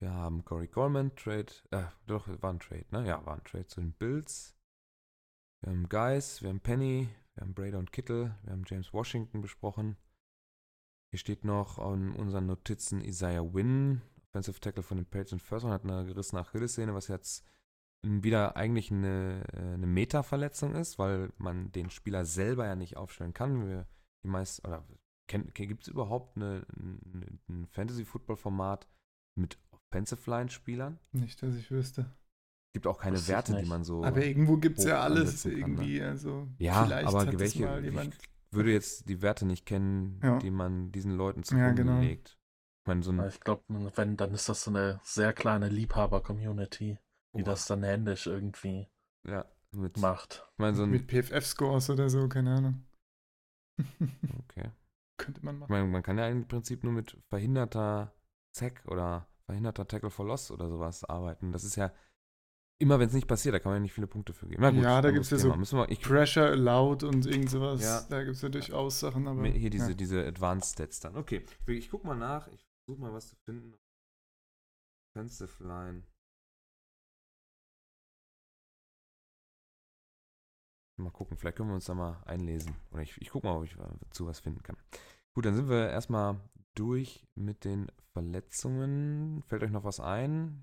Wir 0.00 0.12
haben 0.12 0.44
Corey 0.44 0.68
Coleman, 0.68 1.14
Trade, 1.16 1.52
äh, 1.70 1.84
doch, 2.06 2.28
war 2.42 2.52
ein 2.52 2.60
Trade, 2.60 2.84
ne? 2.90 3.06
Ja, 3.06 3.24
war 3.24 3.36
ein 3.36 3.44
Trade 3.44 3.66
zu 3.66 3.80
den 3.80 3.92
Bills. 3.92 4.54
Wir 5.62 5.72
haben 5.72 5.88
Guys, 5.88 6.42
wir 6.42 6.50
haben 6.50 6.60
Penny, 6.60 7.08
wir 7.34 7.40
haben 7.40 7.54
Brader 7.54 7.78
und 7.78 7.90
Kittle, 7.90 8.36
wir 8.42 8.52
haben 8.52 8.64
James 8.66 8.92
Washington 8.92 9.40
besprochen. 9.40 9.96
Hier 11.10 11.18
steht 11.18 11.44
noch 11.44 11.78
an 11.78 12.14
unseren 12.16 12.46
Notizen 12.46 13.00
Isaiah 13.00 13.54
Wynn, 13.54 14.02
Offensive 14.28 14.60
Tackle 14.60 14.82
von 14.82 14.98
den 14.98 15.06
Patriots 15.06 15.42
First 15.42 15.64
hat 15.64 15.84
eine 15.84 16.04
gerissene 16.04 16.42
Achillessehne, 16.42 16.92
was 16.92 17.08
jetzt 17.08 17.46
wieder 18.04 18.56
eigentlich 18.56 18.90
eine, 18.90 19.44
äh, 19.52 19.74
eine 19.74 19.86
Meta-Verletzung 19.86 20.74
ist, 20.74 20.98
weil 20.98 21.32
man 21.38 21.72
den 21.72 21.90
Spieler 21.90 22.24
selber 22.24 22.66
ja 22.66 22.76
nicht 22.76 22.96
aufstellen 22.96 23.32
kann. 23.32 23.66
Wir, 23.66 23.86
die 24.24 24.28
meisten, 24.28 24.66
oder 24.66 24.84
gibt 25.26 25.82
es 25.82 25.88
überhaupt 25.88 26.36
eine, 26.36 26.66
eine, 26.78 27.26
ein 27.48 27.66
Fantasy-Football-Format 27.66 28.86
mit 29.36 29.58
Offensive 29.70 30.30
Line-Spielern? 30.30 30.98
Nicht, 31.12 31.42
dass 31.42 31.54
ich 31.56 31.70
wüsste. 31.70 32.10
Gibt 32.74 32.86
auch 32.86 32.98
keine 32.98 33.26
Werte, 33.28 33.54
die 33.54 33.68
man 33.68 33.84
so. 33.84 34.04
Aber 34.04 34.24
irgendwo 34.24 34.56
gibt 34.56 34.78
es 34.80 34.84
ja 34.84 35.00
alles 35.00 35.44
kann, 35.44 35.52
irgendwie. 35.52 36.00
Ne? 36.00 36.08
Also 36.08 36.48
ja, 36.58 36.82
aber 37.04 37.38
welche, 37.38 37.80
ich 37.80 38.18
würde 38.50 38.72
jetzt 38.72 39.08
die 39.08 39.22
Werte 39.22 39.46
nicht 39.46 39.64
kennen, 39.64 40.20
ja. 40.22 40.38
die 40.38 40.50
man 40.50 40.90
diesen 40.90 41.12
Leuten 41.12 41.44
zugrunde 41.44 41.68
ja, 41.68 41.72
genau. 41.72 42.00
legt. 42.00 42.36
Ich, 42.82 42.86
mein, 42.86 43.02
so 43.02 43.12
ich 43.22 43.40
glaube, 43.40 43.62
wenn, 43.68 44.16
dann 44.16 44.34
ist 44.34 44.48
das 44.48 44.64
so 44.64 44.70
eine 44.70 45.00
sehr 45.04 45.32
kleine 45.32 45.68
Liebhaber-Community 45.68 46.98
die 47.36 47.42
oh. 47.42 47.46
das 47.46 47.66
dann 47.66 47.82
händisch 47.82 48.26
irgendwie 48.26 48.88
ja, 49.26 49.44
mit, 49.72 49.96
macht. 49.98 50.48
Mein, 50.56 50.74
so 50.74 50.86
mit 50.86 51.10
PFF-Scores 51.10 51.90
oder 51.90 52.08
so, 52.08 52.28
keine 52.28 52.54
Ahnung. 52.56 52.84
okay. 54.38 54.70
Könnte 55.16 55.44
man 55.44 55.58
machen. 55.58 55.70
Ich 55.70 55.70
meine, 55.70 55.86
man 55.88 56.02
kann 56.02 56.18
ja 56.18 56.28
im 56.28 56.46
Prinzip 56.46 56.84
nur 56.84 56.92
mit 56.92 57.16
verhinderter 57.28 58.12
Zack 58.52 58.84
oder 58.86 59.28
verhinderter 59.46 59.86
Tackle 59.86 60.10
for 60.10 60.26
Loss 60.26 60.50
oder 60.50 60.68
sowas 60.68 61.04
arbeiten. 61.04 61.52
Das 61.52 61.64
ist 61.64 61.76
ja 61.76 61.92
immer, 62.78 62.98
wenn 62.98 63.08
es 63.08 63.14
nicht 63.14 63.28
passiert, 63.28 63.54
da 63.54 63.58
kann 63.58 63.70
man 63.70 63.76
ja 63.76 63.82
nicht 63.82 63.92
viele 63.92 64.06
Punkte 64.06 64.32
für 64.32 64.46
geben. 64.46 64.62
Gut, 64.62 64.82
ja, 64.82 65.00
da 65.00 65.10
gibt 65.10 65.24
es 65.24 65.30
ja 65.30 65.38
so 65.38 65.54
wir, 65.54 65.90
ich, 65.90 66.00
Pressure 66.00 66.50
Allowed 66.50 67.04
und 67.04 67.26
irgend 67.26 67.50
sowas. 67.50 67.82
Ja. 67.82 68.02
Da 68.08 68.22
gibt 68.22 68.36
es 68.36 68.42
ja 68.42 68.48
durchaus 68.48 69.00
Sachen, 69.00 69.28
aber. 69.28 69.46
Hier 69.46 69.70
diese, 69.70 69.90
ja. 69.90 69.94
diese 69.94 70.26
Advanced 70.26 70.72
Stats 70.72 71.00
dann. 71.00 71.16
Okay, 71.16 71.44
ich, 71.66 71.76
ich 71.76 71.90
guck 71.90 72.04
mal 72.04 72.16
nach. 72.16 72.48
Ich 72.48 72.66
versuche 72.84 73.00
mal 73.00 73.12
was 73.12 73.28
zu 73.28 73.36
finden. 73.44 73.74
Offensive 75.14 75.62
Line. 75.62 76.02
Mal 80.96 81.10
gucken, 81.10 81.36
vielleicht 81.36 81.56
können 81.56 81.70
wir 81.70 81.74
uns 81.74 81.86
da 81.86 81.94
mal 81.94 82.22
einlesen. 82.24 82.74
Oder 82.92 83.02
ich, 83.02 83.20
ich 83.20 83.30
gucke 83.30 83.46
mal, 83.46 83.56
ob 83.56 83.64
ich 83.64 83.76
dazu 84.00 84.26
was 84.26 84.40
finden 84.40 84.62
kann. 84.62 84.76
Gut, 85.34 85.44
dann 85.44 85.56
sind 85.56 85.68
wir 85.68 85.90
erstmal 85.90 86.40
durch 86.74 87.26
mit 87.34 87.64
den 87.64 87.90
Verletzungen. 88.12 89.42
Fällt 89.48 89.64
euch 89.64 89.70
noch 89.70 89.84
was 89.84 89.98
ein? 89.98 90.62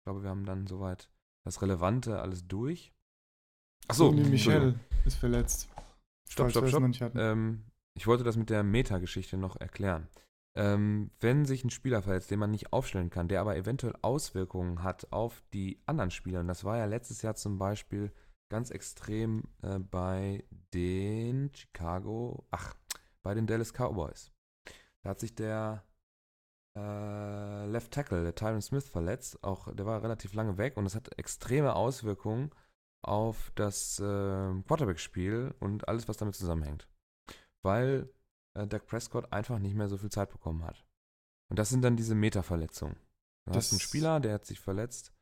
Ich 0.00 0.04
glaube, 0.04 0.22
wir 0.22 0.30
haben 0.30 0.44
dann 0.44 0.66
soweit 0.66 1.08
das 1.44 1.62
Relevante 1.62 2.20
alles 2.20 2.46
durch. 2.48 2.92
Achso, 3.86 4.10
Michel 4.10 4.78
ist 5.04 5.16
verletzt. 5.16 5.68
Stopp, 6.28 6.50
stopp, 6.50 6.68
stopp. 6.68 7.14
Ähm, 7.14 7.64
ich 7.94 8.06
wollte 8.06 8.24
das 8.24 8.36
mit 8.36 8.50
der 8.50 8.62
Meta-Geschichte 8.62 9.36
noch 9.36 9.56
erklären. 9.56 10.08
Ähm, 10.56 11.10
wenn 11.20 11.44
sich 11.44 11.64
ein 11.64 11.70
Spieler 11.70 12.02
verletzt, 12.02 12.30
den 12.30 12.40
man 12.40 12.50
nicht 12.50 12.72
aufstellen 12.72 13.10
kann, 13.10 13.28
der 13.28 13.40
aber 13.40 13.56
eventuell 13.56 13.94
Auswirkungen 14.02 14.82
hat 14.82 15.12
auf 15.12 15.42
die 15.52 15.80
anderen 15.86 16.10
Spieler, 16.10 16.40
und 16.40 16.48
das 16.48 16.64
war 16.64 16.76
ja 16.76 16.84
letztes 16.84 17.22
Jahr 17.22 17.36
zum 17.36 17.58
Beispiel 17.58 18.12
ganz 18.48 18.70
extrem 18.70 19.44
äh, 19.62 19.78
bei 19.78 20.44
den 20.74 21.50
Chicago, 21.54 22.46
ach, 22.50 22.74
bei 23.22 23.34
den 23.34 23.46
Dallas 23.46 23.72
Cowboys. 23.72 24.32
Da 25.02 25.10
hat 25.10 25.20
sich 25.20 25.34
der 25.34 25.84
äh, 26.76 27.66
Left 27.66 27.92
Tackle, 27.92 28.22
der 28.22 28.34
Tyron 28.34 28.62
Smith, 28.62 28.88
verletzt. 28.88 29.42
Auch 29.42 29.72
der 29.74 29.86
war 29.86 30.02
relativ 30.02 30.34
lange 30.34 30.58
weg 30.58 30.76
und 30.76 30.86
es 30.86 30.94
hat 30.94 31.18
extreme 31.18 31.74
Auswirkungen 31.74 32.50
auf 33.02 33.52
das 33.54 34.00
äh, 34.00 34.02
Quarterback-Spiel 34.66 35.54
und 35.60 35.88
alles, 35.88 36.08
was 36.08 36.16
damit 36.16 36.34
zusammenhängt. 36.34 36.88
Weil 37.62 38.10
äh, 38.54 38.66
Dak 38.66 38.86
Prescott 38.86 39.32
einfach 39.32 39.58
nicht 39.58 39.74
mehr 39.74 39.88
so 39.88 39.96
viel 39.96 40.10
Zeit 40.10 40.30
bekommen 40.30 40.64
hat. 40.64 40.84
Und 41.50 41.58
das 41.58 41.70
sind 41.70 41.82
dann 41.82 41.96
diese 41.96 42.14
Meta-Verletzungen. 42.14 42.96
Du 43.46 43.52
das 43.52 43.66
hast 43.66 43.72
einen 43.72 43.80
Spieler, 43.80 44.20
der 44.20 44.34
hat 44.34 44.44
sich 44.44 44.60
verletzt 44.60 45.12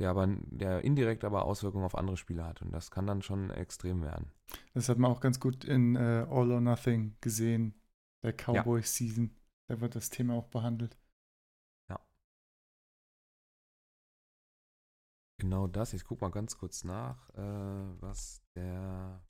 der 0.00 0.10
aber 0.10 0.26
der 0.26 0.82
indirekt 0.82 1.24
aber 1.24 1.44
Auswirkungen 1.44 1.84
auf 1.84 1.94
andere 1.94 2.16
Spieler 2.16 2.46
hat. 2.46 2.62
Und 2.62 2.72
das 2.72 2.90
kann 2.90 3.06
dann 3.06 3.20
schon 3.20 3.50
extrem 3.50 4.02
werden. 4.02 4.32
Das 4.72 4.88
hat 4.88 4.98
man 4.98 5.10
auch 5.10 5.20
ganz 5.20 5.38
gut 5.38 5.64
in 5.64 5.94
äh, 5.94 6.26
All 6.28 6.50
or 6.50 6.60
Nothing 6.60 7.16
gesehen, 7.20 7.74
der 8.24 8.32
Cowboy 8.32 8.80
ja. 8.80 8.86
Season. 8.86 9.36
Da 9.68 9.80
wird 9.80 9.94
das 9.94 10.08
Thema 10.08 10.34
auch 10.34 10.48
behandelt. 10.48 10.98
Ja. 11.90 12.00
Genau 15.38 15.66
das. 15.66 15.92
Ich 15.92 16.04
gucke 16.04 16.24
mal 16.24 16.30
ganz 16.30 16.56
kurz 16.56 16.82
nach, 16.82 17.28
äh, 17.34 18.00
was 18.00 18.42
der 18.56 19.22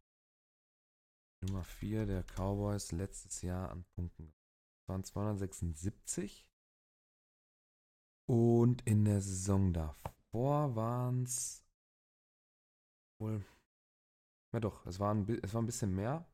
Nummer 1.43 1.65
4 1.65 2.07
der 2.07 2.23
Cowboys 2.23 2.93
letztes 2.93 3.43
Jahr 3.43 3.71
an 3.71 3.85
Punkten. 3.97 4.33
Waren 4.87 5.03
276. 5.03 6.47
Und 8.29 8.87
in 8.87 9.05
der 9.05 9.21
Saison 9.21 9.73
davor 9.73 10.20
davor 10.31 10.77
waren 10.77 11.25
es 11.25 11.65
wohl. 13.19 13.45
Ja 14.53 14.61
doch, 14.61 14.85
es 14.87 14.99
war 14.99 15.15
ein, 15.15 15.29
es 15.43 15.55
war 15.55 15.63
ein 15.63 15.67
bisschen 15.67 15.95
mehr. 15.95 16.27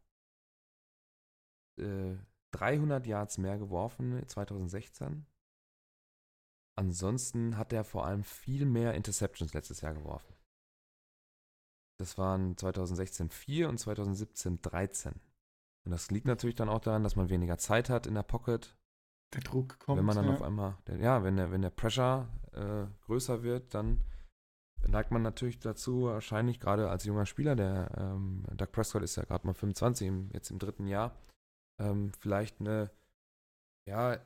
Äh, 1.78 2.16
300 2.52 3.06
Yards 3.06 3.38
mehr 3.38 3.58
geworfen 3.58 4.26
2016. 4.26 5.26
Ansonsten 6.78 7.56
hat 7.56 7.72
er 7.72 7.84
vor 7.84 8.06
allem 8.06 8.22
viel 8.22 8.66
mehr 8.66 8.94
Interceptions 8.94 9.52
letztes 9.54 9.80
Jahr 9.80 9.94
geworfen. 9.94 10.34
Das 11.98 12.18
waren 12.18 12.56
2016 12.56 13.30
4 13.30 13.68
und 13.68 13.78
2017 13.78 14.60
13. 14.60 15.14
Und 15.84 15.90
das 15.90 16.10
liegt 16.10 16.26
natürlich 16.26 16.56
dann 16.56 16.68
auch 16.68 16.80
daran, 16.80 17.02
dass 17.02 17.16
man 17.16 17.30
weniger 17.30 17.58
Zeit 17.58 17.88
hat 17.88 18.06
in 18.06 18.14
der 18.14 18.22
Pocket 18.22 18.76
der 19.34 19.42
Druck 19.42 19.78
kommt. 19.78 19.98
Wenn 19.98 20.04
man 20.04 20.16
dann 20.16 20.26
ja. 20.26 20.32
auf 20.32 20.42
einmal, 20.42 20.76
ja, 20.98 21.22
wenn 21.24 21.36
der, 21.36 21.50
wenn 21.50 21.62
der 21.62 21.70
Pressure 21.70 22.28
äh, 22.52 22.86
größer 23.06 23.42
wird, 23.42 23.74
dann 23.74 24.00
neigt 24.86 25.10
man 25.10 25.22
natürlich 25.22 25.58
dazu, 25.58 26.04
wahrscheinlich 26.04 26.60
gerade 26.60 26.88
als 26.90 27.04
junger 27.04 27.26
Spieler, 27.26 27.56
der 27.56 27.90
ähm, 27.96 28.44
Doug 28.54 28.72
Prescott 28.72 29.02
ist 29.02 29.16
ja 29.16 29.24
gerade 29.24 29.46
mal 29.46 29.54
25, 29.54 30.06
im, 30.06 30.30
jetzt 30.32 30.50
im 30.50 30.58
dritten 30.58 30.86
Jahr, 30.86 31.16
ähm, 31.80 32.12
vielleicht 32.18 32.60
eine, 32.60 32.90
ja, 33.88 34.18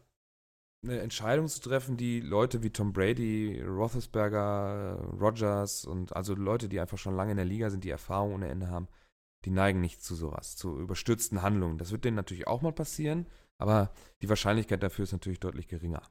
eine 0.82 1.01
Entscheidung 1.01 1.46
zu 1.48 1.61
treffen, 1.61 1.96
die 1.96 2.20
Leute 2.20 2.62
wie 2.62 2.70
Tom 2.70 2.92
Brady, 2.92 3.62
Roethlisberger, 3.62 4.98
Rogers 5.20 5.84
und 5.84 6.16
also 6.16 6.34
Leute, 6.34 6.68
die 6.68 6.80
einfach 6.80 6.98
schon 6.98 7.16
lange 7.16 7.32
in 7.32 7.36
der 7.36 7.46
Liga 7.46 7.70
sind, 7.70 7.84
die 7.84 7.90
Erfahrung 7.90 8.34
ohne 8.34 8.48
Ende 8.48 8.68
haben, 8.68 8.88
die 9.44 9.51
neigen 9.51 9.80
nicht 9.80 10.03
zu 10.03 10.14
sowas, 10.14 10.57
zu 10.57 10.78
überstürzten 10.78 11.42
Handlungen. 11.42 11.78
Das 11.78 11.92
wird 11.92 12.05
denen 12.05 12.16
natürlich 12.16 12.46
auch 12.46 12.62
mal 12.62 12.72
passieren, 12.72 13.26
aber 13.61 13.92
die 14.22 14.28
Wahrscheinlichkeit 14.28 14.82
dafür 14.82 15.04
ist 15.04 15.12
natürlich 15.12 15.40
deutlich 15.40 15.68
geringer. 15.68 16.02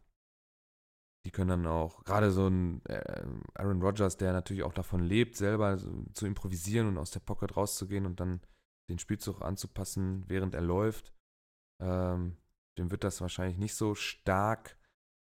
Die 1.26 1.32
können 1.32 1.50
dann 1.50 1.68
auch, 1.68 2.04
gerade 2.06 2.32
so 2.32 2.48
ein 2.48 2.82
äh, 2.86 3.26
Aaron 3.56 3.82
Rodgers, 3.82 4.18
der 4.18 4.32
natürlich 4.32 4.64
auch 4.64 4.74
davon 4.74 5.04
lebt, 5.04 5.36
selber 5.36 5.78
zu 6.14 6.26
improvisieren 6.26 6.88
und 6.88 6.98
aus 6.98 7.12
der 7.12 7.20
Pocket 7.20 7.58
rauszugehen 7.58 8.06
und 8.06 8.20
dann 8.20 8.42
den 8.90 9.00
Spielzug 9.00 9.42
anzupassen, 9.42 10.24
während 10.28 10.56
er 10.56 10.62
läuft, 10.62 11.14
ähm, 11.82 12.38
dem 12.78 12.92
wird 12.92 13.04
das 13.04 13.20
wahrscheinlich 13.22 13.58
nicht 13.58 13.76
so 13.76 13.96
stark 13.96 14.78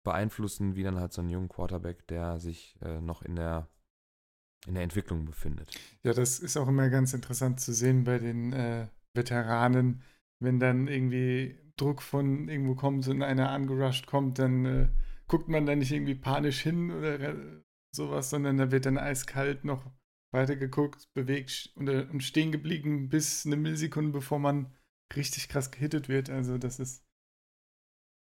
beeinflussen, 0.03 0.75
wie 0.75 0.83
dann 0.83 0.99
halt 0.99 1.13
so 1.13 1.21
ein 1.21 1.29
junger 1.29 1.47
Quarterback, 1.47 2.07
der 2.07 2.39
sich 2.39 2.77
äh, 2.81 3.01
noch 3.01 3.21
in 3.21 3.35
der, 3.35 3.69
in 4.67 4.73
der 4.73 4.83
Entwicklung 4.83 5.25
befindet. 5.25 5.71
Ja, 6.03 6.13
das 6.13 6.39
ist 6.39 6.57
auch 6.57 6.67
immer 6.67 6.89
ganz 6.89 7.13
interessant 7.13 7.59
zu 7.59 7.73
sehen 7.73 8.03
bei 8.03 8.19
den 8.19 8.53
äh, 8.53 8.87
Veteranen, 9.13 10.01
wenn 10.39 10.59
dann 10.59 10.87
irgendwie 10.87 11.57
Druck 11.77 12.01
von 12.01 12.47
irgendwo 12.47 12.75
kommt 12.75 13.07
und 13.07 13.21
einer 13.21 13.49
angerusht 13.49 14.07
kommt, 14.07 14.39
dann 14.39 14.65
äh, 14.65 14.89
guckt 15.27 15.47
man 15.47 15.65
da 15.65 15.75
nicht 15.75 15.91
irgendwie 15.91 16.15
panisch 16.15 16.61
hin 16.61 16.91
oder 16.91 17.35
sowas, 17.95 18.29
sondern 18.29 18.57
da 18.57 18.71
wird 18.71 18.85
dann 18.85 18.97
eiskalt 18.97 19.65
noch 19.65 19.91
weitergeguckt, 20.33 21.13
bewegt 21.13 21.71
und, 21.75 21.87
äh, 21.87 22.07
und 22.11 22.21
stehen 22.21 22.51
geblieben 22.51 23.09
bis 23.09 23.45
eine 23.45 23.55
Millisekunde, 23.55 24.11
bevor 24.11 24.39
man 24.39 24.73
richtig 25.15 25.49
krass 25.49 25.71
gehittet 25.71 26.09
wird. 26.09 26.29
Also 26.29 26.57
das 26.57 26.79
ist 26.79 27.05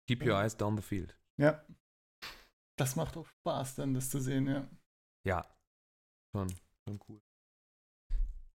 Keep 0.08 0.26
your 0.26 0.36
eyes 0.36 0.58
down 0.58 0.76
the 0.76 0.82
field. 0.82 1.18
Ja. 1.38 1.66
Das 2.78 2.96
macht 2.96 3.16
auch 3.16 3.28
Spaß, 3.28 3.76
dann 3.76 3.94
das 3.94 4.10
zu 4.10 4.20
sehen, 4.20 4.48
ja. 4.48 4.68
Ja. 5.26 5.46
Schon, 6.36 6.50
schon 6.86 7.00
cool. 7.08 7.22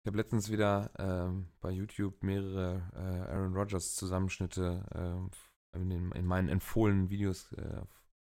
Ich 0.09 0.11
habe 0.11 0.23
letztens 0.23 0.51
wieder 0.51 0.91
ähm, 0.99 1.49
bei 1.61 1.71
YouTube 1.71 2.23
mehrere 2.23 2.81
äh, 2.95 3.31
Aaron 3.31 3.53
Rodgers 3.55 3.95
Zusammenschnitte 3.95 4.83
äh, 4.95 5.77
in, 5.77 5.91
den, 5.91 6.13
in, 6.13 6.25
meinen 6.25 6.49
empfohlenen 6.49 7.11
Videos 7.11 7.53
äh, 7.53 7.83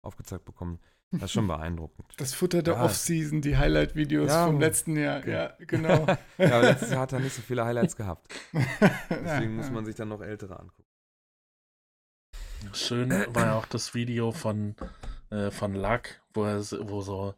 aufgezeigt 0.01 0.47
bekommen. 0.47 0.79
Das 1.11 1.25
ist 1.25 1.33
schon 1.33 1.47
beeindruckend. 1.49 2.15
Das 2.17 2.33
Futter 2.33 2.63
der 2.63 2.77
ja. 2.77 2.83
Offseason, 2.83 3.43
die 3.43 3.59
Highlight-Videos 3.59 4.31
ja, 4.31 4.47
vom 4.47 4.59
letzten 4.59 4.97
Jahr. 4.97 5.19
Okay. 5.19 5.33
Ja, 5.33 5.55
genau. 5.67 6.07
ja, 6.39 6.57
aber 6.57 6.63
letztes 6.63 6.93
Jahr 6.93 7.01
hat 7.01 7.13
er 7.13 7.21
nicht 7.21 7.35
so 7.35 7.43
viele 7.43 7.67
Highlights 7.67 7.95
gehabt. 7.97 8.35
Deswegen 9.11 9.57
muss 9.57 9.71
man 9.71 9.85
sich 9.85 9.97
dann 9.97 10.09
noch 10.09 10.23
ältere 10.23 10.59
angucken. 10.59 10.89
Schön 12.73 13.11
war 13.11 13.45
ja 13.45 13.55
auch 13.55 13.67
das 13.67 13.93
Video 13.93 14.33
von, 14.33 14.77
äh, 15.29 15.51
von 15.51 15.75
Luck, 15.75 16.23
wo, 16.33 16.45
er, 16.45 16.63
wo 16.89 17.03
so 17.03 17.35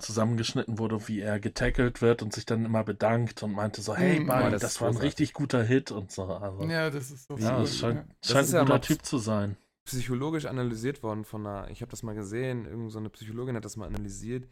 zusammengeschnitten 0.00 0.78
wurde, 0.78 1.06
wie 1.08 1.20
er 1.20 1.38
getackelt 1.38 2.00
wird 2.00 2.22
und 2.22 2.32
sich 2.32 2.46
dann 2.46 2.64
immer 2.64 2.84
bedankt 2.84 3.42
und 3.42 3.52
meinte 3.52 3.82
so, 3.82 3.94
hey, 3.94 4.20
Buddy, 4.20 4.50
das, 4.50 4.62
das 4.62 4.80
war 4.80 4.88
ein 4.88 4.96
richtig 4.96 5.32
guter 5.32 5.62
Hit 5.62 5.90
und 5.90 6.10
so. 6.10 6.24
Also, 6.24 6.64
ja, 6.64 6.90
das 6.90 7.10
ist 7.10 7.28
so 7.28 7.36
ja, 7.36 7.60
das 7.60 7.76
scheint, 7.76 7.98
ja. 7.98 8.04
scheint 8.22 8.48
das 8.48 8.54
ein 8.54 8.66
guter 8.66 8.80
Typ 8.80 9.04
zu 9.04 9.18
sein. 9.18 9.56
Psychologisch 9.84 10.46
analysiert 10.46 11.02
worden 11.02 11.24
von 11.24 11.46
einer, 11.46 11.70
ich 11.70 11.82
habe 11.82 11.90
das 11.90 12.02
mal 12.02 12.14
gesehen, 12.14 12.64
irgendeine 12.64 12.90
so 13.04 13.10
Psychologin 13.10 13.56
hat 13.56 13.64
das 13.64 13.76
mal 13.76 13.86
analysiert, 13.86 14.48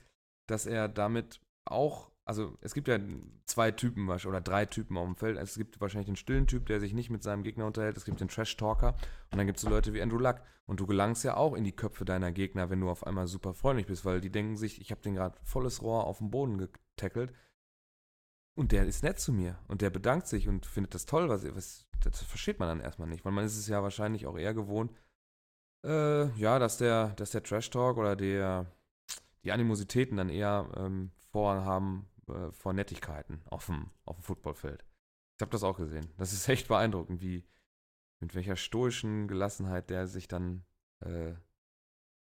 dass 0.48 0.66
er 0.66 0.88
damit 0.88 1.40
auch 1.64 2.09
also 2.24 2.56
es 2.60 2.74
gibt 2.74 2.88
ja 2.88 2.98
zwei 3.46 3.70
Typen 3.70 4.08
oder 4.08 4.40
drei 4.40 4.66
Typen 4.66 4.96
auf 4.96 5.06
dem 5.06 5.16
Feld. 5.16 5.36
Es 5.38 5.56
gibt 5.56 5.80
wahrscheinlich 5.80 6.06
den 6.06 6.16
stillen 6.16 6.46
Typ, 6.46 6.66
der 6.66 6.80
sich 6.80 6.92
nicht 6.92 7.10
mit 7.10 7.22
seinem 7.22 7.42
Gegner 7.42 7.66
unterhält. 7.66 7.96
Es 7.96 8.04
gibt 8.04 8.20
den 8.20 8.28
Trash-Talker. 8.28 8.94
Und 9.30 9.38
dann 9.38 9.46
gibt 9.46 9.58
es 9.58 9.62
so 9.62 9.68
Leute 9.68 9.92
wie 9.92 10.02
Andrew 10.02 10.18
Luck. 10.18 10.40
Und 10.66 10.78
du 10.78 10.86
gelangst 10.86 11.24
ja 11.24 11.36
auch 11.36 11.54
in 11.54 11.64
die 11.64 11.74
Köpfe 11.74 12.04
deiner 12.04 12.30
Gegner, 12.30 12.70
wenn 12.70 12.80
du 12.80 12.88
auf 12.88 13.04
einmal 13.06 13.26
super 13.26 13.54
freundlich 13.54 13.86
bist, 13.86 14.04
weil 14.04 14.20
die 14.20 14.30
denken 14.30 14.56
sich, 14.56 14.80
ich 14.80 14.92
habe 14.92 15.00
den 15.00 15.14
gerade 15.14 15.36
volles 15.42 15.82
Rohr 15.82 16.04
auf 16.04 16.18
den 16.18 16.30
Boden 16.30 16.58
getackelt. 16.58 17.32
Und 18.54 18.72
der 18.72 18.86
ist 18.86 19.02
nett 19.02 19.18
zu 19.18 19.32
mir. 19.32 19.58
Und 19.66 19.82
der 19.82 19.90
bedankt 19.90 20.28
sich 20.28 20.46
und 20.46 20.66
findet 20.66 20.94
das 20.94 21.06
toll. 21.06 21.28
Was, 21.28 21.44
was, 21.56 21.88
das 22.00 22.22
versteht 22.22 22.60
man 22.60 22.68
dann 22.68 22.80
erstmal 22.80 23.08
nicht. 23.08 23.24
Weil 23.24 23.32
man 23.32 23.44
ist 23.44 23.56
es 23.56 23.66
ja 23.66 23.82
wahrscheinlich 23.82 24.26
auch 24.26 24.38
eher 24.38 24.54
gewohnt, 24.54 24.92
äh, 25.84 26.28
ja, 26.38 26.58
dass 26.58 26.78
der, 26.78 27.08
dass 27.16 27.30
der 27.30 27.42
Trash-Talk 27.42 27.96
oder 27.96 28.14
der, 28.14 28.66
die 29.42 29.52
Animositäten 29.52 30.16
dann 30.16 30.28
eher 30.28 30.70
ähm, 30.76 31.10
vorhaben, 31.32 32.08
äh, 32.28 32.50
vor 32.52 32.72
Nettigkeiten 32.72 33.42
auf 33.46 33.66
dem, 33.66 33.90
auf 34.04 34.16
dem 34.16 34.22
Footballfeld. 34.22 34.84
Ich 35.38 35.42
habe 35.42 35.52
das 35.52 35.62
auch 35.62 35.76
gesehen. 35.76 36.12
Das 36.16 36.32
ist 36.32 36.48
echt 36.50 36.68
beeindruckend, 36.68 37.22
wie 37.22 37.44
mit 38.20 38.34
welcher 38.34 38.56
stoischen 38.56 39.28
Gelassenheit 39.28 39.90
der 39.90 40.06
sich 40.06 40.28
dann 40.28 40.64
äh, 41.00 41.32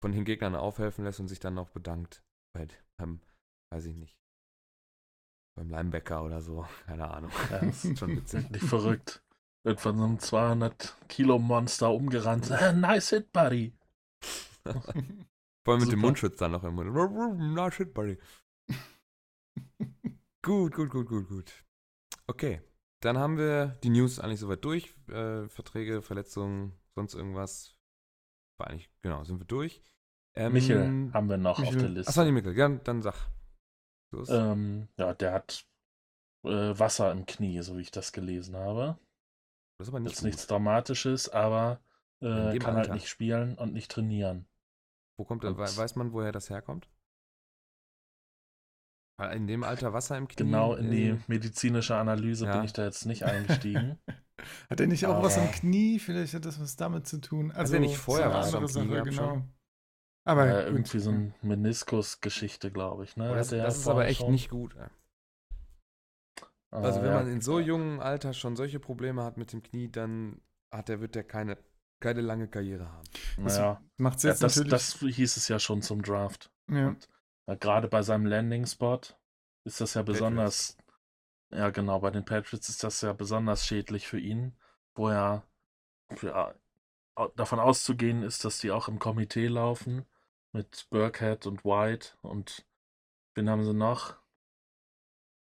von 0.01 0.11
den 0.11 0.25
Gegnern 0.25 0.55
aufhelfen 0.55 1.03
lässt 1.03 1.19
und 1.19 1.27
sich 1.27 1.39
dann 1.39 1.55
noch 1.55 1.69
bedankt. 1.69 2.23
Bei, 2.53 2.67
beim, 2.97 3.19
weiß 3.71 3.85
ich 3.85 3.95
nicht, 3.95 4.17
beim 5.55 5.69
Linebacker 5.69 6.23
oder 6.23 6.41
so. 6.41 6.67
Keine 6.85 7.09
Ahnung. 7.09 7.31
Ja, 7.51 7.59
das 7.59 7.83
ist 7.83 7.99
schon 7.99 8.15
witzig. 8.15 8.49
Nicht 8.49 8.65
verrückt. 8.65 9.23
Wird 9.63 9.81
von 9.81 9.97
so 9.97 10.03
einem 10.03 10.17
200-Kilo-Monster 10.17 11.91
umgerannt. 11.91 12.49
nice 12.75 13.09
hit, 13.09 13.33
buddy. 13.33 13.73
Vor 14.63 14.73
allem 15.73 15.79
mit 15.79 15.81
Super. 15.81 15.91
dem 15.91 15.99
Mundschutz 15.99 16.37
dann 16.37 16.51
noch 16.51 16.63
im 16.63 16.75
Mund. 16.75 17.55
nice 17.55 17.77
hit, 17.77 17.93
buddy. 17.93 18.17
Gut, 20.41 20.73
gut, 20.73 20.89
gut, 20.89 21.07
gut, 21.07 21.27
gut. 21.27 21.65
Okay, 22.27 22.61
dann 23.01 23.17
haben 23.17 23.37
wir 23.37 23.77
die 23.83 23.89
News 23.89 24.19
eigentlich 24.19 24.39
soweit 24.39 24.63
durch. 24.63 24.95
Äh, 25.07 25.47
Verträge, 25.49 26.01
Verletzungen, 26.01 26.73
sonst 26.95 27.13
irgendwas. 27.13 27.77
War 28.59 28.69
eigentlich, 28.69 28.89
genau, 29.01 29.23
sind 29.23 29.39
wir 29.39 29.45
durch. 29.45 29.81
Ähm, 30.35 30.53
Michel 30.53 31.11
haben 31.13 31.29
wir 31.29 31.37
noch 31.37 31.59
Michel. 31.59 31.75
auf 31.75 31.81
der 31.81 31.89
Liste. 31.89 32.09
Achso, 32.09 32.23
die 32.23 32.31
Michel, 32.31 32.57
ja, 32.57 32.69
dann 32.69 33.01
sag. 33.01 33.29
Ähm, 34.29 34.87
ja, 34.97 35.13
der 35.13 35.33
hat 35.33 35.65
äh, 36.43 36.79
Wasser 36.79 37.11
im 37.11 37.25
Knie, 37.25 37.61
so 37.61 37.77
wie 37.77 37.81
ich 37.81 37.91
das 37.91 38.13
gelesen 38.13 38.55
habe. 38.55 38.97
Das 39.77 39.87
ist 39.87 39.93
aber 39.93 39.99
nicht 39.99 40.13
ist 40.13 40.23
nichts 40.23 40.47
Dramatisches, 40.47 41.29
aber 41.29 41.81
äh, 42.21 42.25
kann 42.25 42.41
halt 42.41 42.65
Alter. 42.65 42.75
halt 42.75 42.93
nicht 42.93 43.09
spielen 43.09 43.57
und 43.57 43.73
nicht 43.73 43.91
trainieren. 43.91 44.47
Wo 45.17 45.25
kommt 45.25 45.43
er? 45.43 45.57
Weiß 45.57 45.95
man, 45.95 46.13
woher 46.13 46.31
das 46.31 46.49
herkommt? 46.49 46.89
In 49.33 49.47
dem 49.47 49.63
Alter 49.63 49.93
Wasser 49.93 50.15
im 50.15 50.27
Knie? 50.27 50.43
Genau, 50.43 50.75
in 50.75 50.91
die 50.91 51.07
äh, 51.09 51.17
medizinische 51.25 51.95
Analyse 51.95 52.45
ja. 52.45 52.55
bin 52.55 52.65
ich 52.65 52.73
da 52.73 52.85
jetzt 52.85 53.05
nicht 53.07 53.23
eingestiegen. 53.23 53.97
hat 54.69 54.79
er 54.79 54.85
nicht 54.85 55.07
auch 55.07 55.15
Aber 55.15 55.23
was 55.25 55.39
am 55.39 55.51
Knie? 55.51 55.97
Vielleicht 55.97 56.35
hat 56.35 56.45
das 56.45 56.61
was 56.61 56.75
damit 56.75 57.07
zu 57.07 57.19
tun. 57.19 57.51
Also 57.51 57.73
hat 57.73 57.81
er 57.81 57.87
nicht 57.87 57.97
vorher 57.97 58.31
was 58.31 58.53
am 58.53 58.65
Knie 58.65 58.71
Sache, 58.71 59.03
genau. 59.03 59.11
Schon? 59.11 59.53
Aber 60.23 60.45
ja, 60.45 60.61
irgendwie 60.61 60.99
so 60.99 61.09
eine 61.09 61.33
Meniskus-Geschichte, 61.41 62.69
glaube 62.69 63.05
ich. 63.05 63.15
Ne? 63.15 63.33
Das, 63.33 63.49
das 63.49 63.77
ist 63.77 63.87
aber 63.87 64.05
echt 64.05 64.19
schon. 64.19 64.31
nicht 64.31 64.49
gut. 64.49 64.75
Also 66.69 67.01
wenn 67.01 67.11
ja. 67.11 67.15
man 67.15 67.31
in 67.31 67.41
so 67.41 67.59
jungem 67.59 67.99
Alter 67.99 68.33
schon 68.33 68.55
solche 68.55 68.79
Probleme 68.79 69.23
hat 69.23 69.37
mit 69.37 69.53
dem 69.53 69.63
Knie, 69.63 69.89
dann 69.89 70.41
hat 70.69 70.89
der, 70.89 70.99
wird 70.99 71.15
der 71.15 71.23
keine, 71.23 71.57
keine 72.01 72.21
lange 72.21 72.47
Karriere 72.49 72.91
haben. 72.91 73.07
Naja, 73.37 73.81
macht 73.95 74.21
ja, 74.23 74.33
das, 74.33 74.61
das 74.63 74.99
hieß 74.99 75.37
es 75.37 75.47
ja 75.47 75.59
schon 75.59 75.81
zum 75.81 76.01
Draft. 76.01 76.51
Ja. 76.69 76.89
Und 76.89 77.07
gerade 77.55 77.87
bei 77.87 78.01
seinem 78.01 78.25
Landing-Spot 78.25 79.01
ist 79.63 79.81
das 79.81 79.93
ja 79.93 80.01
besonders, 80.01 80.73
Patriots. 80.73 81.59
ja 81.59 81.69
genau, 81.69 81.99
bei 81.99 82.11
den 82.11 82.25
Patriots 82.25 82.69
ist 82.69 82.83
das 82.83 83.01
ja 83.01 83.13
besonders 83.13 83.65
schädlich 83.65 84.07
für 84.07 84.19
ihn, 84.19 84.57
wo 84.95 85.09
er 85.09 85.43
ja, 86.21 86.53
davon 87.35 87.59
auszugehen 87.59 88.23
ist, 88.23 88.45
dass 88.45 88.59
die 88.59 88.71
auch 88.71 88.87
im 88.87 88.99
Komitee 88.99 89.47
laufen 89.47 90.05
mit 90.51 90.87
Burkhead 90.89 91.45
und 91.45 91.63
White 91.65 92.17
und 92.21 92.65
wen 93.35 93.49
haben 93.49 93.63
sie 93.63 93.73
noch? 93.73 94.15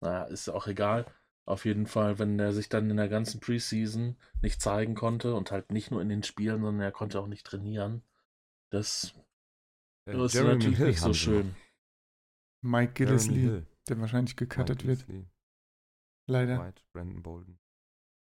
Naja, 0.00 0.24
ist 0.24 0.48
auch 0.48 0.66
egal. 0.66 1.06
Auf 1.44 1.64
jeden 1.64 1.86
Fall, 1.86 2.18
wenn 2.18 2.38
er 2.38 2.52
sich 2.52 2.68
dann 2.68 2.90
in 2.90 2.98
der 2.98 3.08
ganzen 3.08 3.40
Preseason 3.40 4.18
nicht 4.42 4.60
zeigen 4.60 4.94
konnte 4.94 5.34
und 5.34 5.50
halt 5.50 5.72
nicht 5.72 5.90
nur 5.90 6.02
in 6.02 6.08
den 6.08 6.22
Spielen, 6.22 6.60
sondern 6.60 6.84
er 6.84 6.92
konnte 6.92 7.18
auch 7.18 7.26
nicht 7.26 7.46
trainieren, 7.46 8.02
das 8.70 9.14
äh, 10.06 10.24
ist 10.24 10.34
Jeremy 10.34 10.54
natürlich 10.54 10.78
Hill 10.78 10.88
nicht 10.88 11.00
so 11.00 11.14
schön. 11.14 11.56
Mike 12.62 12.92
Gillisley, 12.94 13.62
der 13.88 14.00
wahrscheinlich 14.00 14.36
gecuttet 14.36 14.86
wird. 14.86 15.06
Leider. 16.26 16.60
White, 16.60 16.82
Brandon 16.92 17.22
Bolden. 17.22 17.58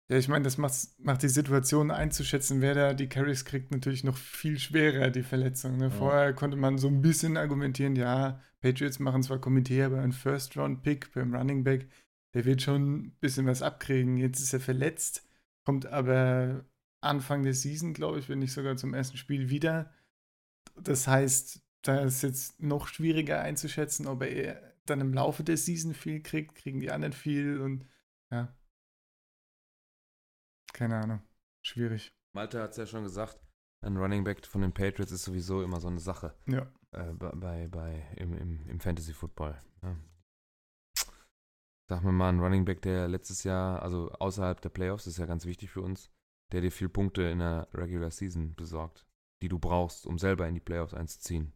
Ja, 0.09 0.17
ich 0.17 0.28
meine, 0.28 0.43
das 0.43 0.57
macht, 0.57 0.74
macht 0.99 1.24
die 1.24 1.30
Situation 1.30 1.89
einzuschätzen, 1.89 2.59
wer 2.59 2.74
da 2.74 2.93
die 2.93 3.07
Carries 3.07 3.45
kriegt, 3.45 3.72
natürlich 3.72 4.03
noch 4.03 4.17
viel 4.17 4.59
schwerer, 4.59 5.09
die 5.09 5.24
Verletzung. 5.24 5.78
Ne? 5.78 5.86
Ja. 5.86 5.89
Vorher 5.89 6.34
konnte 6.34 6.57
man 6.57 6.78
so 6.78 6.89
ein 6.89 7.01
bisschen 7.01 7.38
argumentieren, 7.38 7.95
ja, 7.95 8.41
Patriots 8.59 8.99
machen 8.99 9.24
zwar 9.24 9.39
Komitee, 9.39 9.84
aber 9.84 10.01
ein 10.01 10.11
First-Round-Pick 10.11 11.13
beim 11.13 11.34
Running 11.34 11.63
Back, 11.63 11.89
der 12.34 12.43
wird 12.43 12.61
schon 12.61 12.93
ein 12.93 13.11
bisschen 13.22 13.45
was 13.45 13.61
abkriegen. 13.61 14.17
Jetzt 14.17 14.41
ist 14.41 14.51
er 14.51 14.59
verletzt, 14.59 15.28
kommt 15.65 15.86
aber 15.86 16.65
Anfang 17.01 17.43
der 17.43 17.53
Season, 17.53 17.93
glaube 17.93 18.19
ich, 18.19 18.28
wenn 18.28 18.39
nicht 18.39 18.53
sogar 18.53 18.76
zum 18.76 18.93
ersten 18.93 19.15
Spiel 19.17 19.49
wieder. 19.49 19.93
Das 20.76 21.07
heißt, 21.07 21.61
da 21.82 22.01
ist 22.01 22.21
jetzt 22.21 22.61
noch 22.61 22.88
schwieriger 22.88 23.41
einzuschätzen, 23.41 24.07
ob 24.07 24.23
er 24.23 24.75
dann 24.86 25.01
im 25.01 25.13
Laufe 25.13 25.43
der 25.43 25.57
Season 25.57 25.93
viel 25.93 26.21
kriegt, 26.21 26.55
kriegen 26.55 26.79
die 26.79 26.91
anderen 26.91 27.13
viel 27.13 27.59
und 27.59 27.88
ja. 28.32 28.55
Keine 30.73 30.97
Ahnung. 30.97 31.21
Schwierig. 31.63 32.13
Malte 32.34 32.61
hat 32.61 32.71
es 32.71 32.77
ja 32.77 32.86
schon 32.86 33.03
gesagt, 33.03 33.39
ein 33.84 33.97
Running 33.97 34.23
Back 34.23 34.45
von 34.45 34.61
den 34.61 34.73
Patriots 34.73 35.11
ist 35.11 35.23
sowieso 35.23 35.63
immer 35.63 35.79
so 35.79 35.88
eine 35.88 35.99
Sache. 35.99 36.36
Ja. 36.47 36.71
Äh, 36.91 37.13
bei, 37.13 37.67
bei, 37.67 38.07
im, 38.17 38.34
im, 38.38 38.67
im 38.67 38.79
Fantasy 38.79 39.13
Football. 39.13 39.59
Ja. 39.82 39.97
Sag 41.89 42.03
mir 42.03 42.11
mal, 42.11 42.29
ein 42.29 42.39
Running 42.39 42.63
Back, 42.63 42.82
der 42.84 43.07
letztes 43.07 43.43
Jahr, 43.43 43.82
also 43.82 44.11
außerhalb 44.11 44.61
der 44.61 44.69
Playoffs, 44.69 45.07
ist 45.07 45.17
ja 45.17 45.25
ganz 45.25 45.45
wichtig 45.45 45.71
für 45.71 45.82
uns, 45.82 46.09
der 46.53 46.61
dir 46.61 46.71
viel 46.71 46.89
Punkte 46.89 47.23
in 47.23 47.39
der 47.39 47.67
Regular 47.73 48.11
Season 48.11 48.55
besorgt, 48.55 49.05
die 49.41 49.49
du 49.49 49.59
brauchst, 49.59 50.05
um 50.05 50.17
selber 50.17 50.47
in 50.47 50.53
die 50.53 50.61
Playoffs 50.61 50.93
einzuziehen. 50.93 51.53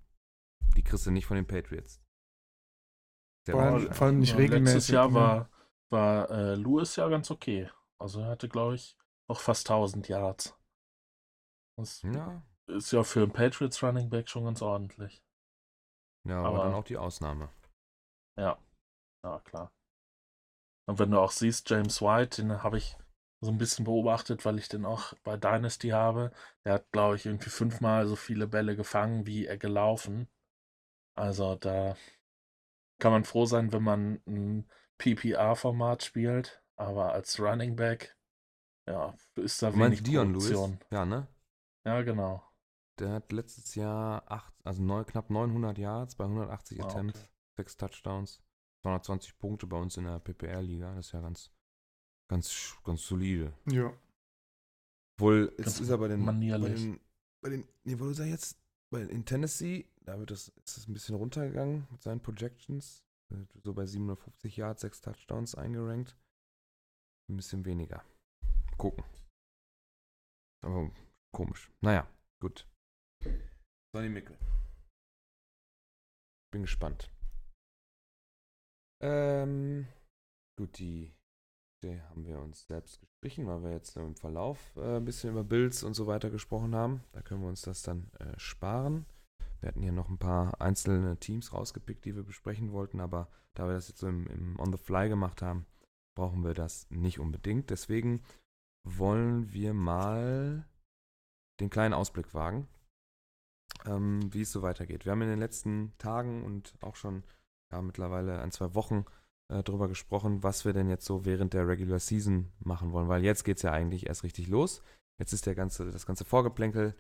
Die 0.76 0.84
kriegst 0.84 1.06
du 1.06 1.12
nicht 1.12 1.26
von 1.26 1.36
den 1.36 1.48
Patriots. 1.48 2.02
Vor 3.48 3.62
allem, 3.62 3.94
vor 3.94 4.08
allem, 4.08 4.20
nicht 4.20 4.32
ja, 4.32 4.38
regelmäßig. 4.38 4.76
Letztes 4.76 4.94
Jahr 4.94 5.14
war, 5.14 5.50
war 5.92 6.30
äh, 6.32 6.56
Lewis 6.56 6.96
ja 6.96 7.08
ganz 7.10 7.30
okay. 7.30 7.70
Also 8.02 8.22
er 8.22 8.28
hatte, 8.28 8.50
glaube 8.50 8.76
ich, 8.76 8.98
auch 9.30 9.40
fast 9.40 9.70
1000 9.70 10.08
Yards. 10.08 10.58
Das 11.78 12.02
ja. 12.02 12.44
ist 12.68 12.92
ja 12.92 13.04
für 13.04 13.24
einen 13.24 13.34
Patriots 13.34 13.84
Running 13.84 14.10
Back 14.10 14.30
schon 14.30 14.46
ganz 14.46 14.62
ordentlich. 14.62 15.24
Ja, 16.28 16.40
aber, 16.40 16.48
aber 16.48 16.64
dann 16.64 16.74
auch 16.74 16.84
die 16.84 16.98
Ausnahme. 16.98 17.50
Ja, 18.40 18.58
ja, 19.24 19.40
klar. 19.40 19.72
Und 20.88 21.00
wenn 21.00 21.12
du 21.12 21.20
auch 21.20 21.32
siehst, 21.32 21.70
James 21.70 22.02
White, 22.02 22.42
den 22.42 22.64
habe 22.64 22.78
ich 22.78 22.98
so 23.44 23.52
ein 23.52 23.58
bisschen 23.58 23.86
beobachtet, 23.86 24.46
weil 24.46 24.58
ich 24.58 24.70
den 24.70 24.86
auch 24.86 25.14
bei 25.24 25.38
Dynasty 25.38 25.90
habe. 25.90 26.32
Der 26.66 26.74
hat, 26.74 26.92
glaube 26.92 27.16
ich, 27.16 27.26
irgendwie 27.26 27.50
fünfmal 27.50 28.08
so 28.08 28.16
viele 28.16 28.48
Bälle 28.48 28.76
gefangen, 28.76 29.26
wie 29.26 29.46
er 29.46 29.58
gelaufen. 29.58 30.28
Also 31.16 31.56
da 31.56 31.96
kann 33.00 33.12
man 33.12 33.24
froh 33.24 33.46
sein, 33.46 33.72
wenn 33.72 33.84
man 33.84 34.22
ein 34.28 34.70
PPR-Format 34.98 36.04
spielt, 36.04 36.64
aber 36.76 37.14
als 37.14 37.40
Running 37.40 37.76
Back, 37.76 38.18
ja, 38.88 39.16
ist 39.36 39.62
da 39.62 39.72
du 39.72 39.80
wenig 39.80 40.04
Dion 40.04 40.34
Produktion. 40.34 40.72
Lewis? 40.72 40.88
Ja, 40.92 41.06
ne? 41.06 41.28
Ja, 41.86 42.02
genau. 42.02 42.44
Der 43.00 43.12
hat 43.14 43.32
letztes 43.32 43.76
Jahr 43.76 44.30
acht, 44.32 44.54
also 44.64 44.82
neun, 44.82 45.06
knapp 45.06 45.30
900 45.30 45.78
Yards 45.78 46.16
bei 46.16 46.24
180 46.24 46.82
ah, 46.82 46.88
Attempts, 46.88 47.20
okay. 47.20 47.30
sechs 47.58 47.78
Touchdowns, 47.78 48.42
220 48.84 49.38
Punkte 49.38 49.68
bei 49.68 49.78
uns 49.78 49.98
in 49.98 50.06
der 50.06 50.20
PPR-Liga. 50.20 50.96
Das 50.96 51.08
ist 51.08 51.12
ja 51.12 51.22
ganz, 51.22 51.52
ganz, 52.30 52.78
ganz 52.84 53.06
solide. 53.06 53.54
Ja. 53.66 53.94
Wohl, 55.18 55.54
es 55.58 55.80
ist 55.80 55.92
aber 55.92 56.08
den, 56.08 56.26
bei 56.26 56.34
den, 56.34 57.00
bei 57.42 57.50
den, 57.50 57.68
nee, 57.84 57.98
wo 58.00 58.10
ist 58.10 58.20
er 58.20 58.26
jetzt? 58.26 58.58
Bei, 58.90 59.02
in 59.02 59.26
Tennessee, 59.26 59.90
da 60.06 60.20
wird 60.20 60.32
das, 60.32 60.50
ist 60.50 60.78
es 60.78 60.88
ein 60.88 60.94
bisschen 60.94 61.16
runtergegangen 61.16 61.88
mit 61.92 62.02
seinen 62.02 62.22
Projections. 62.22 63.04
So 63.64 63.74
bei 63.74 63.86
750 63.86 64.58
Yards, 64.58 64.82
sechs 64.82 65.02
Touchdowns 65.02 65.56
eingerankt. 65.56 66.16
Ein 67.30 67.38
bisschen 67.38 67.66
weniger. 67.66 68.04
Gucken. 68.78 69.04
Aber 70.64 70.92
komisch. 71.34 71.72
Naja, 71.82 72.08
gut. 72.40 72.68
Sonny 73.94 74.10
Mickel. 74.10 74.38
Bin 76.52 76.62
gespannt. 76.62 77.12
Ähm, 79.02 79.88
gut, 80.58 80.78
die, 80.78 81.14
die 81.84 82.00
haben 82.02 82.26
wir 82.26 82.40
uns 82.40 82.68
selbst 82.68 83.00
gestrichen, 83.00 83.48
weil 83.48 83.64
wir 83.64 83.72
jetzt 83.72 83.98
im 83.98 84.16
Verlauf 84.16 84.76
äh, 84.78 84.98
ein 84.98 85.06
bisschen 85.06 85.32
über 85.32 85.44
Builds 85.44 85.84
und 85.84 85.96
so 85.96 86.06
weiter 86.06 86.30
gesprochen 86.30 86.76
haben. 86.76 87.04
Da 87.12 87.22
können 87.22 87.42
wir 87.42 87.50
uns 87.50 87.62
das 87.62 87.82
dann 87.82 88.12
äh, 88.20 88.38
sparen. 88.40 89.06
Wir 89.60 89.70
hatten 89.70 89.82
hier 89.82 89.92
noch 89.92 90.10
ein 90.10 90.18
paar 90.18 90.60
einzelne 90.62 91.18
Teams 91.18 91.54
rausgepickt, 91.54 92.06
die 92.06 92.16
wir 92.16 92.24
besprechen 92.24 92.72
wollten, 92.72 93.00
aber 93.00 93.30
da 93.54 93.68
wir 93.68 93.74
das 93.74 93.88
jetzt 93.88 94.00
so 94.00 94.08
im, 94.08 94.28
im 94.28 94.60
On 94.60 94.72
the 94.72 94.78
Fly 94.78 95.10
gemacht 95.10 95.42
haben, 95.42 95.66
brauchen 96.16 96.44
wir 96.44 96.54
das 96.54 96.90
nicht 96.90 97.20
unbedingt. 97.20 97.70
Deswegen 97.70 98.22
wollen 98.86 99.52
wir 99.52 99.74
mal 99.74 100.66
den 101.60 101.70
kleinen 101.70 101.94
Ausblick 101.94 102.34
wagen, 102.34 102.68
ähm, 103.86 104.34
wie 104.34 104.42
es 104.42 104.52
so 104.52 104.62
weitergeht. 104.62 105.06
Wir 105.06 105.12
haben 105.12 105.22
in 105.22 105.30
den 105.30 105.40
letzten 105.40 105.94
Tagen 105.98 106.44
und 106.44 106.76
auch 106.82 106.96
schon 106.96 107.24
ja, 107.72 107.82
mittlerweile 107.82 108.42
ein, 108.42 108.52
zwei 108.52 108.76
Wochen 108.76 109.06
äh, 109.52 109.64
darüber 109.64 109.88
gesprochen, 109.88 110.44
was 110.44 110.66
wir 110.66 110.74
denn 110.74 110.90
jetzt 110.90 111.06
so 111.06 111.26
während 111.26 111.54
der 111.54 111.68
Regular 111.68 112.00
Season 112.00 112.52
machen 112.60 112.92
wollen, 112.92 113.08
weil 113.08 113.24
jetzt 113.24 113.44
geht 113.44 113.58
es 113.58 113.64
ja 113.64 113.72
eigentlich 113.72 114.08
erst 114.08 114.24
richtig 114.24 114.48
los. 114.48 114.82
Jetzt 115.20 115.34
ist 115.34 115.46
der 115.46 115.56
ganze, 115.56 115.92
das 115.92 116.06
ganze 116.06 116.26
Vorgeplänkel 116.26 116.96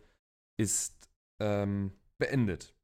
ist 0.57 1.09
ähm, 1.41 1.91
beendet. 2.17 2.75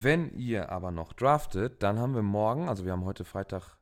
Wenn 0.00 0.30
ihr 0.30 0.70
aber 0.70 0.90
noch 0.90 1.12
draftet, 1.12 1.82
dann 1.82 1.98
haben 1.98 2.14
wir 2.14 2.22
morgen, 2.22 2.68
also 2.68 2.84
wir 2.84 2.92
haben 2.92 3.04
heute 3.04 3.24
Freitag, 3.24 3.78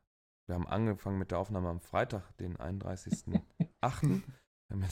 wir 0.47 0.55
haben 0.55 0.67
angefangen 0.67 1.19
mit 1.19 1.31
der 1.31 1.39
Aufnahme 1.39 1.69
am 1.69 1.79
Freitag, 1.79 2.35
den 2.37 2.57
31.08. 2.57 4.21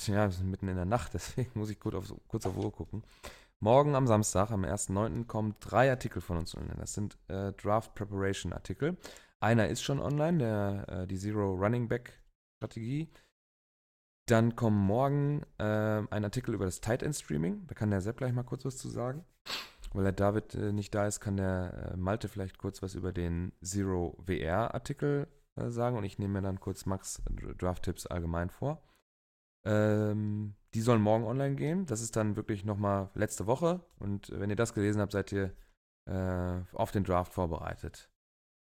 ja, 0.08 0.26
wir 0.26 0.32
sind 0.32 0.52
mitten 0.52 0.68
in 0.68 0.76
der 0.76 0.86
Nacht, 0.86 1.14
deswegen 1.14 1.52
muss 1.56 1.70
ich 1.70 1.80
kurz 1.80 1.96
auf, 1.96 2.14
kurz 2.28 2.46
auf 2.46 2.56
Uhr 2.58 2.72
gucken. 2.72 3.04
Morgen 3.60 3.96
am 3.96 4.06
Samstag, 4.06 4.52
am 4.52 4.66
1.9., 4.66 5.26
kommen 5.26 5.56
drei 5.60 5.90
Artikel 5.90 6.22
von 6.22 6.38
uns 6.38 6.56
online. 6.56 6.78
Das 6.78 6.94
sind 6.94 7.18
äh, 7.30 7.54
Draft 7.54 7.96
Preparation 7.96 8.54
Artikel. 8.54 8.98
Einer 9.40 9.70
ist 9.70 9.82
schon 9.82 10.00
online, 10.00 10.38
der, 10.38 10.86
äh, 10.90 11.08
die 11.08 11.18
Zero 11.18 11.54
Running 11.54 11.88
Back 11.88 12.22
Strategie. 12.58 13.10
Dann 14.28 14.56
kommt 14.56 14.78
morgen 14.78 15.44
äh, 15.58 15.64
ein 16.10 16.24
Artikel 16.24 16.54
über 16.54 16.66
das 16.66 16.82
Tight 16.82 17.02
End 17.02 17.16
Streaming. 17.16 17.66
Da 17.68 17.76
kann 17.76 17.92
der 17.92 18.02
Sepp 18.02 18.18
gleich 18.18 18.34
mal 18.34 18.44
kurz 18.44 18.66
was 18.66 18.78
zu 18.78 18.90
sagen. 18.90 19.26
Weil 19.96 20.04
der 20.04 20.14
David 20.14 20.56
äh, 20.56 20.74
nicht 20.74 20.94
da 20.94 21.08
ist, 21.08 21.22
kann 21.22 21.38
der 21.38 21.92
äh, 21.94 21.98
Malte 21.98 22.28
vielleicht 22.28 22.58
kurz 22.58 22.82
was 22.82 22.96
über 22.96 23.14
den 23.14 23.54
Zero 23.64 24.18
VR 24.26 24.74
Artikel 24.74 25.28
äh, 25.56 25.70
sagen. 25.70 25.98
Und 25.98 26.04
ich 26.04 26.20
nehme 26.20 26.34
mir 26.34 26.42
dann 26.42 26.60
kurz 26.60 26.86
Max 26.86 27.22
Draft 27.58 27.84
Tipps 27.84 28.06
allgemein 28.06 28.50
vor. 28.50 28.84
Ähm, 29.66 30.56
die 30.74 30.82
sollen 30.82 31.02
morgen 31.02 31.24
online 31.24 31.56
gehen. 31.56 31.86
Das 31.86 32.02
ist 32.02 32.16
dann 32.16 32.36
wirklich 32.36 32.66
nochmal 32.66 33.10
letzte 33.14 33.48
Woche. 33.48 33.86
Und 33.98 34.30
wenn 34.30 34.50
ihr 34.50 34.56
das 34.58 34.74
gelesen 34.74 35.02
habt, 35.02 35.14
seid 35.14 35.32
ihr 35.32 35.56
auf 36.08 36.92
den 36.92 37.04
Draft 37.04 37.34
vorbereitet, 37.34 38.12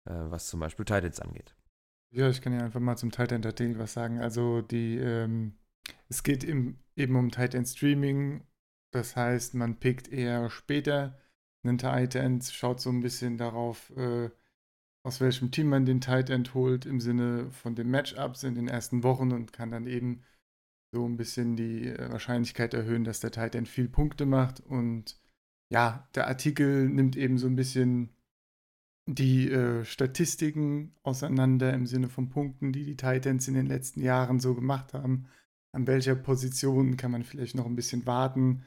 was 0.05 0.45
zum 0.45 0.59
Beispiel 0.59 0.85
Titans 0.85 1.19
angeht. 1.19 1.55
Ja, 2.11 2.29
ich 2.29 2.41
kann 2.41 2.53
ja 2.53 2.59
einfach 2.59 2.79
mal 2.79 2.97
zum 2.97 3.09
Titan 3.09 3.43
Artikel 3.43 3.79
was 3.79 3.93
sagen. 3.93 4.19
Also 4.19 4.61
die, 4.61 4.97
ähm, 4.97 5.57
es 6.09 6.23
geht 6.23 6.43
im, 6.43 6.77
eben 6.95 7.15
um 7.15 7.31
Titan 7.31 7.65
Streaming. 7.65 8.43
Das 8.91 9.15
heißt, 9.15 9.53
man 9.55 9.77
pickt 9.77 10.09
eher 10.09 10.49
später 10.49 11.17
einen 11.63 11.77
Titan, 11.77 12.41
schaut 12.41 12.81
so 12.81 12.89
ein 12.89 13.01
bisschen 13.01 13.37
darauf, 13.37 13.91
äh, 13.95 14.29
aus 15.03 15.21
welchem 15.21 15.51
Team 15.51 15.69
man 15.69 15.85
den 15.85 16.01
Titan 16.01 16.47
holt 16.53 16.85
im 16.85 16.99
Sinne 16.99 17.51
von 17.51 17.75
den 17.75 17.89
Matchups 17.89 18.43
in 18.43 18.55
den 18.55 18.67
ersten 18.67 19.03
Wochen 19.03 19.31
und 19.31 19.53
kann 19.53 19.71
dann 19.71 19.87
eben 19.87 20.23
so 20.93 21.05
ein 21.05 21.17
bisschen 21.17 21.55
die 21.55 21.87
äh, 21.87 22.11
Wahrscheinlichkeit 22.11 22.73
erhöhen, 22.73 23.03
dass 23.03 23.19
der 23.19 23.31
Titan 23.31 23.65
viel 23.65 23.87
Punkte 23.87 24.25
macht. 24.25 24.59
Und 24.59 25.19
ja, 25.69 26.07
der 26.15 26.27
Artikel 26.27 26.89
nimmt 26.89 27.15
eben 27.15 27.37
so 27.37 27.47
ein 27.47 27.55
bisschen 27.55 28.09
die 29.07 29.49
äh, 29.51 29.83
Statistiken 29.85 30.93
auseinander 31.03 31.73
im 31.73 31.85
Sinne 31.87 32.09
von 32.09 32.29
Punkten, 32.29 32.71
die 32.71 32.85
die 32.85 32.97
Titans 32.97 33.47
in 33.47 33.55
den 33.55 33.65
letzten 33.65 34.01
Jahren 34.01 34.39
so 34.39 34.53
gemacht 34.53 34.93
haben. 34.93 35.27
An 35.73 35.87
welcher 35.87 36.15
Position 36.15 36.97
kann 36.97 37.11
man 37.11 37.23
vielleicht 37.23 37.55
noch 37.55 37.65
ein 37.65 37.75
bisschen 37.75 38.05
warten? 38.05 38.63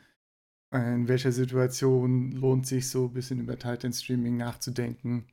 In 0.75 1.07
welcher 1.07 1.31
Situation 1.31 2.33
lohnt 2.33 2.67
sich 2.67 2.91
so 2.91 3.07
ein 3.07 3.13
bisschen 3.13 3.39
über 3.39 3.57
Titan 3.57 3.93
Streaming 3.93 4.37
nachzudenken? 4.37 5.29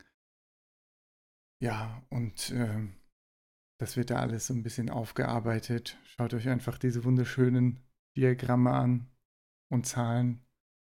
Ja, 1.60 2.04
und 2.10 2.52
äh, 2.52 2.88
das 3.80 3.98
wird 3.98 4.12
da 4.12 4.20
alles 4.20 4.48
so 4.48 4.54
ein 4.54 4.62
bisschen 4.62 4.92
aufgearbeitet. 4.92 5.98
Schaut 6.04 6.36
euch 6.36 6.48
einfach 6.48 6.78
diese 6.78 7.04
wunderschönen 7.04 7.80
Diagramme 8.16 8.72
an 8.72 9.10
und 9.72 9.88
Zahlen 9.88 10.46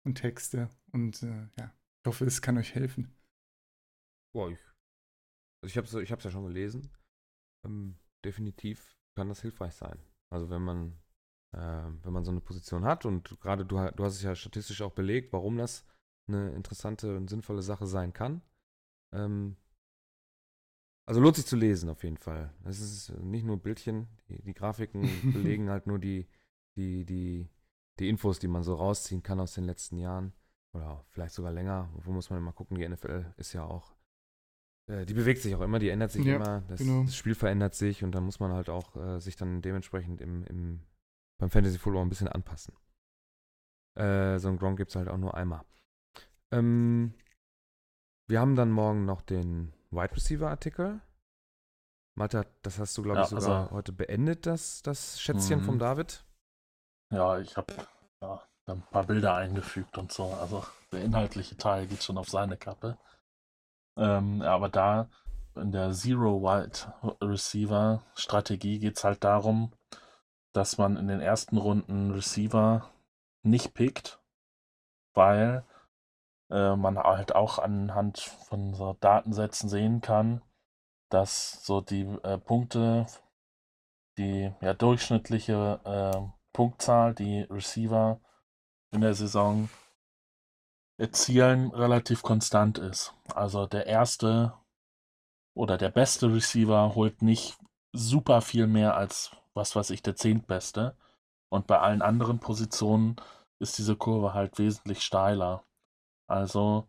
und 0.04 0.16
Texte. 0.16 0.68
Und 0.92 1.22
äh, 1.22 1.48
ja, 1.56 1.72
ich 2.02 2.06
hoffe, 2.08 2.24
es 2.24 2.42
kann 2.42 2.58
euch 2.58 2.74
helfen. 2.74 3.14
Boah, 4.34 4.50
ich, 4.50 4.58
also 5.62 5.70
ich 5.70 5.76
habe 5.76 5.86
es 5.86 5.94
ich 5.94 6.08
ja 6.08 6.30
schon 6.30 6.46
gelesen. 6.46 6.90
Ähm, 7.64 7.98
definitiv 8.24 8.96
kann 9.16 9.28
das 9.28 9.42
hilfreich 9.42 9.74
sein. 9.74 9.98
Also 10.32 10.50
wenn 10.50 10.62
man, 10.62 11.00
wenn 11.52 12.12
man 12.12 12.24
so 12.24 12.30
eine 12.30 12.40
Position 12.40 12.84
hat 12.84 13.06
und 13.06 13.40
gerade 13.40 13.64
du, 13.64 13.76
du 13.96 14.04
hast 14.04 14.14
es 14.14 14.22
ja 14.22 14.34
statistisch 14.36 14.82
auch 14.82 14.92
belegt, 14.92 15.32
warum 15.32 15.56
das 15.56 15.84
eine 16.28 16.52
interessante 16.52 17.16
und 17.16 17.28
sinnvolle 17.28 17.62
Sache 17.62 17.86
sein 17.86 18.12
kann. 18.12 18.42
Ähm, 19.12 19.56
also 21.06 21.20
lohnt 21.20 21.36
sich 21.36 21.46
zu 21.46 21.56
lesen 21.56 21.90
auf 21.90 22.04
jeden 22.04 22.18
Fall. 22.18 22.54
Es 22.64 22.78
ist 22.78 23.10
nicht 23.18 23.44
nur 23.44 23.60
Bildchen, 23.60 24.06
die, 24.28 24.40
die 24.42 24.54
Grafiken 24.54 25.02
belegen 25.32 25.68
halt 25.68 25.86
nur 25.86 25.98
die, 25.98 26.28
die, 26.76 27.04
die, 27.04 27.48
die 27.98 28.08
Infos, 28.08 28.38
die 28.38 28.48
man 28.48 28.62
so 28.62 28.74
rausziehen 28.74 29.22
kann 29.22 29.40
aus 29.40 29.54
den 29.54 29.64
letzten 29.64 29.96
Jahren. 29.96 30.32
Oder 30.72 31.04
vielleicht 31.08 31.34
sogar 31.34 31.50
länger. 31.50 31.90
Wo 31.94 32.12
muss 32.12 32.30
man 32.30 32.40
mal 32.42 32.52
gucken, 32.52 32.78
die 32.78 32.88
NFL 32.88 33.34
ist 33.38 33.52
ja 33.52 33.64
auch, 33.64 33.92
äh, 34.86 35.04
die 35.04 35.14
bewegt 35.14 35.42
sich 35.42 35.52
auch 35.56 35.62
immer, 35.62 35.80
die 35.80 35.88
ändert 35.88 36.12
sich 36.12 36.24
ja, 36.24 36.36
immer. 36.36 36.60
Das, 36.68 36.78
genau. 36.78 37.02
das, 37.02 37.16
Spiel 37.16 37.34
verändert 37.34 37.74
sich 37.74 38.04
und 38.04 38.12
dann 38.14 38.24
muss 38.24 38.38
man 38.38 38.52
halt 38.52 38.68
auch 38.68 38.96
äh, 38.96 39.18
sich 39.18 39.34
dann 39.34 39.62
dementsprechend 39.62 40.20
im, 40.20 40.44
im, 40.44 40.80
beim 41.40 41.50
Fantasy 41.50 41.78
Football 41.78 42.02
ein 42.02 42.08
bisschen 42.10 42.28
anpassen. 42.28 42.74
Äh, 43.98 44.38
so 44.38 44.48
ein 44.48 44.58
Gronk 44.58 44.76
gibt 44.76 44.90
es 44.90 44.96
halt 44.96 45.08
auch 45.08 45.16
nur 45.16 45.34
einmal. 45.34 45.64
Ähm, 46.52 47.14
wir 48.28 48.40
haben 48.40 48.54
dann 48.54 48.70
morgen 48.70 49.06
noch 49.06 49.22
den 49.22 49.72
Wide 49.90 50.14
Receiver 50.14 50.48
Artikel. 50.48 51.00
Malta, 52.16 52.44
das 52.62 52.78
hast 52.78 52.96
du, 52.96 53.02
glaube 53.02 53.18
ja, 53.18 53.24
ich, 53.24 53.30
sogar 53.30 53.62
also, 53.62 53.70
heute 53.70 53.92
beendet, 53.92 54.46
das, 54.46 54.82
das 54.82 55.20
Schätzchen 55.20 55.62
vom 55.62 55.76
mhm. 55.76 55.80
David. 55.80 56.24
Ja, 57.12 57.38
ich 57.38 57.56
habe 57.56 57.74
ja, 58.22 58.46
ein 58.66 58.82
paar 58.82 59.04
Bilder 59.04 59.34
eingefügt 59.34 59.96
und 59.96 60.12
so. 60.12 60.32
Also 60.34 60.64
der 60.92 61.02
inhaltliche 61.02 61.56
Teil 61.56 61.86
geht 61.86 62.02
schon 62.02 62.18
auf 62.18 62.28
seine 62.28 62.56
Kappe. 62.56 62.98
Ähm, 63.96 64.42
aber 64.42 64.68
da 64.68 65.08
in 65.56 65.72
der 65.72 65.92
Zero 65.92 66.42
Wide 66.42 67.16
Receiver 67.22 68.02
Strategie 68.14 68.78
geht 68.78 68.98
es 68.98 69.04
halt 69.04 69.24
darum, 69.24 69.72
dass 70.52 70.78
man 70.78 70.96
in 70.96 71.08
den 71.08 71.20
ersten 71.20 71.56
Runden 71.56 72.10
Receiver 72.10 72.90
nicht 73.42 73.74
pickt, 73.74 74.20
weil 75.14 75.64
äh, 76.50 76.76
man 76.76 76.98
halt 76.98 77.34
auch 77.34 77.58
anhand 77.58 78.18
von 78.18 78.74
so 78.74 78.96
Datensätzen 79.00 79.68
sehen 79.68 80.00
kann, 80.00 80.42
dass 81.10 81.64
so 81.64 81.80
die 81.80 82.02
äh, 82.22 82.38
Punkte, 82.38 83.06
die 84.18 84.52
ja 84.60 84.74
durchschnittliche 84.74 85.80
äh, 85.84 86.20
Punktzahl, 86.52 87.14
die 87.14 87.42
Receiver 87.42 88.20
in 88.92 89.00
der 89.00 89.14
Saison 89.14 89.68
erzielen, 90.98 91.70
relativ 91.70 92.22
konstant 92.22 92.78
ist. 92.78 93.14
Also 93.34 93.66
der 93.66 93.86
erste 93.86 94.52
oder 95.54 95.78
der 95.78 95.90
beste 95.90 96.32
Receiver 96.32 96.94
holt 96.94 97.22
nicht 97.22 97.58
super 97.92 98.40
viel 98.40 98.66
mehr 98.66 98.96
als 98.96 99.30
was 99.54 99.76
weiß 99.76 99.90
ich, 99.90 100.02
der 100.02 100.16
zehntbeste. 100.16 100.96
Und 101.48 101.66
bei 101.66 101.78
allen 101.78 102.02
anderen 102.02 102.38
Positionen 102.38 103.16
ist 103.58 103.78
diese 103.78 103.96
Kurve 103.96 104.34
halt 104.34 104.58
wesentlich 104.58 105.02
steiler. 105.02 105.64
Also, 106.26 106.88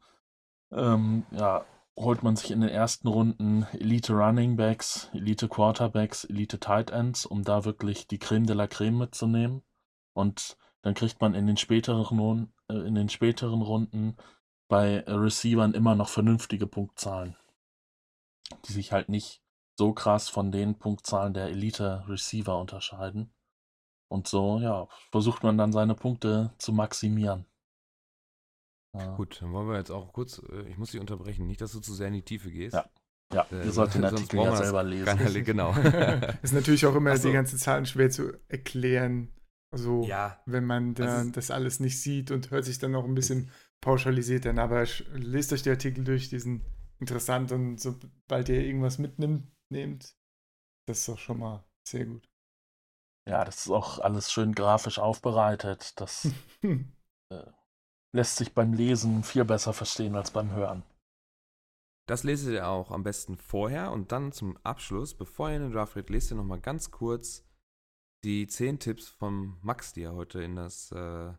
ähm, 0.72 1.26
ja, 1.32 1.66
holt 1.97 2.24
man 2.24 2.36
sich 2.36 2.51
in 2.51 2.62
den 2.62 2.70
ersten 2.70 3.07
Runden 3.07 3.64
Elite 3.74 4.14
Running 4.14 4.55
Backs, 4.55 5.09
Elite 5.14 5.47
Quarterbacks, 5.49 6.24
Elite 6.24 6.59
Tight 6.59 6.91
Ends, 6.91 7.26
um 7.26 7.43
da 7.43 7.66
wirklich 7.66 8.07
die 8.07 8.20
Creme 8.20 8.45
de 8.45 8.55
la 8.55 8.68
Creme 8.68 8.99
mitzunehmen. 8.99 9.64
Und 10.14 10.57
dann 10.82 10.93
kriegt 10.93 11.22
man 11.22 11.36
in 11.36 11.47
den 11.47 11.57
späteren, 11.57 12.53
äh, 12.70 12.76
in 12.76 12.95
den 12.95 13.09
späteren 13.09 13.62
Runden 13.62 14.18
bei 14.68 14.99
Receivern 15.01 15.74
immer 15.74 15.95
noch 15.95 16.09
vernünftige 16.09 16.66
Punktzahlen, 16.66 17.36
die 18.66 18.72
sich 18.74 18.91
halt 18.91 19.09
nicht 19.09 19.41
so 19.78 19.93
krass 19.93 20.30
von 20.30 20.51
den 20.51 20.78
Punktzahlen 20.78 21.34
der 21.34 21.47
Elite 21.47 22.03
Receiver 22.07 22.59
unterscheiden. 22.59 23.34
Und 24.09 24.28
so, 24.28 24.59
ja, 24.59 24.88
versucht 25.11 25.43
man 25.43 25.57
dann 25.57 25.72
seine 25.72 25.95
Punkte 25.95 26.53
zu 26.57 26.74
maximieren. 26.74 27.45
Ja. 28.93 29.15
Gut, 29.15 29.41
dann 29.41 29.53
wollen 29.53 29.69
wir 29.69 29.78
jetzt 29.78 29.91
auch 29.91 30.11
kurz, 30.11 30.41
äh, 30.51 30.67
ich 30.69 30.78
muss 30.78 30.91
dich 30.91 30.99
unterbrechen, 30.99 31.47
nicht, 31.47 31.61
dass 31.61 31.72
du 31.72 31.80
zu 31.80 31.93
sehr 31.93 32.07
in 32.07 32.15
die 32.15 32.26
Tiefe 32.26 32.51
gehst. 32.51 32.74
Ja, 32.74 32.89
ja 33.34 33.47
äh, 33.51 33.65
ihr 33.65 33.72
sollt 33.72 33.93
den 33.93 34.03
Artikel 34.03 34.39
ja 34.39 34.55
selber 34.55 34.84
lesen. 34.84 35.05
Keine, 35.05 35.43
genau. 35.43 35.74
ist 36.41 36.53
natürlich 36.53 36.86
auch 36.86 36.95
immer 36.95 37.15
so. 37.15 37.30
die 37.30 37.34
ganzen 37.34 37.57
Zahlen 37.57 37.86
schwer 37.86 38.09
zu 38.09 38.34
erklären. 38.49 39.34
Also, 39.74 40.03
ja. 40.03 40.41
wenn 40.45 40.65
man 40.65 40.93
da, 40.93 41.19
also, 41.19 41.32
das 41.32 41.49
alles 41.49 41.80
nicht 41.80 42.01
sieht 42.01 42.32
und 42.32 42.51
hört 42.51 42.65
sich 42.65 42.80
dann 42.80 42.93
auch 42.95 43.05
ein 43.05 43.15
bisschen 43.15 43.49
pauschalisiert 43.80 44.45
an. 44.45 44.59
Aber 44.59 44.86
lest 45.13 45.53
euch 45.53 45.63
die 45.63 45.69
Artikel 45.69 46.03
durch, 46.03 46.28
die 46.28 46.39
sind 46.39 46.65
interessant 46.99 47.53
und 47.53 47.80
sobald 47.80 48.49
ihr 48.49 48.61
irgendwas 48.61 48.97
mitnimmt, 48.97 49.47
nehmt, 49.72 50.15
das 50.88 50.99
ist 50.99 51.09
doch 51.09 51.19
schon 51.19 51.39
mal 51.39 51.63
sehr 51.88 52.05
gut. 52.05 52.30
Ja, 53.28 53.45
das 53.45 53.65
ist 53.65 53.69
auch 53.69 53.99
alles 53.99 54.32
schön 54.32 54.53
grafisch 54.53 54.99
aufbereitet. 54.99 55.99
Das 55.99 56.28
äh, 56.63 57.51
lässt 58.13 58.38
sich 58.38 58.53
beim 58.53 58.74
Lesen 58.74 59.24
viel 59.24 59.45
besser 59.45 59.74
verstehen 59.74 60.15
als 60.15 60.32
beim 60.32 60.51
Hören. 60.51 60.84
Das 62.07 62.24
lest 62.24 62.45
ihr 62.47 62.67
auch 62.67 62.91
am 62.91 63.03
besten 63.03 63.38
vorher 63.38 63.91
und 63.91 64.11
dann 64.11 64.32
zum 64.32 64.57
Abschluss, 64.63 65.13
bevor 65.13 65.49
ihr 65.49 65.57
in 65.57 65.61
den 65.61 65.72
Draft 65.72 65.95
redet, 65.95 66.09
lest 66.09 66.32
ihr 66.32 66.38
nochmal 66.38 66.59
ganz 66.59 66.91
kurz 66.91 67.47
die 68.24 68.47
10 68.47 68.80
Tipps 68.80 69.07
von 69.07 69.57
Max, 69.61 69.93
die 69.93 70.03
er 70.03 70.13
heute 70.13 70.43
in 70.43 70.55
das 70.55 70.91
äh, 70.91 71.34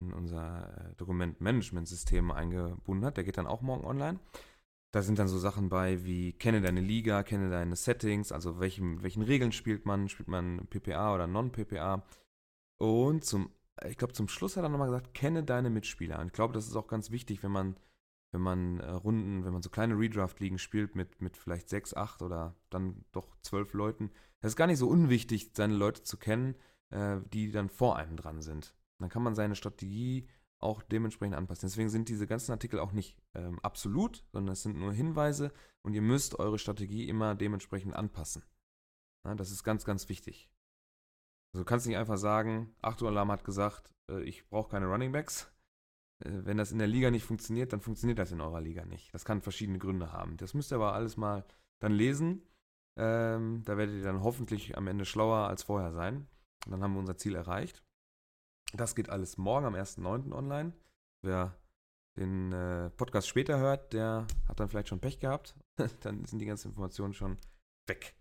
in 0.00 0.12
unser 0.12 0.90
äh, 0.90 0.94
Dokumentmanagementsystem 0.96 2.30
eingebunden 2.30 3.04
hat. 3.04 3.16
Der 3.16 3.24
geht 3.24 3.38
dann 3.38 3.46
auch 3.46 3.62
morgen 3.62 3.84
online. 3.84 4.18
Da 4.96 5.02
sind 5.02 5.18
dann 5.18 5.28
so 5.28 5.36
Sachen 5.36 5.68
bei 5.68 6.06
wie 6.06 6.32
kenne 6.32 6.62
deine 6.62 6.80
Liga, 6.80 7.22
kenne 7.22 7.50
deine 7.50 7.76
Settings, 7.76 8.32
also 8.32 8.60
welchen, 8.60 9.02
welchen 9.02 9.22
Regeln 9.22 9.52
spielt 9.52 9.84
man, 9.84 10.08
spielt 10.08 10.26
man 10.30 10.66
PPA 10.70 11.14
oder 11.14 11.26
Non-PPA. 11.26 12.02
Und 12.78 13.22
zum, 13.22 13.50
ich 13.86 13.98
glaube, 13.98 14.14
zum 14.14 14.26
Schluss 14.26 14.56
hat 14.56 14.64
er 14.64 14.70
nochmal 14.70 14.88
gesagt, 14.88 15.12
kenne 15.12 15.44
deine 15.44 15.68
Mitspieler. 15.68 16.18
Und 16.18 16.28
ich 16.28 16.32
glaube, 16.32 16.54
das 16.54 16.66
ist 16.66 16.76
auch 16.76 16.86
ganz 16.86 17.10
wichtig, 17.10 17.42
wenn 17.42 17.50
man, 17.50 17.76
wenn 18.32 18.40
man 18.40 18.80
äh, 18.80 18.90
Runden, 18.90 19.44
wenn 19.44 19.52
man 19.52 19.60
so 19.60 19.68
kleine 19.68 19.98
Redraft-Ligen 19.98 20.58
spielt 20.58 20.94
mit, 20.94 21.20
mit 21.20 21.36
vielleicht 21.36 21.68
sechs, 21.68 21.92
acht 21.92 22.22
oder 22.22 22.56
dann 22.70 23.04
doch 23.12 23.36
zwölf 23.42 23.74
Leuten. 23.74 24.10
Das 24.40 24.52
ist 24.52 24.56
gar 24.56 24.66
nicht 24.66 24.78
so 24.78 24.88
unwichtig, 24.88 25.50
seine 25.54 25.74
Leute 25.74 26.04
zu 26.04 26.16
kennen, 26.16 26.54
äh, 26.88 27.18
die 27.34 27.50
dann 27.52 27.68
vor 27.68 27.98
einem 27.98 28.16
dran 28.16 28.40
sind. 28.40 28.74
Dann 28.98 29.10
kann 29.10 29.22
man 29.22 29.34
seine 29.34 29.56
Strategie 29.56 30.26
auch 30.58 30.82
dementsprechend 30.82 31.36
anpassen. 31.36 31.68
Deswegen 31.68 31.88
sind 31.88 32.08
diese 32.08 32.26
ganzen 32.26 32.52
Artikel 32.52 32.80
auch 32.80 32.92
nicht 32.92 33.18
ähm, 33.34 33.58
absolut, 33.60 34.24
sondern 34.32 34.52
es 34.52 34.62
sind 34.62 34.78
nur 34.78 34.92
Hinweise 34.92 35.52
und 35.82 35.94
ihr 35.94 36.02
müsst 36.02 36.38
eure 36.38 36.58
Strategie 36.58 37.08
immer 37.08 37.34
dementsprechend 37.34 37.94
anpassen. 37.94 38.42
Ja, 39.24 39.34
das 39.34 39.50
ist 39.50 39.64
ganz, 39.64 39.84
ganz 39.84 40.08
wichtig. 40.08 40.50
Also 41.52 41.64
du 41.64 41.68
kannst 41.68 41.86
nicht 41.86 41.96
einfach 41.96 42.18
sagen, 42.18 42.74
Achtung 42.82 43.08
Alarm 43.08 43.30
hat 43.30 43.44
gesagt, 43.44 43.94
äh, 44.10 44.22
ich 44.22 44.48
brauche 44.48 44.70
keine 44.70 44.86
Running 44.86 45.12
Backs. 45.12 45.52
Äh, 46.24 46.44
wenn 46.44 46.56
das 46.56 46.72
in 46.72 46.78
der 46.78 46.86
Liga 46.86 47.10
nicht 47.10 47.24
funktioniert, 47.24 47.72
dann 47.72 47.80
funktioniert 47.80 48.18
das 48.18 48.32
in 48.32 48.40
eurer 48.40 48.60
Liga 48.60 48.84
nicht. 48.84 49.12
Das 49.14 49.24
kann 49.24 49.42
verschiedene 49.42 49.78
Gründe 49.78 50.12
haben. 50.12 50.36
Das 50.36 50.54
müsst 50.54 50.72
ihr 50.72 50.76
aber 50.76 50.94
alles 50.94 51.16
mal 51.16 51.44
dann 51.80 51.92
lesen. 51.92 52.42
Ähm, 52.98 53.62
da 53.64 53.76
werdet 53.76 53.96
ihr 53.96 54.04
dann 54.04 54.22
hoffentlich 54.22 54.76
am 54.76 54.86
Ende 54.86 55.04
schlauer 55.04 55.48
als 55.48 55.62
vorher 55.62 55.92
sein. 55.92 56.26
Und 56.64 56.72
dann 56.72 56.82
haben 56.82 56.94
wir 56.94 57.00
unser 57.00 57.18
Ziel 57.18 57.34
erreicht. 57.34 57.85
Das 58.72 58.94
geht 58.94 59.08
alles 59.08 59.36
morgen 59.38 59.66
am 59.66 59.74
1.9. 59.74 60.32
online. 60.32 60.72
Wer 61.22 61.56
den 62.18 62.52
äh, 62.52 62.90
Podcast 62.90 63.28
später 63.28 63.58
hört, 63.58 63.92
der 63.92 64.26
hat 64.48 64.58
dann 64.58 64.68
vielleicht 64.68 64.88
schon 64.88 65.00
Pech 65.00 65.20
gehabt. 65.20 65.56
dann 66.00 66.24
sind 66.24 66.38
die 66.38 66.46
ganzen 66.46 66.68
Informationen 66.68 67.14
schon 67.14 67.38
weg. 67.86 68.16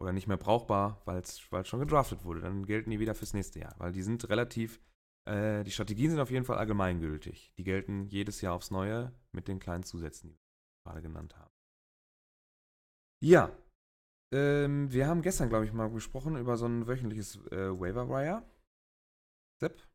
Oder 0.00 0.12
nicht 0.12 0.26
mehr 0.26 0.36
brauchbar, 0.36 1.02
weil 1.04 1.18
es 1.18 1.38
schon 1.38 1.80
gedraftet 1.80 2.24
wurde. 2.24 2.40
Dann 2.40 2.64
gelten 2.64 2.90
die 2.90 3.00
wieder 3.00 3.14
fürs 3.14 3.34
nächste 3.34 3.60
Jahr. 3.60 3.74
Weil 3.78 3.92
die 3.92 4.02
sind 4.02 4.28
relativ, 4.28 4.80
äh, 5.28 5.62
die 5.64 5.70
Strategien 5.70 6.10
sind 6.10 6.20
auf 6.20 6.30
jeden 6.30 6.44
Fall 6.44 6.58
allgemeingültig. 6.58 7.52
Die 7.58 7.64
gelten 7.64 8.06
jedes 8.06 8.40
Jahr 8.40 8.54
aufs 8.54 8.70
Neue 8.70 9.12
mit 9.32 9.48
den 9.48 9.58
kleinen 9.58 9.82
Zusätzen, 9.82 10.30
die 10.30 10.36
wir 10.36 10.92
gerade 10.92 11.02
genannt 11.02 11.36
haben. 11.36 11.50
Ja, 13.22 13.54
ähm, 14.32 14.90
wir 14.92 15.06
haben 15.06 15.22
gestern, 15.22 15.50
glaube 15.50 15.66
ich, 15.66 15.72
mal 15.72 15.90
gesprochen 15.90 16.36
über 16.36 16.56
so 16.56 16.66
ein 16.66 16.86
wöchentliches 16.86 17.36
äh, 17.50 17.78
Waiver 17.78 18.08
Wire. 18.08 18.42
Sepp? 19.60 19.86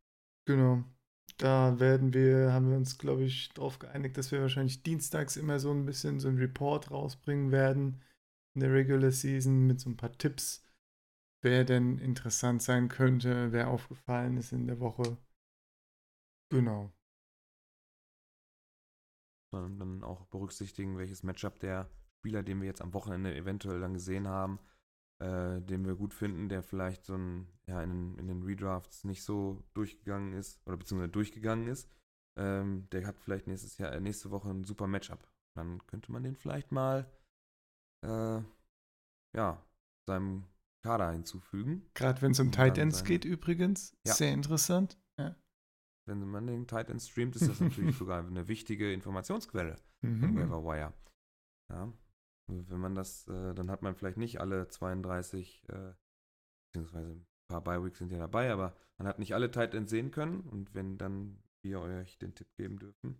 Genau. 0.47 0.83
Da 1.37 1.79
werden 1.79 2.13
wir, 2.13 2.53
haben 2.53 2.69
wir 2.69 2.77
uns, 2.77 2.97
glaube 2.97 3.23
ich, 3.23 3.49
darauf 3.49 3.79
geeinigt, 3.79 4.17
dass 4.17 4.31
wir 4.31 4.41
wahrscheinlich 4.41 4.83
dienstags 4.83 5.35
immer 5.35 5.59
so 5.59 5.71
ein 5.71 5.85
bisschen 5.85 6.19
so 6.19 6.29
ein 6.29 6.37
Report 6.37 6.91
rausbringen 6.91 7.51
werden 7.51 8.01
in 8.53 8.61
der 8.61 8.71
Regular 8.71 9.11
Season 9.11 9.67
mit 9.67 9.81
so 9.81 9.89
ein 9.89 9.97
paar 9.97 10.13
Tipps, 10.13 10.63
wer 11.41 11.65
denn 11.65 11.97
interessant 11.97 12.61
sein 12.61 12.87
könnte, 12.87 13.51
wer 13.51 13.69
aufgefallen 13.69 14.37
ist 14.37 14.53
in 14.53 14.67
der 14.67 14.79
Woche. 14.79 15.17
Genau. 16.51 16.91
Dann 19.51 20.03
auch 20.03 20.25
berücksichtigen, 20.27 20.97
welches 20.97 21.23
Matchup 21.23 21.59
der 21.59 21.89
Spieler, 22.19 22.43
den 22.43 22.61
wir 22.61 22.67
jetzt 22.67 22.81
am 22.81 22.93
Wochenende 22.93 23.35
eventuell 23.35 23.79
dann 23.79 23.93
gesehen 23.93 24.27
haben, 24.27 24.59
äh, 25.19 25.61
den 25.61 25.85
wir 25.85 25.95
gut 25.95 26.13
finden, 26.13 26.49
der 26.49 26.61
vielleicht 26.61 27.05
so 27.05 27.15
ein, 27.15 27.47
ja, 27.67 27.81
in, 27.81 28.17
in 28.17 28.27
den 28.27 28.43
Redrafts 28.43 29.03
nicht 29.03 29.23
so 29.23 29.63
durchgegangen 29.73 30.33
ist, 30.33 30.59
oder 30.65 30.77
beziehungsweise 30.77 31.11
durchgegangen 31.11 31.67
ist, 31.67 31.89
ähm, 32.37 32.87
der 32.91 33.07
hat 33.07 33.17
vielleicht 33.17 33.47
nächstes 33.47 33.77
Jahr, 33.77 33.93
äh, 33.93 34.01
nächste 34.01 34.31
Woche 34.31 34.49
ein 34.49 34.65
super 34.65 34.87
Matchup. 34.87 35.27
Dann 35.55 35.85
könnte 35.87 36.11
man 36.11 36.23
den 36.23 36.35
vielleicht 36.35 36.71
mal, 36.71 37.09
äh, 38.05 38.41
ja, 39.35 39.65
seinem 40.07 40.43
Kader 40.83 41.11
hinzufügen. 41.11 41.89
Gerade 41.93 42.21
wenn 42.21 42.31
es 42.31 42.39
um 42.39 42.51
Tight 42.51 42.77
Ends 42.77 43.03
geht 43.03 43.25
übrigens, 43.25 43.97
ja. 44.05 44.13
sehr 44.13 44.33
interessant. 44.33 44.99
Ja. 45.17 45.35
Wenn 46.07 46.27
man 46.27 46.45
den 46.45 46.67
Tight 46.67 46.89
End 46.89 47.01
streamt, 47.01 47.35
ist 47.35 47.47
das 47.47 47.59
natürlich 47.59 47.95
sogar 47.97 48.25
eine 48.25 48.47
wichtige 48.47 48.91
Informationsquelle 48.93 49.77
mhm. 50.01 50.47
von 50.47 50.63
Wire. 50.63 50.93
Ja, 51.71 51.91
wenn 52.47 52.79
man 52.79 52.95
das, 52.95 53.27
äh, 53.27 53.53
dann 53.53 53.71
hat 53.71 53.81
man 53.81 53.95
vielleicht 53.95 54.17
nicht 54.17 54.39
alle 54.39 54.67
32, 54.67 55.67
äh, 55.69 55.93
beziehungsweise 56.67 57.11
ein 57.13 57.27
paar 57.47 57.63
Bi-Weeks 57.63 57.99
sind 57.99 58.11
ja 58.11 58.19
dabei, 58.19 58.51
aber 58.51 58.75
man 58.97 59.07
hat 59.07 59.19
nicht 59.19 59.33
alle 59.33 59.51
Tight 59.51 59.73
Ends 59.73 59.91
sehen 59.91 60.11
können. 60.11 60.41
Und 60.41 60.73
wenn 60.73 60.97
dann 60.97 61.43
wir 61.61 61.81
euch 61.81 62.17
den 62.17 62.35
Tipp 62.35 62.55
geben 62.55 62.79
dürfen, 62.79 63.19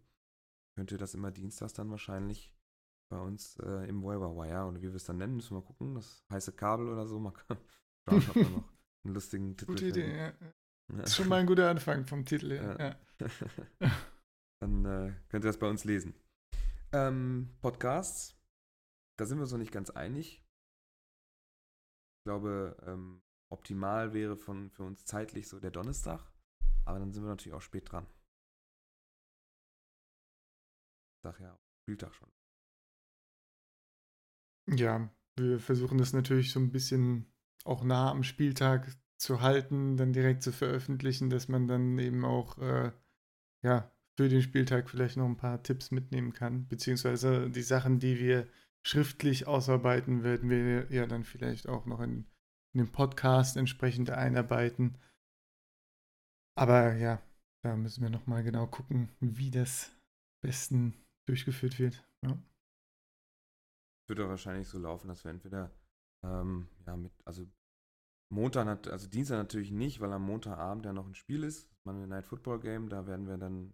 könnt 0.76 0.92
ihr 0.92 0.98
das 0.98 1.16
immer 1.16 1.32
dienstags 1.32 1.74
dann 1.74 1.90
wahrscheinlich 1.90 2.54
bei 3.10 3.20
uns 3.20 3.58
äh, 3.60 3.88
im 3.88 4.04
Waiver 4.04 4.36
Wire 4.36 4.66
oder 4.66 4.82
wie 4.82 4.90
wir 4.90 4.96
es 4.96 5.06
dann 5.06 5.18
nennen, 5.18 5.36
müssen 5.36 5.52
wir 5.52 5.62
mal 5.62 5.66
gucken. 5.66 5.96
Das 5.96 6.26
heiße 6.32 6.54
Kabel 6.54 6.90
oder 6.90 7.08
so. 7.08 7.20
Man 7.20 7.34
kann, 7.34 7.58
schauen, 8.10 8.24
ob 8.30 8.34
da 8.34 8.42
noch 8.42 8.74
einen 9.04 9.14
lustigen 9.14 9.58
Titel. 9.58 9.72
Gute 9.72 9.88
Idee, 9.88 10.18
ja. 10.18 10.34
Das 10.88 11.12
ist 11.12 11.16
schon 11.16 11.28
mal 11.28 11.40
ein 11.40 11.48
guter 11.48 11.70
Anfang 11.70 12.06
vom 12.06 12.26
Titel 12.26 12.52
her. 12.52 13.00
Ja. 13.20 13.90
Dann 14.62 14.86
äh, 14.86 15.14
könnt 15.30 15.44
ihr 15.44 15.50
das 15.50 15.58
bei 15.58 15.70
uns 15.70 15.84
lesen. 15.84 16.14
Ähm, 16.92 17.50
Podcasts, 17.62 18.35
da 19.18 19.26
sind 19.26 19.38
wir 19.38 19.44
uns 19.44 19.52
noch 19.52 19.60
nicht 19.60 19.72
ganz 19.72 19.90
einig. 19.90 20.44
Ich 22.20 22.24
glaube, 22.26 22.76
ähm, 22.86 23.22
optimal 23.50 24.14
wäre 24.14 24.36
von, 24.36 24.70
für 24.72 24.84
uns 24.84 25.06
zeitlich 25.06 25.48
so 25.48 25.60
der 25.60 25.72
Donnerstag. 25.72 26.32
Aber 26.86 27.00
dann 27.00 27.12
sind 27.12 27.24
wir 27.24 27.30
natürlich 27.30 27.56
auch 27.56 27.62
spät 27.62 27.92
dran. 27.92 28.08
Sag 31.24 31.40
ja, 31.40 31.58
Spieltag 31.84 32.14
schon. 32.14 32.32
Ja, 34.68 35.10
wir 35.38 35.60
versuchen 35.60 35.98
das 35.98 36.14
natürlich 36.14 36.52
so 36.52 36.60
ein 36.60 36.72
bisschen 36.72 37.32
auch 37.64 37.84
nah 37.84 38.12
am 38.12 38.24
Spieltag 38.24 38.96
zu 39.18 39.42
halten, 39.42 39.98
dann 39.98 40.14
direkt 40.14 40.44
zu 40.44 40.52
veröffentlichen, 40.52 41.30
dass 41.30 41.48
man 41.48 41.68
dann 41.68 41.98
eben 42.00 42.26
auch 42.26 42.58
äh, 42.58 42.92
ja, 43.64 43.92
für 44.18 44.30
den 44.30 44.42
Spieltag 44.42 44.90
vielleicht 44.90 45.18
noch 45.18 45.26
ein 45.26 45.38
paar 45.38 45.62
Tipps 45.64 45.92
mitnehmen 45.92 46.34
kann, 46.34 46.68
beziehungsweise 46.68 47.50
die 47.50 47.62
Sachen, 47.62 48.00
die 48.00 48.20
wir 48.20 48.48
schriftlich 48.86 49.48
ausarbeiten, 49.48 50.24
werden 50.24 50.50
wir 50.50 50.92
ja 50.92 51.08
dann 51.08 51.24
vielleicht 51.24 51.68
auch 51.68 51.86
noch 51.86 52.00
in, 52.00 52.26
in 52.74 52.86
den 52.86 52.92
Podcast 52.92 53.58
entsprechend 53.58 54.12
einarbeiten. 54.12 54.98
Aber 56.58 56.94
ja, 56.96 57.22
da 57.64 57.76
müssen 57.76 58.04
wir 58.04 58.10
nochmal 58.10 58.44
genau 58.44 58.68
gucken, 58.68 59.10
wie 59.20 59.50
das 59.50 59.92
besten 60.44 60.94
durchgeführt 61.28 61.80
wird. 61.80 62.08
Ja. 62.24 62.38
Wird 64.08 64.20
doch 64.20 64.30
wahrscheinlich 64.30 64.68
so 64.68 64.78
laufen, 64.78 65.08
dass 65.08 65.24
wir 65.24 65.32
entweder 65.32 65.72
ähm, 66.24 66.68
ja 66.86 66.96
mit, 66.96 67.12
also 67.26 67.48
Montag, 68.32 68.88
also 68.88 69.08
Dienstag 69.08 69.38
natürlich 69.38 69.72
nicht, 69.72 70.00
weil 70.00 70.14
am 70.14 70.24
Montagabend 70.24 70.86
ja 70.86 70.94
noch 70.94 71.08
ein 71.08 71.16
Spiel 71.16 71.44
ist, 71.44 71.72
das 71.72 71.86
Monday 71.86 72.08
Night 72.08 72.28
Football 72.28 72.60
Game, 72.60 72.90
da 72.90 73.08
werden 73.08 73.28
wir 73.28 73.38
dann 73.38 73.74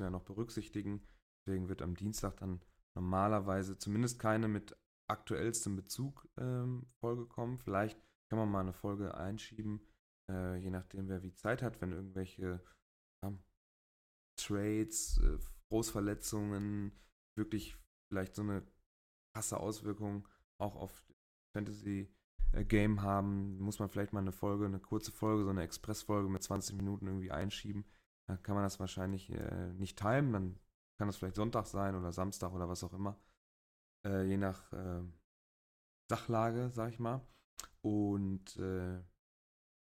ja 0.00 0.10
noch 0.10 0.22
berücksichtigen. 0.22 1.06
Deswegen 1.46 1.68
wird 1.68 1.80
am 1.80 1.94
Dienstag 1.94 2.36
dann 2.38 2.60
normalerweise 2.96 3.78
zumindest 3.78 4.18
keine 4.18 4.48
mit 4.48 4.76
aktuellstem 5.08 5.76
Bezug 5.76 6.28
ähm, 6.36 6.86
Folge 7.00 7.26
kommen. 7.26 7.58
Vielleicht 7.58 8.00
kann 8.28 8.38
man 8.38 8.50
mal 8.50 8.60
eine 8.60 8.72
Folge 8.72 9.14
einschieben, 9.14 9.80
äh, 10.30 10.56
je 10.56 10.70
nachdem, 10.70 11.08
wer 11.08 11.22
wie 11.22 11.34
Zeit 11.34 11.62
hat, 11.62 11.80
wenn 11.80 11.92
irgendwelche 11.92 12.60
ja, 13.22 13.32
Trades, 14.36 15.18
äh, 15.18 15.38
Großverletzungen 15.70 16.92
wirklich 17.36 17.76
vielleicht 18.08 18.34
so 18.34 18.42
eine 18.42 18.66
krasse 19.34 19.58
Auswirkung 19.60 20.26
auch 20.60 20.74
auf 20.74 21.06
Fantasy 21.54 22.12
äh, 22.52 22.64
Game 22.64 23.02
haben, 23.02 23.58
muss 23.58 23.78
man 23.78 23.88
vielleicht 23.88 24.12
mal 24.12 24.20
eine 24.20 24.32
Folge, 24.32 24.64
eine 24.64 24.80
kurze 24.80 25.12
Folge, 25.12 25.44
so 25.44 25.50
eine 25.50 25.62
Expressfolge 25.62 26.28
mit 26.28 26.42
20 26.42 26.76
Minuten 26.76 27.06
irgendwie 27.06 27.30
einschieben. 27.30 27.84
Dann 28.28 28.42
kann 28.42 28.54
man 28.54 28.64
das 28.64 28.80
wahrscheinlich 28.80 29.30
äh, 29.30 29.72
nicht 29.74 29.98
timen, 29.98 30.32
dann 30.32 30.58
kann 30.98 31.08
das 31.08 31.16
vielleicht 31.16 31.36
Sonntag 31.36 31.66
sein 31.66 31.94
oder 31.94 32.12
Samstag 32.12 32.52
oder 32.52 32.68
was 32.68 32.84
auch 32.84 32.92
immer. 32.92 33.18
Äh, 34.06 34.24
je 34.24 34.36
nach 34.36 34.72
äh, 34.72 35.02
Sachlage, 36.08 36.70
sag 36.70 36.92
ich 36.92 36.98
mal. 36.98 37.20
Und 37.82 38.56
äh, 38.56 39.02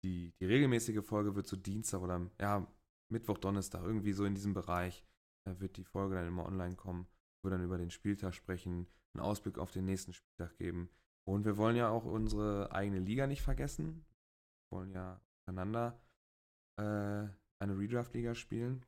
die, 0.04 0.34
die 0.40 0.46
regelmäßige 0.46 1.04
Folge 1.04 1.36
wird 1.36 1.48
so 1.48 1.56
Dienstag 1.56 2.02
oder 2.02 2.30
ja, 2.40 2.68
Mittwoch, 3.10 3.38
Donnerstag, 3.38 3.84
irgendwie 3.84 4.14
so 4.14 4.26
in 4.26 4.36
diesem 4.36 4.54
Bereich 4.54 5.06
äh, 5.46 5.60
wird 5.60 5.78
die 5.78 5.84
Folge 5.84 6.16
dann 6.16 6.28
immer 6.28 6.46
online 6.46 6.76
kommen. 6.76 7.08
Wir 7.44 7.52
dann 7.52 7.64
über 7.64 7.78
den 7.78 7.92
Spieltag 7.92 8.34
sprechen, 8.34 8.88
einen 9.14 9.24
Ausblick 9.24 9.58
auf 9.58 9.72
den 9.72 9.86
nächsten 9.86 10.14
Spieltag 10.14 10.58
geben. 10.58 10.90
Und 11.28 11.46
wir 11.46 11.58
wollen 11.58 11.76
ja 11.76 11.90
auch 11.90 12.06
unsere 12.06 12.72
eigene 12.72 13.00
Liga 13.00 13.28
nicht 13.28 13.42
vergessen. 13.42 14.06
Wir 14.70 14.78
wollen 14.78 14.92
ja 14.92 15.22
untereinander 15.40 16.00
äh, 16.78 17.28
eine 17.60 17.78
Redraft-Liga 17.78 18.36
spielen. 18.36 18.86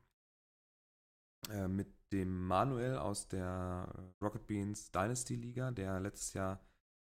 Äh, 1.50 1.68
mit 1.68 1.97
dem 2.12 2.48
Manuel 2.48 2.98
aus 2.98 3.28
der 3.28 4.14
Rocket 4.22 4.48
Beans 4.48 4.92
Dynasty 4.92 5.36
Liga, 5.36 5.72
der 5.72 6.00
letztes 6.00 6.34
Jahr 6.34 6.60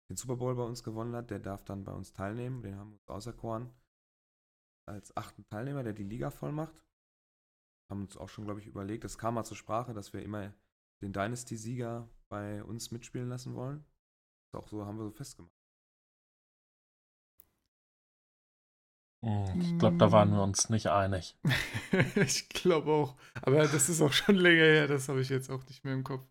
den 0.10 0.18
Super 0.18 0.36
Bowl 0.36 0.56
bei 0.56 0.64
uns 0.64 0.84
gewonnen 0.84 1.16
hat. 1.16 1.32
Der 1.32 1.40
darf 1.40 1.64
dann 1.64 1.84
bei 1.84 1.94
uns 1.94 2.14
teilnehmen. 2.14 2.62
Den 2.62 2.78
haben 2.78 2.92
wir 2.92 3.00
uns 3.00 3.08
auserkoren 3.08 3.72
als 4.88 5.16
achten 5.16 5.46
Teilnehmer, 5.46 5.84
der 5.84 5.94
die 5.94 6.04
Liga 6.04 6.30
voll 6.30 6.52
macht. 6.52 6.84
Haben 7.90 8.02
uns 8.02 8.18
auch 8.18 8.30
schon, 8.30 8.46
glaube 8.46 8.60
ich, 8.60 8.68
überlegt, 8.68 9.04
es 9.06 9.18
kam 9.18 9.36
mal 9.36 9.44
zur 9.44 9.58
Sprache, 9.58 9.94
dass 9.94 10.14
wir 10.14 10.22
immer 10.22 10.54
den 11.02 11.14
Dynasty-Sieger 11.14 12.10
bei 12.30 12.64
uns 12.64 12.92
mitspielen 12.92 13.30
lassen 13.30 13.56
wollen. 13.56 13.86
Das 14.52 14.62
auch 14.62 14.68
so, 14.68 14.86
haben 14.86 14.98
wir 14.98 15.06
so 15.06 15.12
festgemacht. 15.12 15.61
Ich 19.22 19.78
glaube, 19.78 19.98
da 19.98 20.12
waren 20.12 20.32
wir 20.32 20.42
uns 20.42 20.70
nicht 20.70 20.88
einig. 20.88 21.38
ich 22.16 22.50
glaube 22.50 22.92
auch. 22.92 23.16
Aber 23.42 23.58
das 23.68 23.88
ist 23.88 24.02
auch 24.02 24.14
schon 24.14 24.36
länger 24.36 24.64
her, 24.64 24.88
das 24.88 25.10
habe 25.10 25.22
ich 25.22 25.30
jetzt 25.30 25.50
auch 25.52 25.64
nicht 25.68 25.84
mehr 25.84 25.94
im 25.94 26.04
Kopf. 26.04 26.26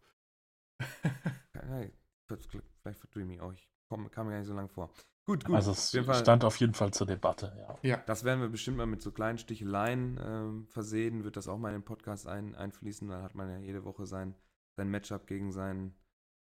Vielleicht 2.26 3.00
verdrehe 3.00 3.22
ich 3.22 3.28
mich 3.28 3.40
auch. 3.40 3.52
Ich 3.52 3.68
komm, 3.88 4.10
kam 4.10 4.26
mir 4.26 4.32
gar 4.32 4.38
nicht 4.38 4.48
so 4.48 4.54
lange 4.54 4.68
vor. 4.68 4.90
Gut, 5.26 5.44
gut. 5.44 5.54
Also 5.54 5.72
es 5.72 5.96
auf 5.96 6.16
stand 6.16 6.44
auf 6.44 6.56
jeden 6.56 6.74
Fall 6.74 6.92
zur 6.92 7.06
Debatte, 7.06 7.52
ja. 7.56 7.78
Ja. 7.82 7.96
Das 8.06 8.24
werden 8.24 8.40
wir 8.40 8.48
bestimmt 8.48 8.78
mal 8.78 8.86
mit 8.86 9.02
so 9.02 9.12
kleinen 9.12 9.38
Sticheleien 9.38 10.18
ähm, 10.20 10.66
versehen, 10.66 11.22
wird 11.22 11.36
das 11.36 11.46
auch 11.46 11.58
mal 11.58 11.68
in 11.68 11.80
den 11.80 11.84
Podcast 11.84 12.26
ein, 12.26 12.56
einfließen. 12.56 13.08
Dann 13.08 13.22
hat 13.22 13.34
man 13.34 13.48
ja 13.48 13.58
jede 13.58 13.84
Woche 13.84 14.06
sein, 14.06 14.34
sein 14.76 14.90
Matchup 14.90 15.26
gegen 15.26 15.52
seinen 15.52 15.94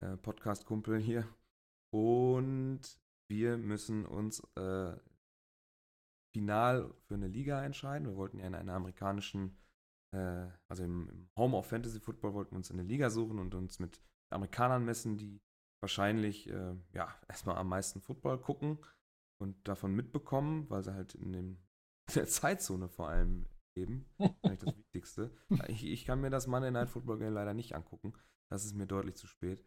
äh, 0.02 0.18
Podcast-Kumpel 0.18 1.00
hier. 1.00 1.28
Und 1.92 2.82
wir 3.30 3.58
müssen 3.58 4.06
uns 4.06 4.42
äh, 4.56 4.94
final 6.38 6.94
für 7.08 7.16
eine 7.16 7.28
Liga 7.28 7.64
entscheiden. 7.64 8.08
Wir 8.08 8.16
wollten 8.16 8.38
ja 8.38 8.46
in 8.46 8.54
einer 8.54 8.74
amerikanischen, 8.74 9.58
äh, 10.16 10.46
also 10.68 10.84
im, 10.84 11.10
im, 11.10 11.30
Home 11.36 11.58
of 11.58 11.66
Fantasy 11.66 12.00
Football 12.00 12.36
wollten 12.36 12.52
wir 12.52 12.58
uns 12.58 12.70
eine 12.70 12.84
Liga 12.84 13.10
suchen 13.10 13.40
und 13.40 13.56
uns 13.56 13.80
mit 13.80 14.04
Amerikanern 14.32 14.86
messen, 14.86 15.18
die 15.18 15.42
wahrscheinlich 15.82 16.48
äh, 16.48 16.76
ja 16.94 17.08
erstmal 17.28 17.58
am 17.58 17.70
meisten 17.70 18.02
Football 18.02 18.40
gucken 18.40 18.78
und 19.42 19.68
davon 19.68 19.96
mitbekommen, 19.96 20.70
weil 20.70 20.84
sie 20.84 20.94
halt 20.94 21.16
in, 21.16 21.34
dem, 21.34 21.46
in 22.10 22.14
der 22.14 22.28
Zeitzone 22.28 22.88
vor 22.88 23.10
allem 23.10 23.48
leben. 23.76 24.06
Eigentlich 24.44 24.60
das 24.60 24.78
Wichtigste. 24.78 25.32
Ich, 25.70 25.84
ich, 25.86 26.06
kann 26.06 26.22
mir 26.22 26.30
das 26.30 26.46
Monday 26.46 26.70
Night 26.70 26.90
Football 26.90 27.18
Game 27.18 27.34
leider 27.34 27.56
nicht 27.56 27.74
angucken. 27.74 28.14
Das 28.52 28.64
ist 28.64 28.76
mir 28.76 28.86
deutlich 28.86 29.16
zu 29.16 29.26
spät. 29.26 29.66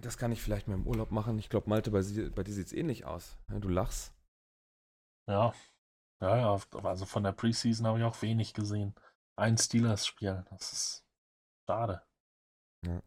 Das 0.00 0.16
kann 0.16 0.32
ich 0.32 0.40
vielleicht 0.40 0.68
mal 0.68 0.74
im 0.74 0.86
Urlaub 0.86 1.10
machen. 1.10 1.38
Ich 1.38 1.50
glaube, 1.50 1.68
Malte, 1.68 1.90
bei, 1.90 2.00
bei 2.00 2.42
dir 2.42 2.54
sieht 2.54 2.68
es 2.68 2.72
ähnlich 2.72 3.04
aus. 3.04 3.36
Du 3.48 3.68
lachst. 3.68 4.14
Ja, 5.28 5.52
ja, 6.20 6.36
ja. 6.36 6.60
Also 6.84 7.06
von 7.06 7.24
der 7.24 7.32
Preseason 7.32 7.86
habe 7.86 7.98
ich 7.98 8.04
auch 8.04 8.20
wenig 8.22 8.54
gesehen. 8.54 8.94
Ein 9.36 9.58
Steelers-Spiel. 9.58 10.44
Das 10.50 10.72
ist 10.72 11.06
schade. 11.66 12.02
Ja. 12.84 13.02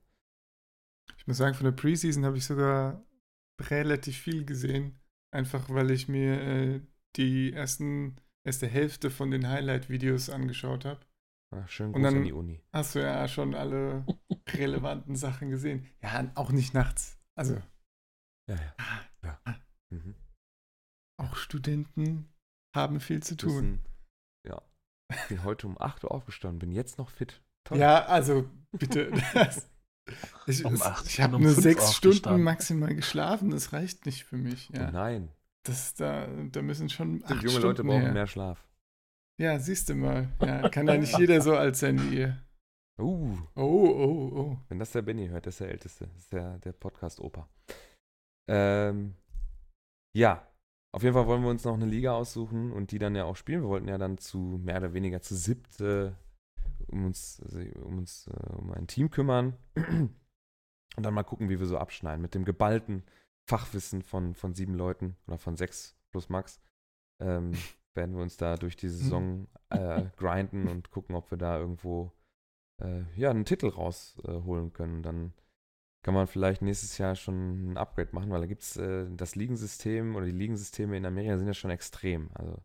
Ich 1.18 1.28
muss 1.28 1.38
sagen, 1.38 1.56
von 1.56 1.66
der 1.66 1.72
Preseason 1.72 2.26
habe 2.26 2.38
ich 2.38 2.46
sogar 2.46 3.04
relativ 3.62 4.18
viel 4.18 4.46
gesehen. 4.46 5.00
Einfach 5.32 5.70
weil 5.70 5.92
ich 5.92 6.08
mir 6.08 6.42
äh, 6.42 6.82
die 7.16 7.54
ersten, 7.54 8.18
erste 8.44 8.68
Hälfte 8.68 9.10
von 9.10 9.32
den 9.32 9.48
Highlight-Videos 9.48 10.30
angeschaut 10.30 10.86
habe. 10.86 11.06
Ach, 11.52 11.70
schön 11.70 11.94
dann 11.94 12.06
an 12.06 12.24
die 12.24 12.34
Uni. 12.34 12.62
Hast 12.74 12.96
du 12.96 13.00
ja 13.00 13.28
schon 13.28 13.56
alle 13.56 14.06
relevanten 14.50 15.16
Sachen 15.16 15.50
gesehen. 15.50 15.88
Ja, 16.02 16.32
auch 16.36 16.52
nicht 16.52 16.74
nachts. 16.74 17.20
Also. 17.36 17.56
Ja, 18.48 18.56
ja. 18.56 18.76
ja. 19.24 19.42
Ah. 19.46 19.56
Mhm. 19.90 20.16
Auch 21.18 21.36
Studenten 21.36 22.28
haben 22.76 23.00
viel 23.00 23.24
zu 23.24 23.38
tun. 23.38 23.52
Wissen, 23.54 23.86
ja. 24.48 24.62
Ich 25.14 25.28
bin 25.30 25.44
heute 25.44 25.68
um 25.68 25.80
8 25.80 26.04
Uhr 26.04 26.12
aufgestanden, 26.12 26.60
bin 26.60 26.72
jetzt 26.72 26.98
noch 26.98 27.10
fit. 27.10 27.42
Toll. 27.64 27.80
Ja, 27.80 28.06
also 28.06 28.50
bitte. 28.72 29.12
ich, 30.48 30.66
um 30.66 30.76
ich 31.06 31.22
habe 31.22 31.38
um 31.38 31.42
nur 31.42 31.54
sechs 31.54 31.96
Stunden 31.96 32.42
maximal 32.44 32.94
geschlafen, 32.94 33.50
das 33.50 33.74
reicht 33.74 34.06
nicht 34.06 34.26
für 34.26 34.38
mich. 34.38 34.70
Ja. 34.70 34.90
Oh 34.90 34.92
nein. 34.92 35.32
Das, 35.64 35.96
da, 35.96 36.28
da 36.28 36.62
müssen 36.62 36.90
schon. 36.90 37.24
acht 37.24 37.30
junge 37.32 37.50
Stunden 37.50 37.68
Leute 37.68 37.84
brauchen 37.84 38.04
mehr. 38.04 38.14
mehr 38.14 38.28
Schlaf. 38.28 38.68
Ja, 39.42 39.60
siehst 39.60 39.90
du 39.90 39.96
mal. 39.96 40.30
Ja, 40.42 40.70
kann 40.70 40.88
ja 40.88 40.98
nicht 40.98 41.18
jeder 41.18 41.42
so 41.42 41.56
alt 41.56 41.76
sein 41.76 42.00
wie 42.02 42.18
ihr. 42.18 42.46
Uh. 42.98 43.38
Oh, 43.56 43.90
oh, 43.90 44.32
oh. 44.38 44.58
Wenn 44.70 44.80
das 44.80 44.92
der 44.92 45.02
Benny 45.02 45.28
hört, 45.28 45.48
das 45.48 45.56
ist 45.56 45.60
der 45.60 45.70
Älteste. 45.70 46.08
Das 46.08 46.18
ist 46.18 46.34
der, 46.34 46.60
der 46.60 46.72
Podcast-Opa. 46.72 47.50
Ähm, 48.50 49.16
ja, 50.16 50.48
auf 50.96 51.04
jeden 51.04 51.14
Fall 51.14 51.28
wollen 51.28 51.44
wir 51.44 51.50
uns 51.50 51.66
noch 51.66 51.74
eine 51.74 51.86
Liga 51.86 52.14
aussuchen 52.14 52.72
und 52.72 52.92
die 52.92 53.00
dann 53.00 53.16
ja 53.16 53.26
auch 53.26 53.36
spielen. 53.36 53.64
Wir 53.64 53.68
wollten 53.68 53.90
ja 53.90 53.98
dann 53.98 54.18
zu 54.18 54.38
mehr 54.64 54.78
oder 54.78 54.94
weniger 54.94 55.22
zu 55.22 55.36
siebt 55.36 55.82
äh, 55.82 56.14
um 56.88 57.06
uns, 57.06 57.42
also 57.44 57.60
um 57.82 57.98
uns 57.98 58.28
äh, 58.28 58.54
um 58.54 58.72
ein 58.72 58.88
Team 58.88 59.10
kümmern 59.10 59.58
und 59.76 61.04
dann 61.04 61.14
mal 61.14 61.24
gucken, 61.24 61.50
wie 61.50 61.60
wir 61.60 61.66
so 61.66 61.78
abschneiden 61.78 62.22
mit 62.22 62.34
dem 62.34 62.46
geballten 62.46 63.04
Fachwissen 63.46 64.04
von, 64.04 64.36
von 64.36 64.54
sieben 64.54 64.74
Leuten 64.74 65.18
oder 65.28 65.38
von 65.38 65.58
sechs 65.58 65.98
plus 66.12 66.30
Max. 66.30 66.62
Ähm, 67.22 67.52
werden 67.94 68.16
wir 68.16 68.22
uns 68.22 68.38
da 68.38 68.56
durch 68.56 68.78
die 68.78 68.90
Saison 68.90 69.48
äh, 69.72 70.06
grinden 70.16 70.70
und 70.70 70.92
gucken, 70.92 71.14
ob 71.14 71.30
wir 71.30 71.38
da 71.38 71.60
irgendwo 71.60 72.14
äh, 72.82 73.04
ja, 73.18 73.32
einen 73.32 73.44
Titel 73.44 73.68
rausholen 73.68 74.72
können. 74.72 75.04
Dann 75.04 75.34
kann 76.06 76.14
man 76.14 76.28
vielleicht 76.28 76.62
nächstes 76.62 77.00
Jahr 77.00 77.16
schon 77.16 77.72
ein 77.72 77.78
Upgrade 77.78 78.12
machen, 78.12 78.30
weil 78.30 78.42
da 78.42 78.46
gibt 78.46 78.62
es 78.62 78.78
äh, 78.78 79.08
das 79.10 79.36
Ligensystem 79.36 80.16
oder 80.16 80.28
die 80.28 80.32
Ligensysteme 80.32 80.96
in 80.96 81.04
Amerika 81.04 81.36
sind 81.36 81.48
ja 81.48 81.56
schon 81.56 81.72
extrem. 81.72 82.30
Also 82.36 82.62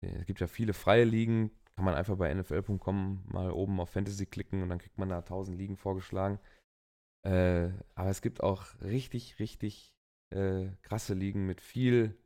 äh, 0.00 0.14
es 0.20 0.26
gibt 0.26 0.38
ja 0.38 0.46
viele 0.46 0.74
freie 0.74 1.02
Ligen, 1.02 1.50
kann 1.74 1.84
man 1.84 1.96
einfach 1.96 2.16
bei 2.16 2.32
nfl.com 2.32 3.24
mal 3.26 3.50
oben 3.50 3.80
auf 3.80 3.90
Fantasy 3.90 4.26
klicken 4.26 4.62
und 4.62 4.68
dann 4.68 4.78
kriegt 4.78 4.96
man 4.96 5.08
da 5.08 5.18
1000 5.18 5.58
Ligen 5.58 5.76
vorgeschlagen. 5.76 6.38
Äh, 7.26 7.70
aber 7.96 8.10
es 8.10 8.22
gibt 8.22 8.44
auch 8.44 8.64
richtig, 8.80 9.40
richtig 9.40 9.92
äh, 10.30 10.68
krasse 10.82 11.14
Ligen 11.14 11.46
mit 11.46 11.60
viel, 11.60 12.16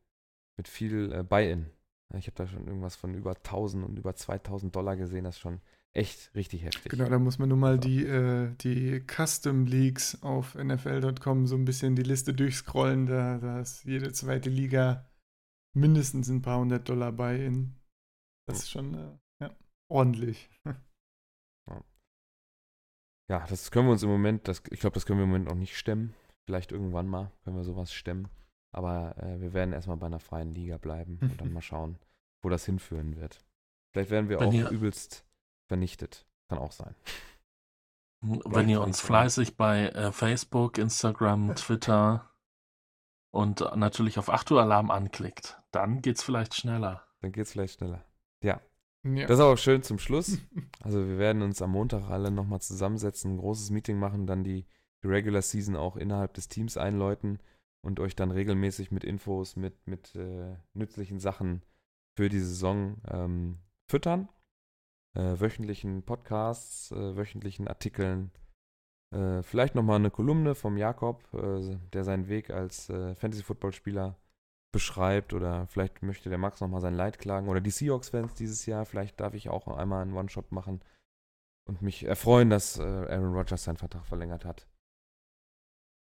mit 0.59 0.69
viel 0.69 1.11
äh, 1.14 1.23
Buy-in. 1.23 1.71
Ich 2.14 2.27
habe 2.27 2.37
da 2.37 2.47
schon 2.47 2.66
irgendwas 2.66 2.95
von 2.95 3.14
über 3.14 3.35
1000 3.37 3.87
und 3.87 3.99
über 3.99 4.14
2000 4.14 4.77
Dollar 4.77 4.97
gesehen, 4.97 5.25
das 5.25 5.39
schon 5.39 5.62
echt 5.95 6.34
richtig 6.34 6.64
heftig. 6.64 6.91
Genau, 6.91 7.09
da 7.09 7.18
muss 7.18 7.39
man 7.39 7.49
nur 7.49 7.59
mal 7.59 7.74
so. 7.74 7.80
die, 7.80 8.05
äh, 8.05 8.55
die 8.61 9.05
Custom 9.07 9.66
Leagues 9.66 10.22
auf 10.22 10.55
NFL.com 10.55 11.47
so 11.47 11.57
ein 11.57 11.64
bisschen 11.64 11.97
die 11.97 12.03
Liste 12.03 12.34
durchscrollen. 12.34 13.07
Da, 13.07 13.39
da 13.39 13.61
ist 13.61 13.84
jede 13.84 14.12
zweite 14.12 14.51
Liga 14.51 15.09
mindestens 15.74 16.28
ein 16.28 16.43
paar 16.43 16.61
hundert 16.61 16.89
Dollar 16.89 17.12
bei. 17.12 17.45
In. 17.45 17.74
Das 18.47 18.61
ist 18.61 18.70
schon 18.70 18.95
äh, 18.95 19.18
ja, 19.43 19.57
ordentlich. 19.91 20.49
Ja. 23.30 23.47
das 23.47 23.70
können 23.70 23.89
wir 23.89 23.93
uns 23.93 24.03
im 24.03 24.09
Moment, 24.09 24.49
das, 24.49 24.62
ich 24.70 24.80
glaube, 24.80 24.95
das 24.95 25.05
können 25.05 25.18
wir 25.18 25.24
im 25.24 25.30
Moment 25.30 25.49
noch 25.49 25.55
nicht 25.55 25.76
stemmen. 25.76 26.14
Vielleicht 26.47 26.72
irgendwann 26.72 27.07
mal 27.07 27.30
können 27.45 27.57
wir 27.57 27.64
sowas 27.64 27.93
stemmen. 27.93 28.28
Aber 28.74 29.16
äh, 29.18 29.41
wir 29.41 29.53
werden 29.53 29.74
erstmal 29.74 29.99
bei 29.99 30.07
einer 30.07 30.20
freien 30.20 30.55
Liga 30.55 30.78
bleiben 30.78 31.18
und 31.20 31.41
dann 31.41 31.53
mal 31.53 31.61
schauen, 31.61 31.99
wo 32.43 32.49
das 32.49 32.64
hinführen 32.64 33.16
wird. 33.16 33.45
Vielleicht 33.93 34.11
werden 34.11 34.28
wir 34.28 34.41
Wenn 34.41 34.64
auch 34.64 34.70
übelst 34.70 35.28
vernichtet. 35.69 36.27
Kann 36.49 36.59
auch 36.59 36.73
sein. 36.73 36.95
Wenn 38.21 38.69
ihr 38.69 38.81
uns 38.81 39.01
fleißig 39.01 39.57
bei 39.57 39.91
äh, 39.91 40.11
Facebook, 40.11 40.79
Instagram, 40.79 41.55
Twitter 41.57 42.29
und 43.31 43.61
natürlich 43.77 44.19
auf 44.19 44.29
8 44.29 44.51
Uhr 44.51 44.62
Alarm 44.62 44.91
anklickt, 44.91 45.62
dann 45.71 46.03
geht's 46.03 46.25
vielleicht 46.25 46.55
schneller. 46.55 47.07
Dann 47.21 47.31
geht's 47.31 47.53
vielleicht 47.53 47.79
schneller. 47.79 48.05
Ja. 48.43 48.61
ja. 49.05 49.27
Das 49.27 49.39
ist 49.39 49.45
auch 49.45 49.57
schön 49.57 49.83
zum 49.83 49.99
Schluss. 49.99 50.39
Also 50.81 51.07
wir 51.07 51.19
werden 51.19 51.43
uns 51.43 51.61
am 51.61 51.73
Montag 51.73 52.09
alle 52.09 52.31
nochmal 52.31 52.61
zusammensetzen, 52.61 53.33
ein 53.33 53.39
großes 53.39 53.71
Meeting 53.71 53.99
machen, 53.99 54.27
dann 54.27 54.45
die, 54.45 54.64
die 55.03 55.09
Regular 55.09 55.43
Season 55.43 55.77
auch 55.77 55.97
innerhalb 55.97 56.33
des 56.35 56.49
Teams 56.49 56.79
einläuten 56.79 57.41
und 57.83 58.01
euch 58.01 58.16
dann 58.16 58.31
regelmäßig 58.31 58.91
mit 58.91 59.05
Infos, 59.05 59.57
mit, 59.57 59.87
mit 59.87 60.14
äh, 60.14 60.57
nützlichen 60.73 61.19
Sachen 61.19 61.62
für 62.16 62.29
die 62.29 62.39
Saison 62.39 62.97
ähm, 63.09 63.59
füttern 63.87 64.29
äh, 65.15 65.41
wöchentlichen 65.41 66.03
Podcasts, 66.03 66.91
äh, 66.93 67.17
wöchentlichen 67.17 67.69
Artikeln. 67.69 68.31
Äh, 69.15 69.43
vielleicht 69.43 69.75
nochmal 69.75 69.97
eine 69.97 70.11
Kolumne 70.11 70.55
vom 70.55 70.77
Jakob, 70.77 71.23
äh, 71.33 71.77
der 71.93 72.05
seinen 72.05 72.29
Weg 72.29 72.51
als 72.51 72.91
äh, 72.91 73.15
Fantasy-Football-Spieler 73.15 74.17
beschreibt. 74.73 75.33
Oder 75.33 75.67
vielleicht 75.67 76.03
möchte 76.03 76.29
der 76.29 76.39
Max 76.39 76.61
nochmal 76.61 76.81
sein 76.81 76.95
Leid 76.95 77.19
klagen. 77.19 77.49
Oder 77.49 77.61
die 77.61 77.71
Seahawks-Fans 77.71 78.35
dieses 78.35 78.67
Jahr. 78.67 78.85
Vielleicht 78.85 79.19
darf 79.21 79.35
ich 79.35 79.49
auch 79.49 79.67
einmal 79.69 80.03
einen 80.03 80.15
One-Shot 80.15 80.53
machen 80.53 80.83
und 81.67 81.81
mich 81.81 82.05
erfreuen, 82.05 82.51
dass 82.51 82.79
äh, 82.79 82.83
Aaron 82.83 83.35
Rodgers 83.35 83.65
seinen 83.65 83.79
Vertrag 83.79 84.07
verlängert 84.07 84.45
hat. 84.45 84.67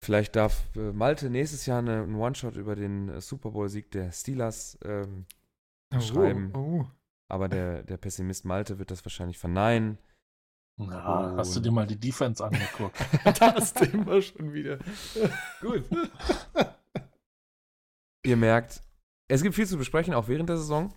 Vielleicht 0.01 0.37
darf 0.37 0.69
Malte 0.75 1.29
nächstes 1.29 1.65
Jahr 1.65 1.79
eine, 1.79 2.03
einen 2.03 2.15
One-Shot 2.15 2.55
über 2.55 2.75
den 2.75 3.19
Super 3.19 3.51
Bowl-Sieg 3.51 3.91
der 3.91 4.13
Steelers 4.13 4.79
ähm, 4.85 5.25
oh, 5.93 5.99
schreiben. 5.99 6.55
Oh. 6.55 6.85
Aber 7.29 7.47
der, 7.47 7.83
der 7.83 7.97
Pessimist 7.97 8.43
Malte 8.43 8.79
wird 8.79 8.91
das 8.91 9.05
wahrscheinlich 9.05 9.37
verneinen. 9.37 9.99
Na, 10.77 11.35
hast 11.37 11.55
du 11.55 11.59
dir 11.59 11.71
mal 11.71 11.85
die 11.85 11.99
Defense 11.99 12.43
angeguckt? 12.43 12.97
das 13.39 13.73
Thema 13.73 14.21
schon 14.21 14.53
wieder. 14.53 14.79
Gut. 15.61 15.85
Ihr 18.25 18.37
merkt, 18.37 18.81
es 19.27 19.43
gibt 19.43 19.55
viel 19.55 19.67
zu 19.67 19.77
besprechen, 19.77 20.13
auch 20.13 20.27
während 20.27 20.49
der 20.49 20.57
Saison. 20.57 20.93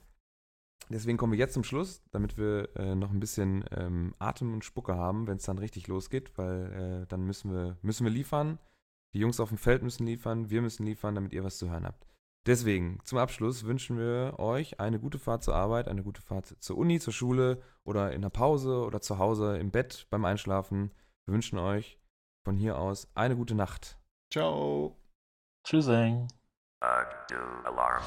Deswegen 0.89 1.19
kommen 1.19 1.33
wir 1.33 1.39
jetzt 1.39 1.55
zum 1.55 1.65
Schluss, 1.65 2.03
damit 2.11 2.37
wir 2.37 2.69
äh, 2.77 2.95
noch 2.95 3.11
ein 3.11 3.21
bisschen 3.21 3.65
ähm, 3.71 4.15
Atem 4.19 4.53
und 4.53 4.65
Spucke 4.65 4.95
haben, 4.95 5.27
wenn 5.27 5.37
es 5.37 5.45
dann 5.45 5.59
richtig 5.59 5.87
losgeht, 5.87 6.37
weil 6.37 7.03
äh, 7.03 7.07
dann 7.09 7.25
müssen 7.25 7.53
wir, 7.53 7.79
müssen 7.83 8.05
wir 8.05 8.13
liefern. 8.13 8.59
Die 9.15 9.19
Jungs 9.19 9.41
auf 9.41 9.51
dem 9.51 9.59
Feld 9.59 9.83
müssen 9.83 10.07
liefern, 10.07 10.51
wir 10.51 10.63
müssen 10.63 10.87
liefern, 10.87 11.15
damit 11.15 11.33
ihr 11.33 11.45
was 11.45 11.59
zu 11.59 11.71
hören 11.71 11.87
habt. 11.87 12.07
Deswegen, 12.45 12.99
zum 13.05 13.19
Abschluss 13.19 13.65
wünschen 13.65 13.99
wir 13.99 14.35
euch 14.39 14.81
eine 14.81 14.99
gute 14.99 15.21
Fahrt 15.21 15.45
zur 15.45 15.55
Arbeit, 15.55 15.87
eine 15.87 16.03
gute 16.03 16.23
Fahrt 16.23 16.57
zur 16.59 16.77
Uni, 16.77 16.99
zur 16.99 17.13
Schule 17.13 17.63
oder 17.85 18.13
in 18.13 18.23
der 18.23 18.31
Pause 18.31 18.85
oder 18.85 19.01
zu 19.01 19.19
Hause 19.19 19.59
im 19.59 19.71
Bett 19.71 20.09
beim 20.11 20.25
Einschlafen. 20.25 20.91
Wir 21.25 21.35
wünschen 21.35 21.59
euch 21.59 22.01
von 22.45 22.57
hier 22.57 22.79
aus 22.79 23.09
eine 23.15 23.37
gute 23.37 23.55
Nacht. 23.55 23.97
Ciao. 24.33 24.97
Tschüssing. 25.65 26.27
Alarm. 26.81 28.03